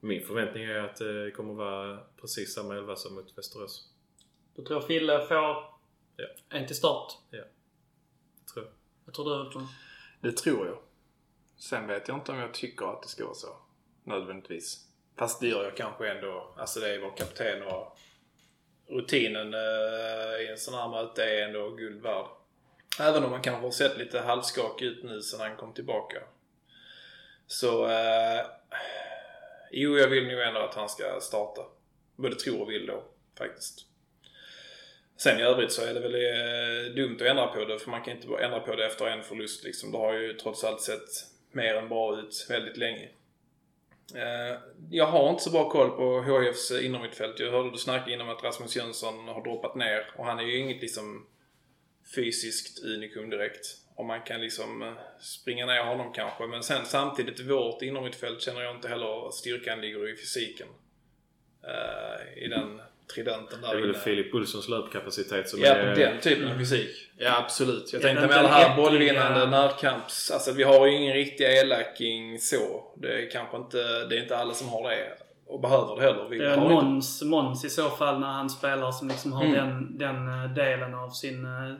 Min 0.00 0.26
förväntning 0.26 0.64
är 0.64 0.78
att 0.78 0.96
det 0.96 1.30
kommer 1.36 1.54
vara 1.54 1.98
precis 2.20 2.54
samma 2.54 2.76
elva 2.76 2.96
som 2.96 3.14
mot 3.14 3.38
Västerås. 3.38 3.88
Då 4.56 4.64
tror 4.64 4.80
Fille 4.80 5.26
får 5.26 5.73
Ja. 6.16 6.26
en 6.48 6.66
till 6.66 6.76
start. 6.76 7.12
Tror 8.52 8.64
jag. 8.64 8.72
Vad 9.04 9.14
tror 9.14 9.24
du 9.24 9.44
Ultron? 9.46 9.68
Det 10.20 10.32
tror 10.32 10.66
jag. 10.66 10.78
Sen 11.56 11.86
vet 11.86 12.08
jag 12.08 12.16
inte 12.16 12.32
om 12.32 12.38
jag 12.38 12.54
tycker 12.54 12.86
att 12.86 13.02
det 13.02 13.08
ska 13.08 13.24
vara 13.24 13.34
så. 13.34 13.56
Nödvändigtvis. 14.04 14.88
Fast 15.16 15.40
det 15.40 15.48
gör 15.48 15.64
jag 15.64 15.76
kanske 15.76 16.10
ändå. 16.10 16.54
Alltså 16.56 16.80
det 16.80 16.94
är 16.94 16.98
vår 16.98 17.16
kapten 17.16 17.62
och 17.62 17.98
rutinen 18.86 19.54
eh, 19.54 20.40
i 20.40 20.48
en 20.50 20.58
sån 20.58 20.74
här 20.74 20.88
möte 20.88 21.24
är 21.24 21.48
ändå 21.48 21.70
guld 21.70 22.02
värd. 22.02 22.26
Även 23.00 23.24
om 23.24 23.30
man 23.30 23.42
kanske 23.42 23.66
har 23.66 23.70
sett 23.70 23.98
lite 23.98 24.20
halvskakig 24.20 24.86
ut 24.86 25.04
nu 25.04 25.22
sedan 25.22 25.40
han 25.40 25.56
kom 25.56 25.74
tillbaka. 25.74 26.18
Så... 27.46 27.86
Eh, 27.86 28.46
jo, 29.70 29.98
jag 29.98 30.08
vill 30.08 30.28
nog 30.28 30.40
ändå 30.40 30.60
att 30.60 30.74
han 30.74 30.88
ska 30.88 31.20
starta. 31.20 31.62
Både 32.16 32.34
tror 32.34 32.62
och 32.62 32.70
vill 32.70 32.86
då, 32.86 33.04
faktiskt. 33.38 33.86
Sen 35.16 35.40
i 35.40 35.42
övrigt 35.42 35.72
så 35.72 35.82
är 35.82 35.94
det 35.94 36.00
väl 36.00 36.14
eh, 36.14 36.94
dumt 36.94 37.16
att 37.20 37.26
ändra 37.26 37.46
på 37.46 37.64
det 37.64 37.78
för 37.78 37.90
man 37.90 38.02
kan 38.02 38.14
inte 38.14 38.26
bara 38.26 38.44
ändra 38.44 38.60
på 38.60 38.76
det 38.76 38.86
efter 38.86 39.06
en 39.06 39.22
förlust 39.22 39.64
liksom. 39.64 39.92
Det 39.92 39.98
har 39.98 40.12
ju 40.12 40.32
trots 40.32 40.64
allt 40.64 40.80
sett 40.80 41.08
mer 41.52 41.74
än 41.74 41.88
bra 41.88 42.18
ut 42.18 42.46
väldigt 42.48 42.76
länge. 42.76 43.08
Eh, 44.14 44.58
jag 44.90 45.06
har 45.06 45.30
inte 45.30 45.42
så 45.42 45.50
bra 45.50 45.70
koll 45.70 45.90
på 45.90 46.22
HIFs 46.22 46.70
innermittfält. 46.70 47.38
Jag 47.38 47.50
hörde 47.50 47.70
du 47.70 47.78
snacka 47.78 48.10
innan 48.10 48.28
att 48.28 48.44
Rasmus 48.44 48.76
Jönsson 48.76 49.28
har 49.28 49.42
droppat 49.42 49.74
ner 49.74 50.10
och 50.16 50.24
han 50.24 50.38
är 50.38 50.42
ju 50.42 50.58
inget 50.58 50.82
liksom 50.82 51.26
fysiskt 52.14 52.84
unikum 52.84 53.30
direkt. 53.30 53.66
Och 53.94 54.04
man 54.04 54.22
kan 54.22 54.40
liksom 54.40 54.82
eh, 54.82 54.92
springa 55.20 55.66
ner 55.66 55.84
honom 55.84 56.12
kanske. 56.12 56.46
Men 56.46 56.62
sen 56.62 56.86
samtidigt, 56.86 57.40
vårt 57.40 57.82
innermittfält 57.82 58.42
känner 58.42 58.62
jag 58.62 58.76
inte 58.76 58.88
heller 58.88 59.28
att 59.28 59.34
styrkan 59.34 59.80
ligger 59.80 60.08
i 60.08 60.16
fysiken. 60.16 60.68
Eh, 61.62 62.42
I 62.44 62.48
den 62.48 62.80
tridenten 63.14 63.60
där 63.60 63.68
Det 63.68 63.74
är 63.76 63.80
väl 63.80 63.90
inne. 63.90 63.98
Filip 63.98 64.34
Olssons 64.34 64.68
löpkapacitet 64.68 65.48
som 65.48 65.60
Ja, 65.60 65.66
är... 65.66 65.94
den 65.96 66.20
typen 66.20 66.52
av 66.52 66.58
fysik. 66.58 66.90
Ja, 67.18 67.38
absolut. 67.38 67.92
Jag 67.92 68.02
Ja, 68.02 68.06
tänkte 68.06 68.26
med 68.26 68.36
den 68.36 68.46
här 68.52 68.76
bollvinnande 68.76 69.46
närkamps... 69.46 70.30
Alltså 70.30 70.52
vi 70.52 70.62
har 70.62 70.86
ju 70.86 70.92
ingen 70.96 71.14
riktig 71.14 71.44
elaking 71.44 72.38
så. 72.38 72.92
Det 72.96 73.08
är 73.22 73.30
kanske 73.30 73.56
inte... 73.56 73.76
Det 74.08 74.16
är 74.16 74.22
inte 74.22 74.36
alla 74.36 74.54
som 74.54 74.68
har 74.68 74.90
det. 74.90 75.08
Och 75.46 75.60
behöver 75.60 75.96
det 75.96 76.02
heller. 76.02 76.28
Vi 76.30 76.38
Det 76.38 76.44
är 76.52 76.56
har 76.56 76.62
inte... 76.72 76.74
Måns, 76.84 77.22
Måns 77.22 77.64
i 77.64 77.70
så 77.70 77.90
fall 77.90 78.20
när 78.20 78.26
han 78.26 78.50
spelar 78.50 78.92
som 78.92 79.08
liksom 79.08 79.32
har 79.32 79.44
Mm. 79.44 79.54
den, 79.56 79.98
den 79.98 80.28
eh, 80.44 80.54
delen 80.54 80.94
av 80.94 81.10
sin, 81.10 81.44
eh, 81.44 81.74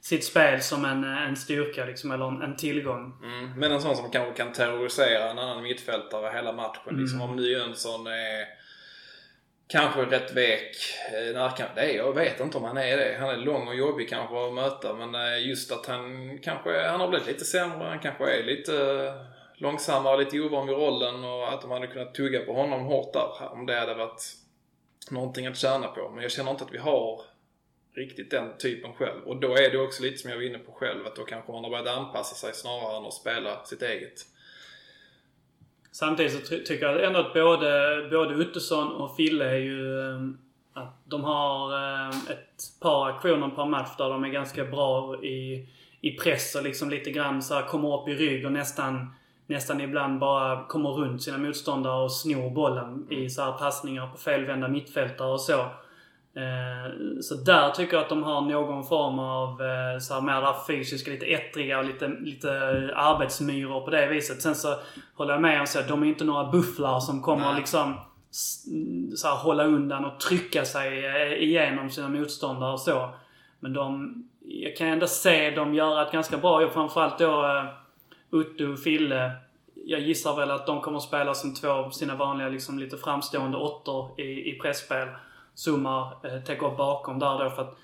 sitt 0.00 0.24
spel 0.24 0.60
som 0.60 0.84
en, 0.84 1.04
eh, 1.04 1.22
en 1.28 1.36
styrka 1.36 1.84
liksom, 1.84 2.10
eller 2.10 2.24
en, 2.28 2.42
en 2.42 2.56
tillgång. 2.56 3.12
Mm. 3.24 3.58
Men 3.60 3.72
en 3.72 3.80
sån 3.82 3.96
som 3.96 4.10
kanske 4.10 4.42
kan 4.42 4.52
terrorisera 4.52 5.30
en 5.30 5.38
annan 5.38 5.62
mittfältare 5.62 6.32
hela 6.34 6.52
matchen. 6.52 6.96
Liksom, 7.00 7.18
Mm. 7.20 7.30
om 7.30 7.36
nu 7.36 7.50
Jönsson 7.50 8.06
är 8.06 8.61
kanske 9.72 10.00
rätt 10.04 10.32
vek 10.32 10.76
närkamp. 11.34 11.70
Det 11.74 11.80
är, 11.80 11.96
jag 11.96 12.12
vet 12.12 12.40
inte 12.40 12.58
om 12.58 12.64
han 12.64 12.76
är 12.76 12.96
det. 12.96 13.16
Han 13.20 13.30
är 13.30 13.36
lång 13.36 13.68
och 13.68 13.74
jobbig 13.74 14.08
kanske 14.08 14.46
att 14.46 14.54
möta. 14.54 14.94
Men 14.94 15.14
eh, 15.14 15.48
just 15.48 15.72
att 15.72 15.86
han 15.86 16.38
kanske 16.38 16.88
han 16.88 17.00
har 17.00 17.08
blivit 17.08 17.26
lite 17.26 17.44
sämre. 17.44 17.88
Han 17.88 17.98
kanske 17.98 18.24
är 18.24 18.44
lite 18.44 18.74
eh, 18.74 19.14
långsammare, 19.54 20.24
lite 20.24 20.40
ovan 20.40 20.66
vid 20.66 20.76
rollen. 20.76 21.24
Och 21.24 21.52
att 21.52 21.60
de 21.60 21.70
hade 21.70 21.86
kunnat 21.86 22.14
tugga 22.14 22.40
på 22.40 22.52
honom 22.52 22.84
hårt 22.84 23.12
där. 23.12 23.52
Om 23.52 23.66
det 23.66 23.74
hade 23.80 23.94
varit 23.94 24.22
någonting 25.10 25.46
att 25.46 25.56
tjäna 25.56 25.88
på. 25.88 26.10
Men 26.10 26.22
jag 26.22 26.32
känner 26.32 26.50
inte 26.50 26.64
att 26.64 26.74
vi 26.74 26.78
har 26.78 27.22
riktigt 27.94 28.30
den 28.30 28.58
typen 28.58 28.92
själv. 28.94 29.22
Och 29.26 29.36
då 29.36 29.56
är 29.56 29.70
det 29.70 29.78
också 29.78 30.02
lite 30.02 30.18
som 30.18 30.30
jag 30.30 30.36
var 30.36 30.44
inne 30.44 30.58
på 30.58 30.72
själv. 30.72 31.06
Att 31.06 31.16
då 31.16 31.24
kanske 31.24 31.52
man 31.52 31.64
har 31.64 31.70
börjat 31.70 31.98
anpassa 31.98 32.34
sig 32.34 32.54
snarare 32.54 32.96
än 32.96 33.06
att 33.06 33.14
spela 33.14 33.64
sitt 33.64 33.82
eget. 33.82 34.26
Samtidigt 35.92 36.32
så 36.32 36.48
ty- 36.48 36.64
tycker 36.64 36.86
jag 36.86 37.04
ändå 37.04 37.20
att 37.20 37.34
både, 37.34 38.08
både 38.10 38.36
Ottosson 38.36 38.92
och 38.92 39.16
Fille 39.16 39.50
är 39.50 39.56
ju... 39.56 40.10
Ehm, 40.10 40.38
att 40.74 40.96
de 41.04 41.24
har 41.24 41.78
ehm, 41.78 42.10
ett 42.10 42.80
par 42.80 43.08
aktioner 43.08 43.48
per 43.48 43.64
match 43.66 43.96
där 43.98 44.08
de 44.10 44.24
är 44.24 44.28
ganska 44.28 44.64
bra 44.64 45.16
i, 45.24 45.68
i 46.00 46.10
press 46.10 46.54
och 46.54 46.62
liksom 46.62 46.90
lite 46.90 47.10
grann 47.10 47.42
så 47.42 47.54
här 47.54 47.62
kommer 47.62 48.00
upp 48.00 48.08
i 48.08 48.14
rygg 48.14 48.46
och 48.46 48.52
nästan, 48.52 49.14
nästan 49.46 49.80
ibland 49.80 50.18
bara 50.18 50.64
kommer 50.66 50.90
runt 50.90 51.22
sina 51.22 51.38
motståndare 51.38 52.02
och 52.02 52.12
snor 52.12 52.50
bollen 52.50 53.06
i 53.10 53.30
så 53.30 53.42
här 53.42 53.52
passningar 53.52 54.06
på 54.06 54.18
felvända 54.18 54.68
mittfältare 54.68 55.32
och 55.32 55.40
så. 55.40 55.66
Eh, 56.36 56.92
Så 57.20 57.34
där 57.34 57.70
tycker 57.70 57.94
jag 57.94 58.02
att 58.02 58.08
de 58.08 58.22
har 58.22 58.40
någon 58.40 58.84
form 58.84 59.18
av 59.18 59.48
eh, 59.62 59.98
så 60.00 60.14
här 60.14 60.20
mer 60.20 60.66
fysiska, 60.66 61.10
lite 61.10 61.26
ettriga 61.26 61.78
och 61.78 61.84
lite, 61.84 62.08
lite 62.08 62.50
arbetsmyror 62.96 63.80
på 63.80 63.90
det 63.90 64.06
viset. 64.06 64.42
Sen 64.42 64.54
så 64.54 64.74
håller 65.14 65.32
jag 65.32 65.42
med 65.42 65.60
om 65.60 65.62
att 65.62 65.88
de 65.88 66.02
är 66.02 66.06
inte 66.06 66.24
några 66.24 66.44
bufflar 66.44 67.00
som 67.00 67.22
kommer 67.22 67.46
Nej. 67.46 67.56
liksom 67.56 67.94
så 69.16 69.28
här, 69.28 69.36
hålla 69.36 69.64
undan 69.64 70.04
och 70.04 70.20
trycka 70.20 70.64
sig 70.64 71.06
eh, 71.06 71.42
igenom 71.42 71.90
sina 71.90 72.08
motståndare 72.08 72.72
och 72.72 72.80
så. 72.80 73.10
Men 73.60 73.72
de, 73.72 74.14
jag 74.40 74.76
kan 74.76 74.88
ändå 74.88 75.06
se 75.06 75.50
dem 75.50 75.74
göra 75.74 76.06
ett 76.06 76.12
ganska 76.12 76.36
bra 76.36 76.62
jobb. 76.62 76.72
Framförallt 76.72 77.18
då 77.18 77.64
Otto 78.30 78.72
och 78.72 78.78
Fille. 78.78 79.30
Jag 79.86 80.00
gissar 80.00 80.36
väl 80.36 80.50
att 80.50 80.66
de 80.66 80.80
kommer 80.80 80.96
att 80.96 81.02
spela 81.02 81.34
som 81.34 81.54
två 81.54 81.68
av 81.68 81.90
sina 81.90 82.14
vanliga 82.16 82.48
liksom, 82.48 82.78
lite 82.78 82.96
framstående 82.96 83.56
åttor 83.58 84.20
i, 84.20 84.50
i 84.50 84.58
pressspel. 84.62 85.08
Summar 85.54 86.26
eh, 86.26 86.42
täcker 86.42 86.66
upp 86.66 86.76
bakom 86.76 87.18
där 87.18 87.44
då 87.44 87.50
för 87.50 87.62
att 87.62 87.76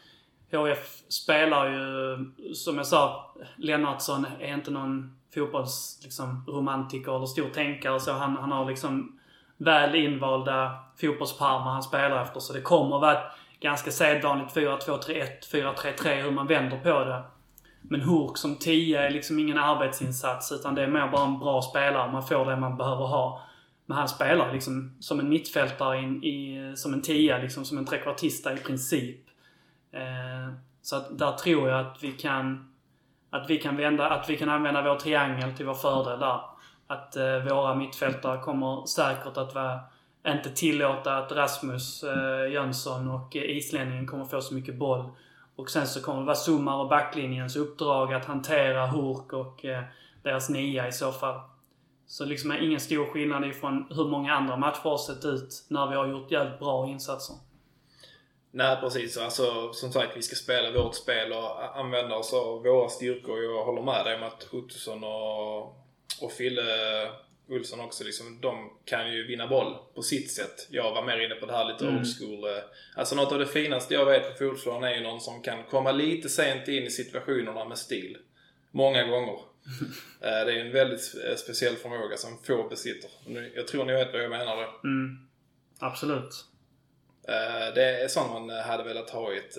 HF 0.52 1.02
spelar 1.08 1.70
ju, 1.70 2.54
som 2.54 2.76
jag 2.76 2.86
sa, 2.86 3.34
Lennartsson 3.56 4.26
är 4.40 4.54
inte 4.54 4.70
någon 4.70 5.18
fotbollsromantiker 5.34 6.04
liksom, 6.04 6.44
romantiker 6.46 7.16
eller 7.16 7.26
stor 7.26 7.48
tänkare 7.48 8.00
så. 8.00 8.12
Han, 8.12 8.36
han 8.36 8.52
har 8.52 8.66
liksom 8.66 9.18
väl 9.56 9.94
invalda 9.94 10.76
fotbollsparmar 11.00 11.72
han 11.72 11.82
spelar 11.82 12.22
efter. 12.22 12.40
Så 12.40 12.52
det 12.52 12.60
kommer 12.60 12.98
vara 12.98 13.12
ett 13.12 13.32
ganska 13.60 13.90
sedvanligt 13.90 14.56
4-2-3-1, 14.56 15.26
4-3-3 15.52 16.22
hur 16.22 16.30
man 16.30 16.46
vänder 16.46 16.76
på 16.76 17.04
det. 17.04 17.22
Men 17.82 18.00
Hurk 18.00 18.36
som 18.36 18.56
10 18.56 19.00
är 19.00 19.10
liksom 19.10 19.38
ingen 19.38 19.58
arbetsinsats 19.58 20.52
utan 20.52 20.74
det 20.74 20.82
är 20.82 20.86
mer 20.86 21.08
bara 21.08 21.26
en 21.26 21.38
bra 21.38 21.62
spelare. 21.62 22.12
Man 22.12 22.26
får 22.26 22.46
det 22.46 22.56
man 22.56 22.76
behöver 22.76 23.04
ha. 23.06 23.42
Men 23.88 23.98
han 23.98 24.08
spelar 24.08 24.52
liksom 24.52 24.96
som 25.00 25.20
en 25.20 25.28
mittfältare 25.28 25.98
in, 25.98 26.24
i, 26.24 26.72
som 26.76 26.94
en 26.94 27.02
tia, 27.02 27.38
liksom 27.38 27.64
som 27.64 27.78
en 27.78 27.86
trekvartista 27.86 28.52
i 28.52 28.56
princip. 28.56 29.20
Eh, 29.92 30.54
så 30.82 30.96
att 30.96 31.18
där 31.18 31.32
tror 31.32 31.68
jag 31.68 31.86
att 31.86 31.98
vi 32.02 32.12
kan 32.12 32.74
att 33.30 33.50
vi 33.50 33.58
kan 33.58 33.76
vända, 33.76 34.08
att 34.08 34.30
vi 34.30 34.36
kan 34.36 34.48
använda 34.48 34.82
vår 34.82 34.96
triangel 34.96 35.52
till 35.52 35.66
vår 35.66 35.74
fördel 35.74 36.18
där. 36.18 36.40
Att 36.86 37.16
eh, 37.16 37.38
våra 37.38 37.74
mittfältare 37.74 38.40
kommer 38.40 38.86
säkert 38.86 39.36
att 39.36 39.54
vara, 39.54 39.80
inte 40.26 40.50
tillåta 40.50 41.16
att 41.16 41.32
Rasmus 41.32 42.04
eh, 42.04 42.52
Jönsson 42.52 43.10
och 43.10 43.36
eh, 43.36 43.56
islänningen 43.56 44.06
kommer 44.06 44.24
få 44.24 44.40
så 44.40 44.54
mycket 44.54 44.78
boll. 44.78 45.04
Och 45.56 45.70
sen 45.70 45.86
så 45.86 46.02
kommer 46.02 46.20
det 46.20 46.26
vara 46.26 46.36
Summar 46.36 46.76
och 46.76 46.88
backlinjens 46.88 47.56
uppdrag 47.56 48.14
att 48.14 48.24
hantera 48.24 48.86
Hurk 48.86 49.32
och 49.32 49.64
eh, 49.64 49.82
deras 50.22 50.50
nia 50.50 50.88
i 50.88 50.92
så 50.92 51.12
fall. 51.12 51.40
Så 52.10 52.24
liksom 52.24 52.50
är 52.50 52.62
ingen 52.66 52.80
stor 52.80 53.06
skillnad 53.06 53.44
ifrån 53.48 53.86
hur 53.90 54.04
många 54.08 54.34
andra 54.34 54.56
matcher 54.56 54.80
har 54.82 54.98
sett 54.98 55.24
ut 55.24 55.64
när 55.68 55.86
vi 55.90 55.96
har 55.96 56.08
gjort 56.08 56.30
jävligt 56.30 56.58
bra 56.58 56.88
insatser. 56.88 57.36
Nej 58.50 58.76
precis. 58.80 59.16
Alltså, 59.18 59.72
som 59.72 59.92
sagt, 59.92 60.16
vi 60.16 60.22
ska 60.22 60.36
spela 60.36 60.82
vårt 60.82 60.94
spel 60.94 61.32
och 61.32 61.78
använda 61.78 62.16
oss 62.16 62.32
av 62.34 62.62
våra 62.62 62.88
styrkor. 62.88 63.42
Jag 63.42 63.64
håller 63.64 63.82
med 63.82 64.04
dig 64.04 64.16
om 64.16 64.22
att 64.22 64.48
Ottosson 64.54 65.04
och, 65.04 65.62
och 66.22 66.32
Fille 66.36 66.62
Olsson 67.50 67.80
också, 67.80 68.04
liksom, 68.04 68.38
de 68.40 68.70
kan 68.84 69.12
ju 69.12 69.26
vinna 69.26 69.46
boll 69.46 69.76
på 69.94 70.02
sitt 70.02 70.30
sätt. 70.32 70.66
Jag 70.70 70.94
var 70.94 71.02
mer 71.04 71.20
inne 71.24 71.34
på 71.34 71.46
det 71.46 71.52
här 71.52 71.64
lite 71.64 71.84
Mm. 71.84 71.96
old 71.96 72.06
school. 72.18 72.44
eh, 72.44 72.62
Alltså 72.96 73.14
något 73.14 73.32
av 73.32 73.38
det 73.38 73.46
finaste 73.46 73.94
jag 73.94 74.04
vet 74.06 74.22
på 74.32 74.38
fotbollsplan 74.38 74.84
är 74.84 74.94
ju 74.94 75.00
någon 75.02 75.20
som 75.20 75.42
kan 75.42 75.64
komma 75.70 75.92
lite 75.92 76.28
sent 76.28 76.68
in 76.68 76.82
i 76.82 76.90
situationerna 76.90 77.64
med 77.64 77.78
stil. 77.78 78.16
Många 78.70 79.04
gånger. 79.04 79.38
Eh, 80.20 80.44
Det 80.46 80.52
är 80.60 80.64
en 80.66 80.72
väldigt 80.72 81.14
eh, 81.28 81.36
speciell 81.36 81.76
förmåga 81.76 82.16
som 82.16 82.38
få 82.46 82.68
besitter. 82.68 83.10
Jag 83.54 83.68
tror 83.68 83.84
ni 83.84 83.92
vet 83.92 84.12
vad 84.12 84.22
jag 84.22 84.30
menar 84.30 84.56
då. 84.56 84.88
Mm. 84.88 85.18
Absolut. 85.78 86.44
Eh, 87.28 87.74
Det 87.74 88.02
är 88.04 88.08
sånt 88.08 88.32
man 88.32 88.50
hade 88.50 88.84
velat 88.84 89.10
ha 89.10 89.32
i 89.32 89.38
ett, 89.38 89.56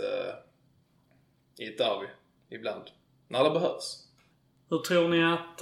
i 1.60 1.68
ett 1.68 1.78
derby 1.78 2.06
ibland. 2.50 2.84
När 3.28 3.44
det 3.44 3.50
behövs. 3.50 4.08
Hur 4.70 4.78
tror 4.80 5.08
ni 5.08 5.24
att... 5.34 5.62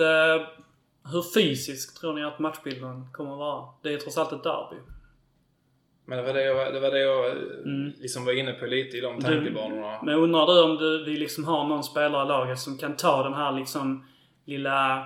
Hur 1.11 1.33
fysisk 1.33 1.99
tror 1.99 2.13
ni 2.13 2.23
att 2.23 2.39
matchbilden 2.39 3.07
kommer 3.13 3.31
att 3.31 3.37
vara? 3.39 3.65
Det 3.83 3.93
är 3.93 3.97
trots 3.97 4.17
allt 4.17 4.31
ett 4.33 4.43
derby. 4.43 4.75
Men 6.05 6.17
det 6.17 6.23
var 6.23 6.33
det 6.33 6.43
jag, 6.43 6.73
det 6.73 6.79
var 6.79 6.91
det 6.91 6.99
jag 6.99 7.31
Mm. 7.37 7.93
liksom 7.97 8.25
var 8.25 8.33
inne 8.33 8.53
på 8.53 8.65
lite 8.65 8.97
i 8.97 9.01
de 9.01 9.21
tankebanorna. 9.21 10.01
Men 10.03 10.13
undrar 10.15 10.45
du 10.45 10.63
om 10.63 10.77
du, 10.77 11.03
vi 11.05 11.17
liksom 11.17 11.45
har 11.45 11.67
någon 11.67 11.83
spelare 11.83 12.25
i 12.25 12.27
laget 12.27 12.59
som 12.59 12.77
kan 12.77 12.95
ta 12.95 13.23
den 13.23 13.33
här 13.33 13.51
liksom 13.51 14.07
lilla, 14.47 15.05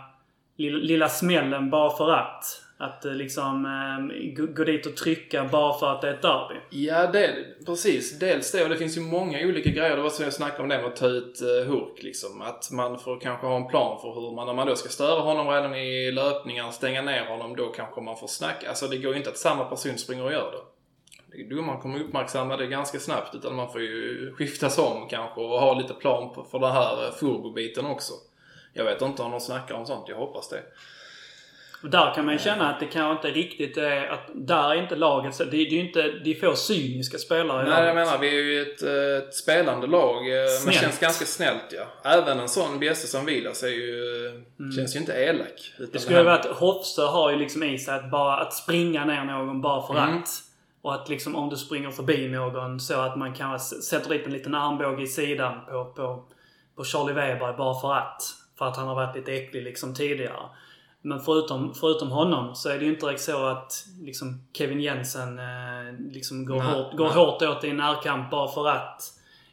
lilla, 0.58 0.78
lilla 0.78 1.10
smällen 1.10 1.70
bara 1.70 1.98
för 1.98 2.12
att? 2.12 2.44
Att 2.78 3.06
eh, 3.06 3.14
liksom 3.14 3.66
eh, 3.66 4.46
gå, 4.46 4.64
dit 4.64 4.86
och 4.86 4.96
trycka 4.96 5.50
bara 5.52 5.80
för 5.80 5.92
att 5.92 6.02
det 6.02 6.10
är 6.10 6.14
ett 6.14 6.22
derby. 6.22 6.56
Ja, 6.70 7.08
det, 7.08 7.36
precis. 7.66 8.20
Dels 8.20 8.52
det 8.52 8.64
och 8.64 8.70
det 8.70 8.78
finns 8.78 8.98
ju 8.98 9.02
många 9.02 9.48
olika 9.48 9.70
grejer. 9.70 9.96
Det 9.96 10.02
var 10.02 10.10
som 10.10 10.24
jag 10.24 10.34
snackade 10.34 10.64
om 10.64 10.70
det 10.70 10.78
med 10.78 10.86
att 10.86 10.96
ta 10.96 11.08
ut 11.08 11.42
uh, 11.42 11.50
eh, 11.50 11.68
Hurk 11.68 12.04
liksom. 12.04 12.42
Att 12.42 12.72
man 12.72 13.00
får 13.00 13.20
kanske 13.20 13.48
ha 13.48 13.56
en 13.56 13.68
plan 13.68 14.02
för 14.02 14.14
hur 14.14 14.36
man, 14.36 14.50
om 14.50 14.56
man 14.56 14.68
då 14.68 14.76
ska 14.76 14.90
störa 14.90 15.20
honom 15.20 15.48
redan 15.48 15.76
i 15.76 16.12
löpningar, 16.12 16.72
stänga 16.72 17.02
ner 17.02 17.26
honom, 17.26 17.56
då 17.56 17.68
kanske 17.68 18.02
man 18.02 18.18
får 18.18 18.28
snacka. 18.28 18.70
Alltså 18.70 18.88
det 18.88 18.98
går 18.98 19.12
ju 19.12 19.18
inte 19.18 19.30
att 19.30 19.38
samma 19.38 19.66
person 19.66 19.98
springer 19.98 20.24
och 20.24 20.32
gör 20.32 20.52
det. 20.52 20.62
Domaren 21.56 21.82
kommer 21.82 22.00
uppmärksamma 22.00 22.58
det 22.58 22.68
ganska 22.68 23.00
snabbt 23.00 23.36
utan 23.36 23.56
man 23.56 23.72
får 23.72 23.82
ju 23.82 24.34
skiftas 24.34 24.78
om 24.78 25.08
kanske 25.10 25.42
och 25.42 25.60
ha 25.60 25.74
lite 25.74 25.94
plan 25.94 26.34
på, 26.34 26.44
för 26.44 26.60
den 26.60 26.72
här 26.72 27.04
eh, 27.04 27.08
uh, 27.08 27.14
furbo 27.14 27.92
också. 27.92 28.14
Jag 28.74 28.84
vet 28.86 29.02
inte 29.02 29.22
om 29.22 29.32
de 29.32 29.40
snackar 29.40 29.76
om 29.76 29.86
sånt, 29.86 30.06
jag 30.10 30.16
hoppas 30.18 30.50
det. 30.50 30.62
Och 31.84 31.90
där 31.90 32.14
kan 32.16 32.26
man 32.26 32.34
ju 32.34 32.40
känna 32.40 32.70
att 32.74 32.80
det 32.80 32.86
kanske 32.86 33.28
inte 33.28 33.40
riktigt 33.40 33.78
är 33.78 34.08
att 34.08 34.30
där 34.34 34.70
är 34.72 34.76
inte 34.76 34.96
laget 34.96 35.36
så- 35.36 35.44
det, 35.44 35.50
det 35.52 35.58
är 35.58 35.72
ju 35.72 35.80
inte, 35.88 36.02
det 36.02 36.32
är 36.32 36.36
få 36.50 36.56
cyniska 36.56 37.18
spelare 37.18 37.68
i 37.68 37.70
Nej, 37.70 37.86
jag 37.86 37.96
menar 37.96 38.18
vi 38.18 38.28
är 38.28 38.44
ju 38.44 38.62
ett, 38.62 38.82
eh, 38.84 39.28
ett 39.28 39.36
spelande 39.36 39.88
lag. 39.88 40.28
eh, 40.28 40.42
Men 40.42 40.48
Snällt. 40.50 40.78
känns 40.80 41.00
ganska 41.00 41.26
snällt 41.26 41.64
ja. 41.72 42.12
Även 42.12 42.40
en 42.40 42.50
sån 42.50 42.80
bjässe 42.80 43.08
som 43.08 43.26
Vilas 43.26 43.64
är 43.64 43.68
ju, 43.68 44.26
eh, 44.28 44.72
känns 44.76 44.96
ju 44.96 45.00
inte 45.00 45.14
elak. 45.14 45.74
Mm. 45.78 45.90
Det 45.94 46.00
skulle 46.00 46.18
ju 46.20 46.24
här- 46.24 46.32
vara 46.32 46.40
att 46.40 46.46
Hofstö 46.58 47.02
har 47.06 47.32
ju 47.32 47.38
liksom 47.38 47.64
i 47.64 47.80
sig 47.80 47.94
att 47.96 48.12
bara 48.12 48.38
att 48.38 48.54
springa 48.54 49.06
ner 49.06 49.24
någon 49.24 49.62
bara 49.62 49.88
för 49.88 49.94
Mm. 50.04 50.18
att. 50.18 50.30
Och 50.82 50.94
att 50.96 51.10
liksom 51.10 51.36
om 51.36 51.50
du 51.50 51.58
springer 51.58 51.92
förbi 51.92 52.28
någon 52.28 52.80
så 52.80 53.02
att 53.02 53.18
man 53.18 53.34
kan 53.34 53.56
s- 53.56 53.84
sätter 53.90 54.10
dit 54.10 54.26
en 54.26 54.34
liten 54.34 54.56
armbåge 54.56 55.04
i 55.04 55.08
sidan 55.08 55.66
på, 55.66 55.86
på, 55.86 56.24
på 56.76 56.84
Charlie 56.84 57.14
Weber 57.14 57.54
bara 57.58 57.82
för 57.82 57.94
att. 57.94 58.22
För 58.62 58.68
att 58.68 58.78
han 58.78 58.88
har 58.88 58.96
varit 58.96 59.16
lite 59.16 59.34
äcklig 59.34 59.64
liksom 59.64 59.94
tidigare. 59.94 60.40
Men 61.02 61.20
förutom, 61.20 61.74
förutom 61.74 62.12
honom 62.12 62.56
så 62.56 62.70
är 62.70 62.80
det 62.80 62.86
ju 62.86 62.92
inte 62.92 63.06
direkt 63.06 63.22
så 63.22 63.46
att 63.46 63.86
liksom 64.02 64.42
Kevin 64.54 64.82
Jensen 64.82 65.40
eh, 65.40 65.94
liksom 66.12 66.46
går, 66.46 66.56
Nej, 66.56 66.74
hårt, 66.74 66.98
går 66.98 67.06
nej. 67.06 67.14
hårt 67.14 67.42
åt 67.42 67.64
i 67.64 67.70
en 67.70 67.78
närkamp 67.78 68.32
bara 68.32 68.48
för 68.48 68.68
att. 68.68 69.02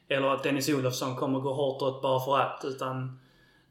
Eller 0.08 0.28
att 0.28 0.42
Dennis 0.42 0.68
Olofsson 0.68 1.16
kommer 1.16 1.40
gå 1.40 1.52
hårt 1.52 1.82
åt 1.82 2.02
bara 2.02 2.20
för 2.20 2.38
att. 2.38 2.64
Utan 2.64 3.20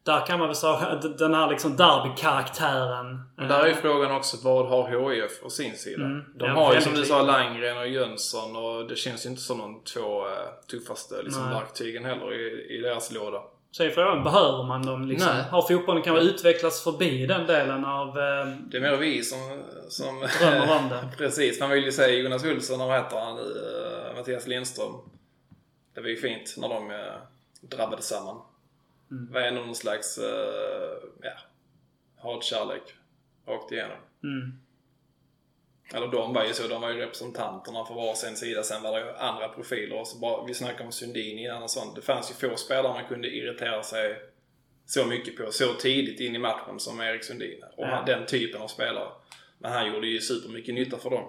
där 0.03 0.25
kan 0.25 0.39
man 0.39 0.47
väl 0.47 0.55
säga 0.55 0.73
att 0.73 1.17
den 1.17 1.33
här 1.33 1.49
liksom 1.49 1.75
derby-karaktären. 1.77 3.21
Men 3.35 3.47
där 3.47 3.59
är 3.59 3.67
ju 3.67 3.73
frågan 3.73 4.11
också, 4.15 4.37
vad 4.43 4.67
har 4.67 5.11
HIF 5.11 5.43
å 5.43 5.49
sin 5.49 5.75
sida? 5.75 6.05
Mm, 6.05 6.25
De 6.35 6.49
har 6.49 6.75
ju 6.75 6.81
som 6.81 6.93
du 6.93 7.05
sa 7.05 7.21
Langgren 7.21 7.77
och 7.77 7.87
Jönsson 7.87 8.55
och 8.55 8.87
det 8.87 8.95
känns 8.95 9.25
ju 9.25 9.29
inte 9.29 9.41
som 9.41 9.57
de 9.57 9.81
två 9.93 10.27
eh, 10.27 10.33
tuffaste 10.71 11.21
liksom, 11.23 11.49
verktygen 11.49 12.05
heller 12.05 12.33
i, 12.33 12.77
i 12.77 12.81
deras 12.81 13.11
låda. 13.11 13.41
Så 13.77 13.83
är 13.83 13.89
frågan, 13.89 14.23
behöver 14.23 14.63
man 14.63 14.85
dem 14.85 15.05
liksom? 15.07 15.35
Nej. 15.35 15.43
Har 15.43 15.61
fotbollen 15.61 16.03
kanske 16.03 16.25
utvecklats 16.25 16.83
förbi 16.83 17.25
den 17.25 17.47
delen 17.47 17.85
av... 17.85 18.07
Eh, 18.07 18.47
Det 18.71 18.77
är 18.77 18.81
mer 18.81 18.97
vi 18.97 19.23
som... 19.23 19.63
som 19.89 20.27
Drömmer 20.39 20.77
om 20.79 20.89
det. 20.89 21.09
Precis, 21.17 21.59
man 21.59 21.69
vill 21.69 21.83
ju 21.83 21.91
säga 21.91 22.19
Jonas 22.23 22.45
Olsson 22.45 22.81
och 22.81 22.87
vad 22.87 22.97
heter 23.03 23.17
han 23.19 23.35
nu? 23.35 23.41
eh, 24.11 24.17
Mattias 24.17 24.47
Lindström. 24.47 24.93
Det 25.93 26.01
var 26.01 26.07
ju 26.09 26.15
fint 26.15 26.55
när 26.57 26.69
de 26.69 26.91
eh, 26.91 26.97
drabbade 27.61 28.01
samman. 28.01 28.41
Mm. 29.11 29.25
Det 29.27 29.33
var 29.33 29.41
ändå 29.41 29.61
någon 29.61 29.75
slags 29.75 30.17
eh, 30.17 30.97
ja, 31.21 31.31
hatkärlek 32.23 32.83
rakt 33.47 33.71
igenom. 33.71 33.97
mm, 34.23 34.59
Eller 35.93 36.07
de 36.07 36.33
var 36.33 36.43
ju 36.43 36.53
så, 36.53 36.67
de 36.67 36.81
var 36.81 36.89
ju 36.89 36.97
representanterna 36.99 37.85
för 37.85 37.93
var 37.93 38.13
sin 38.13 38.35
sida. 38.35 38.63
Sen 38.63 38.83
var 38.83 38.91
det 38.99 39.05
ju 39.05 39.11
andra 39.17 39.47
profiler. 39.47 39.99
Och 39.99 40.07
så 40.07 40.19
bara, 40.19 40.43
vi 40.45 40.53
snackade 40.53 40.83
om 40.83 40.91
Sundin 40.91 41.39
innan 41.39 41.63
och 41.63 41.69
sånt. 41.69 41.95
Det 41.95 42.01
fanns 42.01 42.31
ju 42.31 42.49
få 42.49 42.55
spelare 42.55 42.93
man 42.93 43.05
kunde 43.05 43.27
irritera 43.27 43.83
sig 43.83 44.15
så 44.85 45.05
mycket 45.05 45.37
på 45.37 45.51
så 45.51 45.73
tidigt 45.73 46.19
in 46.19 46.35
i 46.35 46.39
matchen 46.39 46.79
som 46.79 47.01
Erik 47.01 47.23
Sundin. 47.23 47.63
Och 47.77 47.85
Ja. 47.87 48.03
den 48.05 48.25
typen 48.25 48.61
av 48.61 48.67
spelare. 48.67 49.07
Men 49.59 49.71
han 49.71 49.93
gjorde 49.93 50.07
ju 50.07 50.19
supermycket 50.19 50.75
nytta 50.75 50.97
för 50.97 51.09
dem. 51.09 51.23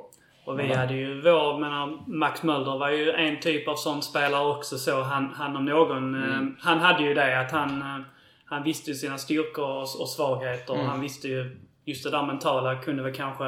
och 0.44 0.59
vi 0.61 0.72
hade 0.74 0.94
ju 0.94 1.20
vår, 1.20 1.59
menar, 1.59 2.02
Max 2.06 2.42
Mölder 2.42 2.78
var 2.78 2.90
ju 2.90 3.11
en 3.12 3.40
typ 3.40 3.68
av 3.68 3.74
sån 3.76 4.02
spelare 4.02 4.46
också 4.46 4.78
så. 4.78 5.02
Han, 5.02 5.32
han 5.34 5.56
om 5.56 5.64
någon, 5.64 6.14
eh, 6.14 6.40
han 6.61 6.78
hade 6.78 7.02
ju 7.02 7.14
det 7.14 7.40
att 7.40 7.50
han, 7.50 7.80
eh, 7.82 8.00
han 8.44 8.62
visste 8.62 8.90
ju 8.90 8.94
sina 8.96 9.18
styrkor 9.18 9.64
och, 9.64 10.00
och 10.00 10.09
svagheter. 10.09 10.72
Och 10.72 10.78
han 10.84 11.00
visste 11.00 11.28
ju, 11.28 11.56
just 11.84 12.04
det 12.04 12.11
där 12.11 12.22
mentala 12.26 12.82
kunde 12.82 13.02
väl 13.02 13.14
kanske 13.14 13.44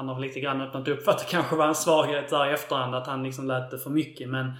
han 0.00 0.08
har 0.08 0.14
väl 0.14 0.22
lite 0.22 0.40
grann 0.40 0.60
öppnat 0.60 0.88
upp 0.88 1.04
för 1.04 1.10
att 1.10 1.18
det 1.18 1.24
kanske 1.24 1.56
var 1.56 1.68
en 1.68 1.74
svaghet 1.74 2.28
där 2.30 2.50
i 2.50 2.52
efterhand. 2.52 2.94
Att 2.94 3.06
han 3.06 3.22
liksom 3.22 3.46
lät 3.46 3.70
det 3.70 3.78
för 3.78 3.90
mycket. 3.90 4.28
Men 4.28 4.52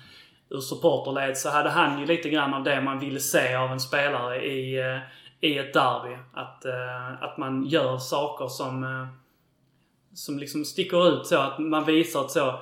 ur 0.51 0.61
supporterled 0.61 1.37
så 1.37 1.51
hade 1.51 1.71
han 1.71 2.01
ju 2.01 2.07
lite 2.07 2.31
grann 2.31 2.55
av 2.55 2.65
det 2.65 2.81
man 2.81 2.99
ville 2.99 3.21
se 3.21 3.55
av 3.55 3.73
en 3.73 3.81
spelare 3.81 4.45
i, 4.45 4.79
eh, 4.79 4.99
i 5.41 5.59
ett 5.59 5.73
derby. 5.73 6.17
Att, 6.35 6.65
eh, 6.65 7.23
att 7.23 7.39
man 7.39 7.67
gör 7.67 7.99
saker 7.99 8.49
som, 8.49 8.85
eh, 8.85 9.07
som 10.15 10.39
liksom 10.39 10.65
sticker 10.65 11.09
ut 11.09 11.27
så. 11.27 11.39
Att 11.39 11.59
man 11.59 11.85
visar 11.85 12.21
att 12.21 12.31
så, 12.31 12.61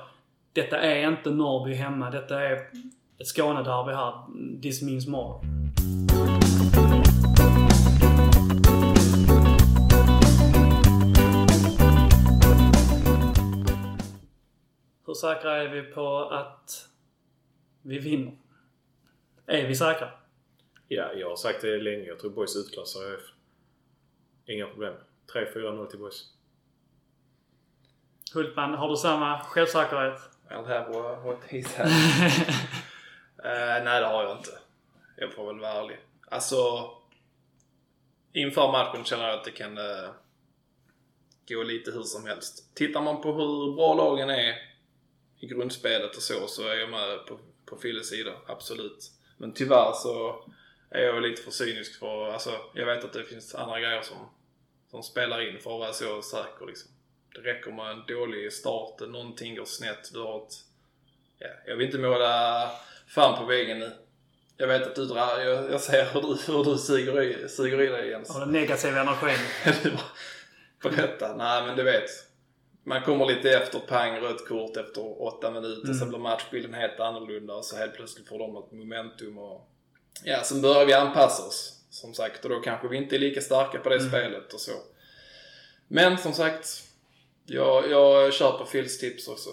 detta 0.53 0.77
är 0.77 1.07
inte 1.07 1.29
Norrby 1.29 1.73
hemma. 1.73 2.11
Detta 2.11 2.41
är 2.41 2.53
ett 3.19 3.27
Skånederby 3.27 3.91
här. 3.91 4.13
This 4.61 4.81
means 4.81 5.07
more. 5.07 5.39
Säkra 15.19 15.63
är 15.63 15.67
vi 15.67 15.81
på 15.81 16.19
att 16.19 16.89
vi 17.81 17.99
vinner? 17.99 18.33
Är 19.45 19.67
vi 19.67 19.75
säkra? 19.75 20.11
Ja, 20.87 21.13
jag 21.13 21.29
har 21.29 21.35
sagt 21.35 21.61
det 21.61 21.77
länge. 21.77 22.03
Jag 22.03 22.19
tror 22.19 22.31
Boys 22.31 22.55
utklassar 22.55 23.13
ÖF. 23.13 23.21
Inga 24.45 24.67
problem. 24.67 24.93
3-4-0 25.33 25.85
till 25.85 25.99
Boys. 25.99 26.33
Hultman, 28.33 28.73
har 28.73 28.89
du 28.89 28.95
samma 28.95 29.39
självsäkerhet? 29.39 30.21
I'll 30.49 30.67
have 30.67 31.23
what, 31.23 31.43
he 31.47 31.63
said. 31.63 31.87
Eh, 33.43 33.83
nej, 33.83 34.01
det 34.01 34.07
har 34.07 34.23
jag 34.23 34.37
inte. 34.37 34.51
Jag 35.15 35.33
får 35.33 35.47
väl 35.47 35.59
vara 35.59 35.71
ärlig. 35.71 35.99
Alltså, 36.31 36.89
inför 38.33 38.71
matchen 38.71 39.03
känner 39.03 39.27
jag 39.27 39.37
att 39.37 39.45
det 39.45 39.51
kan 39.51 39.77
eh, 39.77 40.09
gå 41.49 41.63
lite 41.63 41.91
hur 41.91 42.03
som 42.03 42.25
helst. 42.25 42.75
Tittar 42.75 43.01
man 43.01 43.21
på 43.21 43.33
hur 43.33 43.75
bra 43.75 43.93
lagen 43.93 44.29
är 44.29 44.68
i 45.39 45.47
grundspelet 45.47 46.15
och 46.15 46.21
så, 46.21 46.47
så 46.47 46.67
är 46.67 46.75
jag 46.75 46.89
med 46.89 47.25
på, 47.27 47.39
på 47.65 47.77
Filles 47.77 48.09
sida. 48.09 48.31
Absolut. 48.47 49.11
Men 49.37 49.53
tyvärr 49.53 49.91
så 49.93 50.43
är 50.89 51.01
jag 51.01 51.21
lite 51.21 51.41
för 51.41 51.51
cynisk 51.51 51.99
för, 51.99 52.31
alltså, 52.31 52.51
jag 52.73 52.85
vet 52.85 53.03
att 53.03 53.13
det 53.13 53.23
finns 53.23 53.55
andra 53.55 53.79
grejer 53.79 54.01
som, 54.01 54.17
som 54.91 55.03
spelar 55.03 55.49
in 55.49 55.59
för 55.59 55.73
att 55.73 55.79
vara 55.79 55.93
så 55.93 56.21
säker 56.21 56.65
liksom. 56.67 56.91
Det 57.35 57.39
räcker 57.39 57.71
med 57.71 57.91
en 57.91 58.05
dålig 58.07 58.53
start, 58.53 58.99
någonting 58.99 59.55
går 59.55 59.65
snett, 59.65 60.13
du 60.13 60.19
har 60.19 60.37
ett... 60.37 60.53
Ja, 61.37 61.49
jag 61.67 61.75
vill 61.75 61.85
inte 61.85 61.97
måla 61.97 62.71
fan 63.07 63.39
på 63.39 63.45
väggen 63.45 63.79
nu. 63.79 63.91
Jag 64.57 64.67
vet 64.67 64.87
att 64.87 64.95
du 64.95 65.05
drar, 65.05 65.39
jag, 65.39 65.71
jag 65.71 65.81
ser 65.81 66.05
hur 66.05 66.21
du, 66.21 66.53
hur 66.53 66.63
du 66.63 66.77
suger 66.77 67.21
i, 67.21 67.49
suger 67.49 67.81
i 67.81 67.87
dig 67.87 68.09
Jens. 68.09 68.33
Har 68.33 68.39
den 68.39 68.51
negativa 68.51 69.01
energin? 69.01 69.37
Berätta. 70.83 71.35
Nej 71.35 71.65
men 71.65 71.77
du 71.77 71.83
vet. 71.83 72.09
Man 72.83 73.01
kommer 73.01 73.25
lite 73.25 73.49
efter, 73.51 73.79
pang, 73.79 74.19
rött 74.21 74.47
kort 74.47 74.77
efter 74.77 75.21
åtta 75.21 75.51
minuter. 75.51 75.83
Mm. 75.83 75.93
Sen 75.99 76.09
blir 76.09 76.19
matchbilden 76.19 76.73
helt 76.73 76.99
annorlunda 76.99 77.53
och 77.55 77.65
så 77.65 77.77
helt 77.77 77.93
plötsligt 77.93 78.27
får 78.27 78.39
de 78.39 78.57
ett 78.57 78.71
momentum 78.71 79.37
och... 79.37 79.69
Ja, 80.23 80.43
sen 80.43 80.61
börjar 80.61 80.85
vi 80.85 80.93
anpassa 80.93 81.43
oss. 81.47 81.75
Som 81.89 82.13
sagt, 82.13 82.43
och 82.43 82.49
då 82.49 82.59
kanske 82.59 82.87
vi 82.87 82.97
inte 82.97 83.15
är 83.15 83.19
lika 83.19 83.41
starka 83.41 83.79
på 83.79 83.89
det 83.89 83.95
Mm. 83.95 84.09
spelet 84.09 84.53
och 84.53 84.59
så. 84.59 84.71
Men 85.87 86.17
som 86.17 86.33
sagt, 86.33 86.67
jag, 87.45 87.89
jag 87.91 88.33
kör 88.33 88.51
på 88.51 88.65
Phils 88.65 88.99
tips 88.99 89.27
också. 89.27 89.49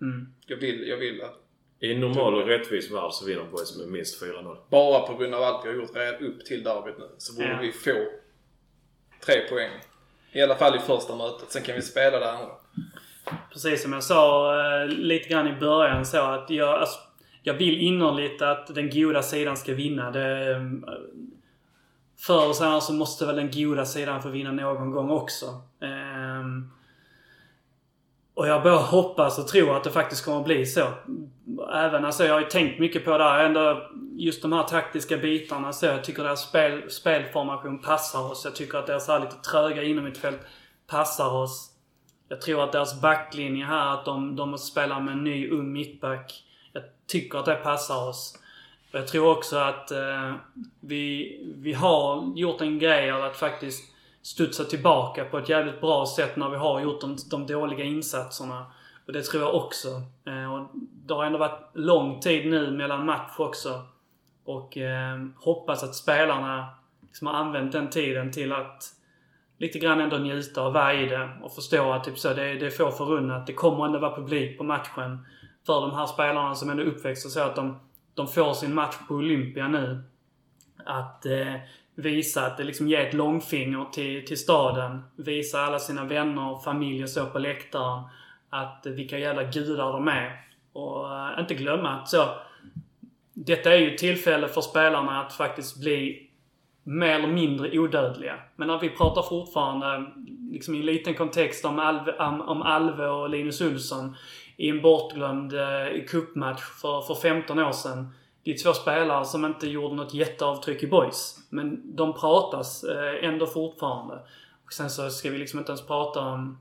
Mm. 0.00 0.34
jag, 0.46 0.56
vill, 0.56 0.88
jag 0.88 0.96
vill 0.96 1.22
att 1.22 1.40
I 1.80 1.92
en 1.92 2.00
normal 2.00 2.34
och 2.34 2.46
rättvis 2.46 2.90
värld 2.90 3.12
så 3.12 3.24
vinner 3.26 3.44
Boys 3.44 3.76
med 3.78 3.88
minst 3.88 4.22
4-0. 4.22 4.56
bara 4.70 5.06
på 5.06 5.14
grund 5.14 5.34
av 5.34 5.42
allt 5.42 5.64
vi 5.64 5.68
har 5.68 5.76
gjort 5.76 5.96
redan 5.96 6.24
upp 6.26 6.44
till 6.44 6.62
derbyt 6.62 6.98
nu 6.98 7.08
så 7.18 7.32
borde 7.34 7.48
Ja. 7.48 7.58
vi 7.62 7.72
få 7.72 8.06
tre 9.24 9.48
poäng. 9.48 9.70
I 10.32 10.42
alla 10.42 10.54
fall 10.54 10.76
i 10.76 10.78
första 10.78 11.16
mötet. 11.16 11.50
Sen 11.50 11.62
kan 11.62 11.74
vi 11.74 11.82
spela 11.82 12.18
det 12.18 12.32
andra. 12.32 12.48
Precis 13.52 13.82
som 13.82 13.92
jag 13.92 14.04
sa 14.04 14.54
eh, 14.60 14.88
lite 14.88 15.28
grann 15.28 15.48
i 15.48 15.52
början 15.52 16.06
så 16.06 16.18
att 16.18 16.50
jag, 16.50 16.68
alltså, 16.68 16.98
jag 17.42 17.54
vill 17.54 17.80
innerligt 17.80 18.42
att 18.42 18.74
den 18.74 18.90
goda 18.90 19.22
sidan 19.22 19.56
ska 19.56 19.74
vinna. 19.74 20.10
Det, 20.10 20.50
eh, 20.50 20.62
förr 22.26 22.48
och 22.48 22.56
senare 22.56 22.80
så 22.80 22.92
måste 22.92 23.26
väl 23.26 23.36
den 23.36 23.50
goda 23.50 23.84
sidan 23.84 24.22
få 24.22 24.28
vinna 24.28 24.52
någon 24.52 24.90
gång 24.90 25.10
också. 25.10 25.46
Eh, 25.82 25.97
och 28.38 28.48
jag 28.48 28.62
bara 28.62 28.76
hoppas 28.76 29.38
och 29.38 29.48
tror 29.48 29.76
att 29.76 29.84
det 29.84 29.90
faktiskt 29.90 30.24
kommer 30.24 30.38
att 30.38 30.44
bli 30.44 30.66
så. 30.66 30.88
Även, 31.74 32.04
alltså 32.04 32.24
jag 32.24 32.34
har 32.34 32.40
ju 32.40 32.46
tänkt 32.46 32.78
mycket 32.78 33.04
på 33.04 33.18
det 33.18 33.24
här. 33.24 33.44
Ändå 33.44 33.88
just 34.16 34.42
de 34.42 34.52
här 34.52 34.62
taktiska 34.62 35.16
bitarna 35.16 35.72
så. 35.72 35.86
Jag 35.86 36.04
tycker 36.04 36.22
deras 36.22 36.48
spel, 36.48 36.90
spelformation 36.90 37.78
passar 37.78 38.30
oss. 38.30 38.44
Jag 38.44 38.56
tycker 38.56 38.78
att 38.78 38.86
deras 38.86 39.08
här 39.08 39.20
lite 39.20 39.36
tröga 39.36 39.82
inom 39.82 40.04
mitt 40.04 40.18
fält 40.18 40.40
passar 40.86 41.34
oss. 41.34 41.70
Jag 42.28 42.40
tror 42.40 42.64
att 42.64 42.72
deras 42.72 43.00
backlinje 43.00 43.64
här, 43.64 43.94
att 43.94 44.04
de, 44.04 44.36
de 44.36 44.58
spelar 44.58 45.00
med 45.00 45.12
en 45.12 45.24
ny 45.24 45.50
ung 45.50 45.72
mittback. 45.72 46.44
Jag 46.72 46.82
tycker 47.06 47.38
att 47.38 47.46
det 47.46 47.54
passar 47.54 48.08
oss. 48.08 48.38
Och 48.92 48.98
jag 48.98 49.06
tror 49.06 49.36
också 49.36 49.56
att 49.56 49.90
eh, 49.90 50.34
vi, 50.80 51.36
vi 51.56 51.72
har 51.72 52.32
gjort 52.36 52.60
en 52.60 52.78
grej 52.78 53.10
av 53.10 53.22
att 53.22 53.36
faktiskt 53.36 53.92
studsa 54.28 54.64
tillbaka 54.64 55.24
på 55.24 55.38
ett 55.38 55.48
jävligt 55.48 55.80
bra 55.80 56.06
sätt 56.06 56.36
när 56.36 56.48
vi 56.50 56.56
har 56.56 56.80
gjort 56.80 57.00
de, 57.00 57.16
de 57.30 57.46
dåliga 57.46 57.84
insatserna. 57.84 58.66
Och 59.06 59.12
det 59.12 59.22
tror 59.22 59.42
jag 59.42 59.54
också. 59.54 59.88
Eh, 60.26 60.54
och 60.54 60.70
det 61.06 61.14
har 61.14 61.24
ändå 61.24 61.38
varit 61.38 61.70
lång 61.74 62.20
tid 62.20 62.50
nu 62.50 62.70
mellan 62.70 63.06
match 63.06 63.34
också. 63.38 63.82
Och 64.44 64.76
eh, 64.76 65.18
hoppas 65.36 65.82
att 65.82 65.94
spelarna 65.94 66.68
liksom 67.02 67.26
har 67.26 67.34
använt 67.34 67.72
den 67.72 67.90
tiden 67.90 68.32
till 68.32 68.52
att 68.52 68.84
lite 69.58 69.78
grann 69.78 70.00
ändå 70.00 70.16
njuta 70.16 70.66
och 70.66 70.72
vara 70.72 70.94
i 70.94 71.06
det 71.06 71.30
och 71.42 71.54
förstå 71.54 71.92
att 71.92 72.04
typ 72.04 72.18
så, 72.18 72.28
det, 72.34 72.54
det 72.54 72.66
är 72.66 72.70
få 72.70 72.90
förunnat. 72.90 73.46
Det 73.46 73.52
kommer 73.52 73.86
ändå 73.86 73.98
vara 73.98 74.16
publik 74.16 74.58
på 74.58 74.64
matchen 74.64 75.26
för 75.66 75.80
de 75.80 75.94
här 75.94 76.06
spelarna 76.06 76.54
som 76.54 76.70
ändå 76.70 76.82
är 76.82 76.86
uppväxta 76.86 77.28
så 77.28 77.40
att 77.40 77.56
de, 77.56 77.80
de 78.14 78.28
får 78.28 78.54
sin 78.54 78.74
match 78.74 78.96
på 79.08 79.14
Olympia 79.14 79.68
nu. 79.68 80.02
Att 80.84 81.26
eh, 81.26 81.54
visa 81.98 82.46
att 82.46 82.56
det 82.56 82.64
liksom 82.64 82.88
ger 82.88 83.00
ett 83.00 83.14
långfinger 83.14 83.84
till, 83.92 84.26
till 84.26 84.38
staden. 84.38 85.02
Visa 85.16 85.60
alla 85.60 85.78
sina 85.78 86.04
vänner 86.04 86.50
och 86.50 86.64
familj 86.64 87.02
och 87.02 87.08
så 87.08 87.26
på 87.26 87.38
läktaren 87.38 88.02
att 88.50 88.86
vilka 88.86 89.18
jävla 89.18 89.44
gudar 89.44 89.92
de 89.92 90.08
är. 90.08 90.40
Och 90.72 91.04
uh, 91.04 91.40
inte 91.40 91.54
glömma 91.54 91.88
att 91.88 92.08
så... 92.08 92.24
Detta 93.34 93.74
är 93.74 93.78
ju 93.78 93.92
ett 93.92 93.98
tillfälle 93.98 94.48
för 94.48 94.60
spelarna 94.60 95.20
att 95.20 95.32
faktiskt 95.32 95.80
bli 95.80 96.28
mer 96.82 97.14
eller 97.14 97.28
mindre 97.28 97.78
odödliga. 97.78 98.34
Men 98.56 98.68
när 98.68 98.78
vi 98.78 98.88
pratar 98.88 99.22
fortfarande, 99.22 100.06
liksom 100.50 100.74
i 100.74 100.78
en 100.78 100.86
liten 100.86 101.14
kontext 101.14 101.64
om 101.64 101.78
Alve, 101.78 102.12
om, 102.12 102.40
om 102.40 102.62
Alve 102.62 103.06
och 103.06 103.30
Linus 103.30 103.60
Olsson 103.60 104.16
i 104.56 104.68
en 104.68 104.82
bortglömd 104.82 105.54
eh, 105.54 106.04
cupmatch 106.08 106.62
för, 106.62 107.00
för 107.00 107.14
15 107.14 107.58
år 107.58 107.72
sedan. 107.72 108.12
Det 108.48 108.54
är 108.54 108.58
två 108.58 108.72
spelare 108.72 109.24
som 109.24 109.44
inte 109.44 109.68
gjorde 109.68 109.94
något 109.94 110.14
jätteavtryck 110.14 110.82
i 110.82 110.86
boys. 110.86 111.38
Men 111.50 111.96
de 111.96 112.14
pratas 112.14 112.84
eh, 112.84 113.28
ändå 113.28 113.46
fortfarande. 113.46 114.14
Och 114.66 114.72
sen 114.72 114.90
så 114.90 115.10
ska 115.10 115.30
vi 115.30 115.38
liksom 115.38 115.58
inte 115.58 115.72
ens 115.72 115.86
prata 115.86 116.20
om 116.20 116.58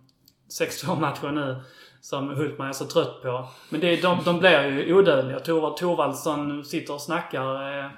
6-2-matchen 0.59 1.35
nu 1.35 1.55
som 2.01 2.29
Hultman 2.29 2.67
är 2.67 2.73
så 2.73 2.85
trött 2.85 3.21
på. 3.21 3.47
Men 3.69 3.81
det, 3.81 4.01
de, 4.01 4.17
de 4.25 4.39
blir 4.39 4.65
ju 4.65 4.93
odödliga. 4.93 5.39
Torvald 5.39 5.77
Thorvaldsson 5.77 6.65
sitter 6.65 6.93
och 6.93 7.01
snackar 7.01 7.79
eh, 7.79 7.91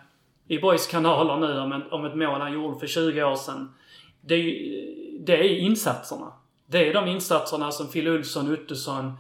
i 0.48 0.60
Boys 0.60 0.88
kanaler 0.88 1.38
nu 1.38 1.60
om, 1.60 1.72
en, 1.72 1.92
om 1.92 2.06
ett 2.06 2.16
mål 2.16 2.42
han 2.42 2.54
gjorde 2.54 2.80
för 2.80 2.88
20 2.88 3.24
år 3.24 3.36
sedan. 3.36 3.74
Det 4.22 4.36
är, 4.36 4.48
eh, 4.48 5.20
det 5.20 5.38
är 5.38 5.60
insatserna. 5.60 6.34
Det 6.66 6.90
är 6.90 6.94
de 6.94 7.08
insatserna 7.08 7.72
som 7.72 7.88
Phil 7.88 8.08
Olsson, 8.08 8.54
Ottosson, 8.54 9.14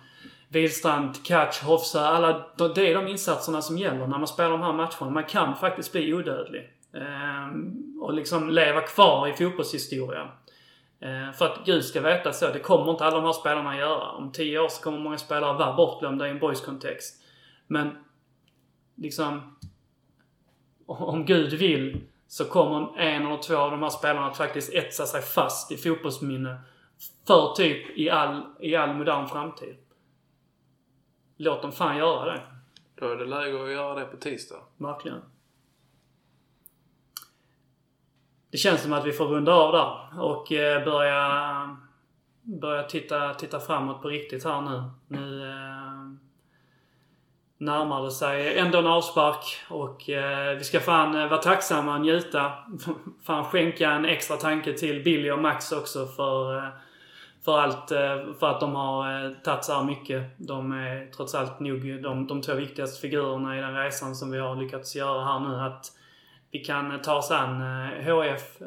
Wihlstrand, 0.51 1.25
Catch, 1.25 1.63
Hofsa. 1.63 2.07
Alla, 2.07 2.45
det 2.75 2.91
är 2.91 2.95
de 2.95 3.07
insatserna 3.07 3.61
som 3.61 3.77
gäller 3.77 4.07
när 4.07 4.17
man 4.17 4.27
spelar 4.27 4.51
de 4.51 4.61
här 4.61 4.73
matcherna. 4.73 5.09
Man 5.09 5.23
kan 5.23 5.55
faktiskt 5.55 5.91
bli 5.91 6.13
odödlig. 6.13 6.69
Ehm, 6.93 7.99
och 8.01 8.13
liksom 8.13 8.49
leva 8.49 8.81
kvar 8.81 9.27
i 9.27 9.33
fotbollshistorien. 9.33 10.27
Eh, 11.01 11.31
för 11.33 11.45
att 11.45 11.65
Gud 11.65 11.85
ska 11.85 12.01
veta 12.01 12.33
så, 12.33 12.51
det 12.51 12.59
kommer 12.59 12.91
inte 12.91 13.05
alla 13.05 13.15
de 13.15 13.25
här 13.25 13.33
spelarna 13.33 13.77
göra. 13.77 14.11
Om 14.11 14.31
tio 14.31 14.59
år 14.59 14.67
så 14.67 14.83
kommer 14.83 14.99
många 14.99 15.17
spelare 15.17 15.57
vara 15.57 15.75
bortglömda 15.75 16.27
i 16.27 16.29
en 16.29 16.39
boys-kontext. 16.39 17.23
Men 17.67 17.97
liksom 18.95 19.57
om 20.85 21.25
Gud 21.25 21.53
vill 21.53 22.01
så 22.27 22.45
kommer 22.45 22.99
en 22.99 23.25
eller 23.25 23.37
två 23.37 23.55
av 23.55 23.71
de 23.71 23.81
här 23.81 23.89
spelarna 23.89 24.27
att 24.27 24.37
faktiskt 24.37 24.73
etsa 24.73 25.05
sig 25.05 25.21
fast 25.21 25.71
i 25.71 25.77
fotbollsminne 25.77 26.57
för 27.27 27.53
typ 27.55 27.97
i 27.97 28.09
all, 28.09 28.41
i 28.59 28.75
all 28.75 28.93
modern 28.93 29.27
framtid. 29.27 29.75
Låt 31.41 31.61
dem 31.61 31.71
fan 31.71 31.97
göra 31.97 32.25
det. 32.25 32.41
Då 32.95 33.09
är 33.09 33.15
det 33.15 33.25
läge 33.25 33.63
att 33.63 33.71
göra 33.71 33.99
det 33.99 34.05
på 34.05 34.17
tisdag. 34.17 34.59
Verkligen. 34.77 35.21
Det 38.51 38.57
känns 38.57 38.81
som 38.81 38.93
att 38.93 39.05
vi 39.05 39.11
får 39.11 39.25
runda 39.25 39.53
av 39.53 39.71
där 39.71 40.21
och 40.23 40.51
eh, 40.51 40.83
börja, 40.85 41.77
börja 42.41 42.83
titta, 42.83 43.33
titta 43.33 43.59
framåt 43.59 44.01
på 44.01 44.07
riktigt 44.07 44.43
här 44.43 44.61
nu. 44.61 44.83
Nu 45.07 45.49
eh, 45.49 45.89
närmar 47.57 48.03
det 48.03 48.11
sig 48.11 48.57
ändå 48.57 48.79
en 48.79 48.87
avspark 48.87 49.57
och 49.69 50.09
eh, 50.09 50.57
vi 50.57 50.63
ska 50.63 50.79
fan 50.79 51.15
eh, 51.15 51.29
vara 51.29 51.41
tacksamma 51.41 51.95
och 51.95 52.01
njuta. 52.01 52.53
fan 53.23 53.45
skänka 53.45 53.91
en 53.91 54.05
extra 54.05 54.37
tanke 54.37 54.73
till 54.73 55.03
Billy 55.03 55.31
och 55.31 55.39
Max 55.39 55.71
också 55.71 56.05
för, 56.05 56.57
eh, 56.57 56.69
för 57.45 57.59
allt, 57.59 57.91
eh, 57.91 58.33
för 58.39 58.49
att 58.49 58.59
de 58.59 58.75
har 58.75 59.25
eh, 59.25 59.31
tagit 59.43 59.63
så 59.63 59.73
här 59.73 59.83
mycket. 59.83 60.23
De 60.37 60.71
är 60.71 61.11
trots 61.15 61.35
allt 61.35 61.59
nog 61.59 61.89
eh, 61.89 61.95
de, 61.95 62.27
de 62.27 62.41
två 62.41 62.53
viktigaste 62.53 63.01
figurerna 63.01 63.57
i 63.57 63.61
den 63.61 63.75
resan 63.75 64.15
som 64.15 64.31
vi 64.31 64.39
har 64.39 64.55
lyckats 64.55 64.95
göra 64.95 65.25
här 65.25 65.39
nu. 65.39 65.55
Att 65.55 65.85
vi 66.51 66.59
kan 66.59 67.01
ta 67.01 67.17
oss 67.17 67.31
an 67.31 67.61
HF 68.03 68.59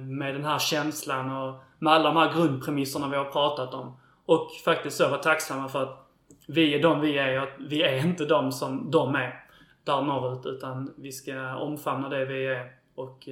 med 0.00 0.34
den 0.34 0.44
här 0.44 0.58
känslan 0.58 1.30
och 1.36 1.62
med 1.78 1.92
alla 1.92 2.12
de 2.12 2.16
här 2.16 2.32
grundpremisserna 2.32 3.08
vi 3.08 3.16
har 3.16 3.24
pratat 3.24 3.74
om. 3.74 3.96
Och 4.26 4.50
faktiskt 4.64 4.96
så 4.96 5.08
vara 5.08 5.22
tacksamma 5.22 5.68
för 5.68 5.82
att 5.82 6.08
vi 6.46 6.74
är 6.74 6.82
de 6.82 7.00
vi 7.00 7.18
är 7.18 7.42
och 7.42 7.48
vi 7.58 7.82
är 7.82 8.06
inte 8.06 8.24
de 8.24 8.52
som 8.52 8.90
de 8.90 9.14
är 9.14 9.44
där 9.84 10.02
norrut. 10.02 10.46
Utan 10.46 10.94
vi 10.96 11.12
ska 11.12 11.56
omfamna 11.56 12.08
det 12.08 12.24
vi 12.24 12.46
är. 12.46 12.72
Och 12.94 13.28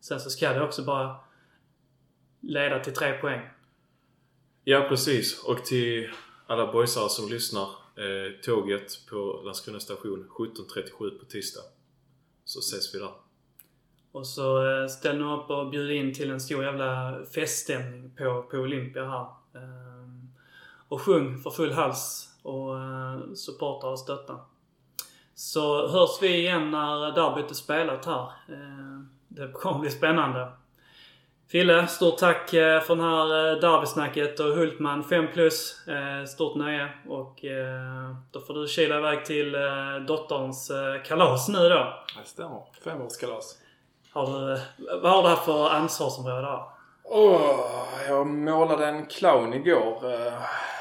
sen 0.00 0.20
så 0.20 0.30
ska 0.30 0.52
det 0.52 0.62
också 0.62 0.84
bara 0.84 1.16
leda 2.40 2.78
till 2.78 2.94
tre 2.94 3.12
poäng. 3.12 3.40
Ja, 4.70 4.86
precis. 4.88 5.44
Och 5.44 5.64
till 5.64 6.08
alla 6.46 6.72
boysare 6.72 7.08
som 7.08 7.28
lyssnar. 7.28 7.62
Eh, 7.62 8.40
tåget 8.42 9.06
på 9.10 9.40
Landskrona 9.44 9.80
station 9.80 10.28
17.37 10.30 11.18
på 11.18 11.24
tisdag. 11.24 11.60
Så 12.44 12.58
ses 12.58 12.94
vi 12.94 12.98
där. 12.98 13.10
Och 14.12 14.26
så 14.26 14.70
eh, 14.70 14.86
ställ 14.86 15.18
nu 15.18 15.24
upp 15.24 15.50
och 15.50 15.70
bjud 15.70 15.90
in 15.90 16.14
till 16.14 16.30
en 16.30 16.40
stor 16.40 16.64
jävla 16.64 17.18
feststämning 17.34 18.10
på, 18.18 18.42
på 18.50 18.56
Olympia 18.56 19.04
här. 19.04 19.26
Eh, 19.54 20.08
och 20.88 21.02
sjung 21.02 21.38
för 21.38 21.50
full 21.50 21.72
hals 21.72 22.28
och 22.42 22.78
eh, 22.78 23.32
supporta 23.34 23.86
och 23.86 23.98
stötta. 23.98 24.40
Så 25.34 25.88
hörs 25.88 26.22
vi 26.22 26.36
igen 26.36 26.70
när 26.70 27.12
derbyt 27.12 27.50
är 27.50 27.54
spelat 27.54 28.04
här. 28.04 28.24
Eh, 28.48 29.00
det 29.28 29.52
kommer 29.52 29.78
bli 29.78 29.90
spännande. 29.90 30.52
Fille, 31.50 31.86
stort 31.86 32.18
tack 32.18 32.52
eh, 32.54 32.80
för 32.80 32.96
det 32.96 33.02
här 33.02 33.60
derbysnacket 33.60 34.40
och 34.40 34.46
Hultman 34.46 35.04
5 35.04 35.26
plus. 35.32 35.76
Stort 36.28 36.56
nöje. 36.56 36.88
Och 37.08 37.44
då 38.30 38.40
får 38.40 38.54
du 38.54 38.66
kila 38.66 38.98
iväg 38.98 39.24
till 39.24 39.52
dotterns 40.06 40.70
kalas 41.06 41.48
nu 41.48 41.68
då. 41.68 42.04
Det 42.20 42.28
stämmer. 42.28 42.62
Femårskalas. 42.84 43.58
Har 44.12 44.26
du, 44.26 44.60
vad 45.02 45.12
har 45.12 45.22
du 45.22 45.28
haft 45.28 45.44
för 45.44 45.70
ansvarsområde 45.70 46.46
här? 46.46 46.62
Oh, 47.10 47.60
jag 48.08 48.26
målade 48.26 48.86
en 48.86 49.06
clown 49.06 49.54
igår. 49.54 50.12
Eh, 50.12 50.32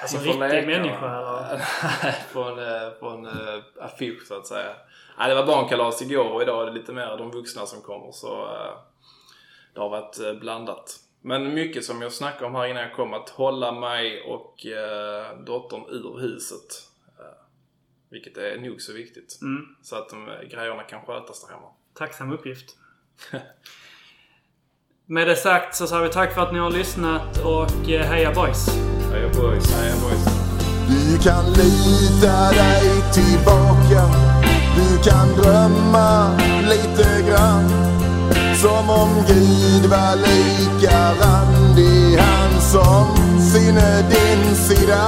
alltså 0.01 0.17
en 0.17 0.23
riktig 0.23 0.67
människa 0.67 1.17
eller? 1.17 1.53
eh, 3.03 3.13
en 3.13 3.25
uh, 3.25 3.63
affisch 3.81 4.27
så 4.27 4.37
att 4.37 4.47
säga. 4.47 4.75
Nej, 5.17 5.29
det 5.29 5.35
var 5.35 5.45
barnkalas 5.45 6.01
igår 6.01 6.31
och 6.31 6.41
idag 6.41 6.61
är 6.61 6.65
det 6.65 6.71
lite 6.71 6.91
mer 6.91 7.17
de 7.17 7.31
vuxna 7.31 7.65
som 7.65 7.81
kommer 7.81 8.11
så 8.11 8.47
det 9.77 9.81
har 9.81 9.89
varit 9.89 10.19
uh, 10.19 10.39
blandat. 10.39 10.99
Men 11.21 11.53
mycket 11.53 11.85
som 11.85 12.01
jag 12.01 12.11
snackade 12.11 12.45
om 12.45 12.55
här 12.55 12.67
innan 12.67 12.83
jag 12.83 12.93
kom, 12.93 13.13
att 13.13 13.29
hålla 13.29 13.71
mig 13.71 14.21
och 14.21 14.65
uh, 14.65 15.43
dottern 15.45 15.85
ur 15.89 16.19
huset. 16.19 16.83
vilket 18.09 18.37
är 18.37 18.57
nog 18.57 18.81
så 18.81 18.93
viktigt. 18.93 19.39
Mm. 19.41 19.65
Så 19.81 19.95
att 19.95 20.09
de 20.09 20.25
grejerna 20.49 20.83
kan 20.83 21.05
skötas 21.05 21.45
där 21.45 21.53
hemma. 21.53 21.67
Tacksam 21.93 22.31
uppgift. 22.31 22.77
Med 25.05 25.27
det 25.27 25.35
sagt 25.35 25.75
så 25.75 25.87
säger 25.87 26.03
vi 26.03 26.09
tack 26.09 26.33
för 26.33 26.41
att 26.41 26.53
ni 26.53 26.59
har 26.59 26.71
lyssnat 26.71 27.45
och 27.45 27.89
eh, 27.89 28.01
heja 28.01 28.33
boys! 28.33 28.67
Heja 29.11 29.29
boys! 29.29 29.71
Heja 29.73 29.95
boys! 29.95 30.25
Du 30.87 31.17
kan 31.23 31.45
lita 31.45 32.51
dig 32.51 33.03
tillbaka 33.13 34.01
Du 34.75 35.09
kan 35.09 35.27
drömma 35.27 36.37
lite 36.61 37.29
grann 37.29 37.86
som 38.67 38.89
om 38.89 39.09
Gud 39.27 39.85
var 39.85 40.15
lika 40.15 41.13
randig. 41.21 42.17
Han 42.19 42.61
som 42.61 43.15
sinne 43.41 44.01
din 44.09 44.55
sida. 44.55 45.05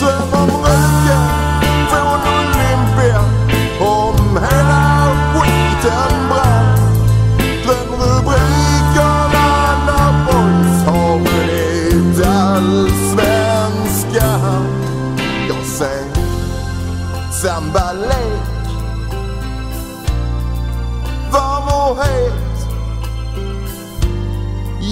Dröm 0.00 0.32
om 0.32 0.50
röken 0.64 1.86
från 1.90 2.20
Olympia 2.36 3.20
Om 3.80 4.36
hela 4.36 5.16
skiten 5.34 6.19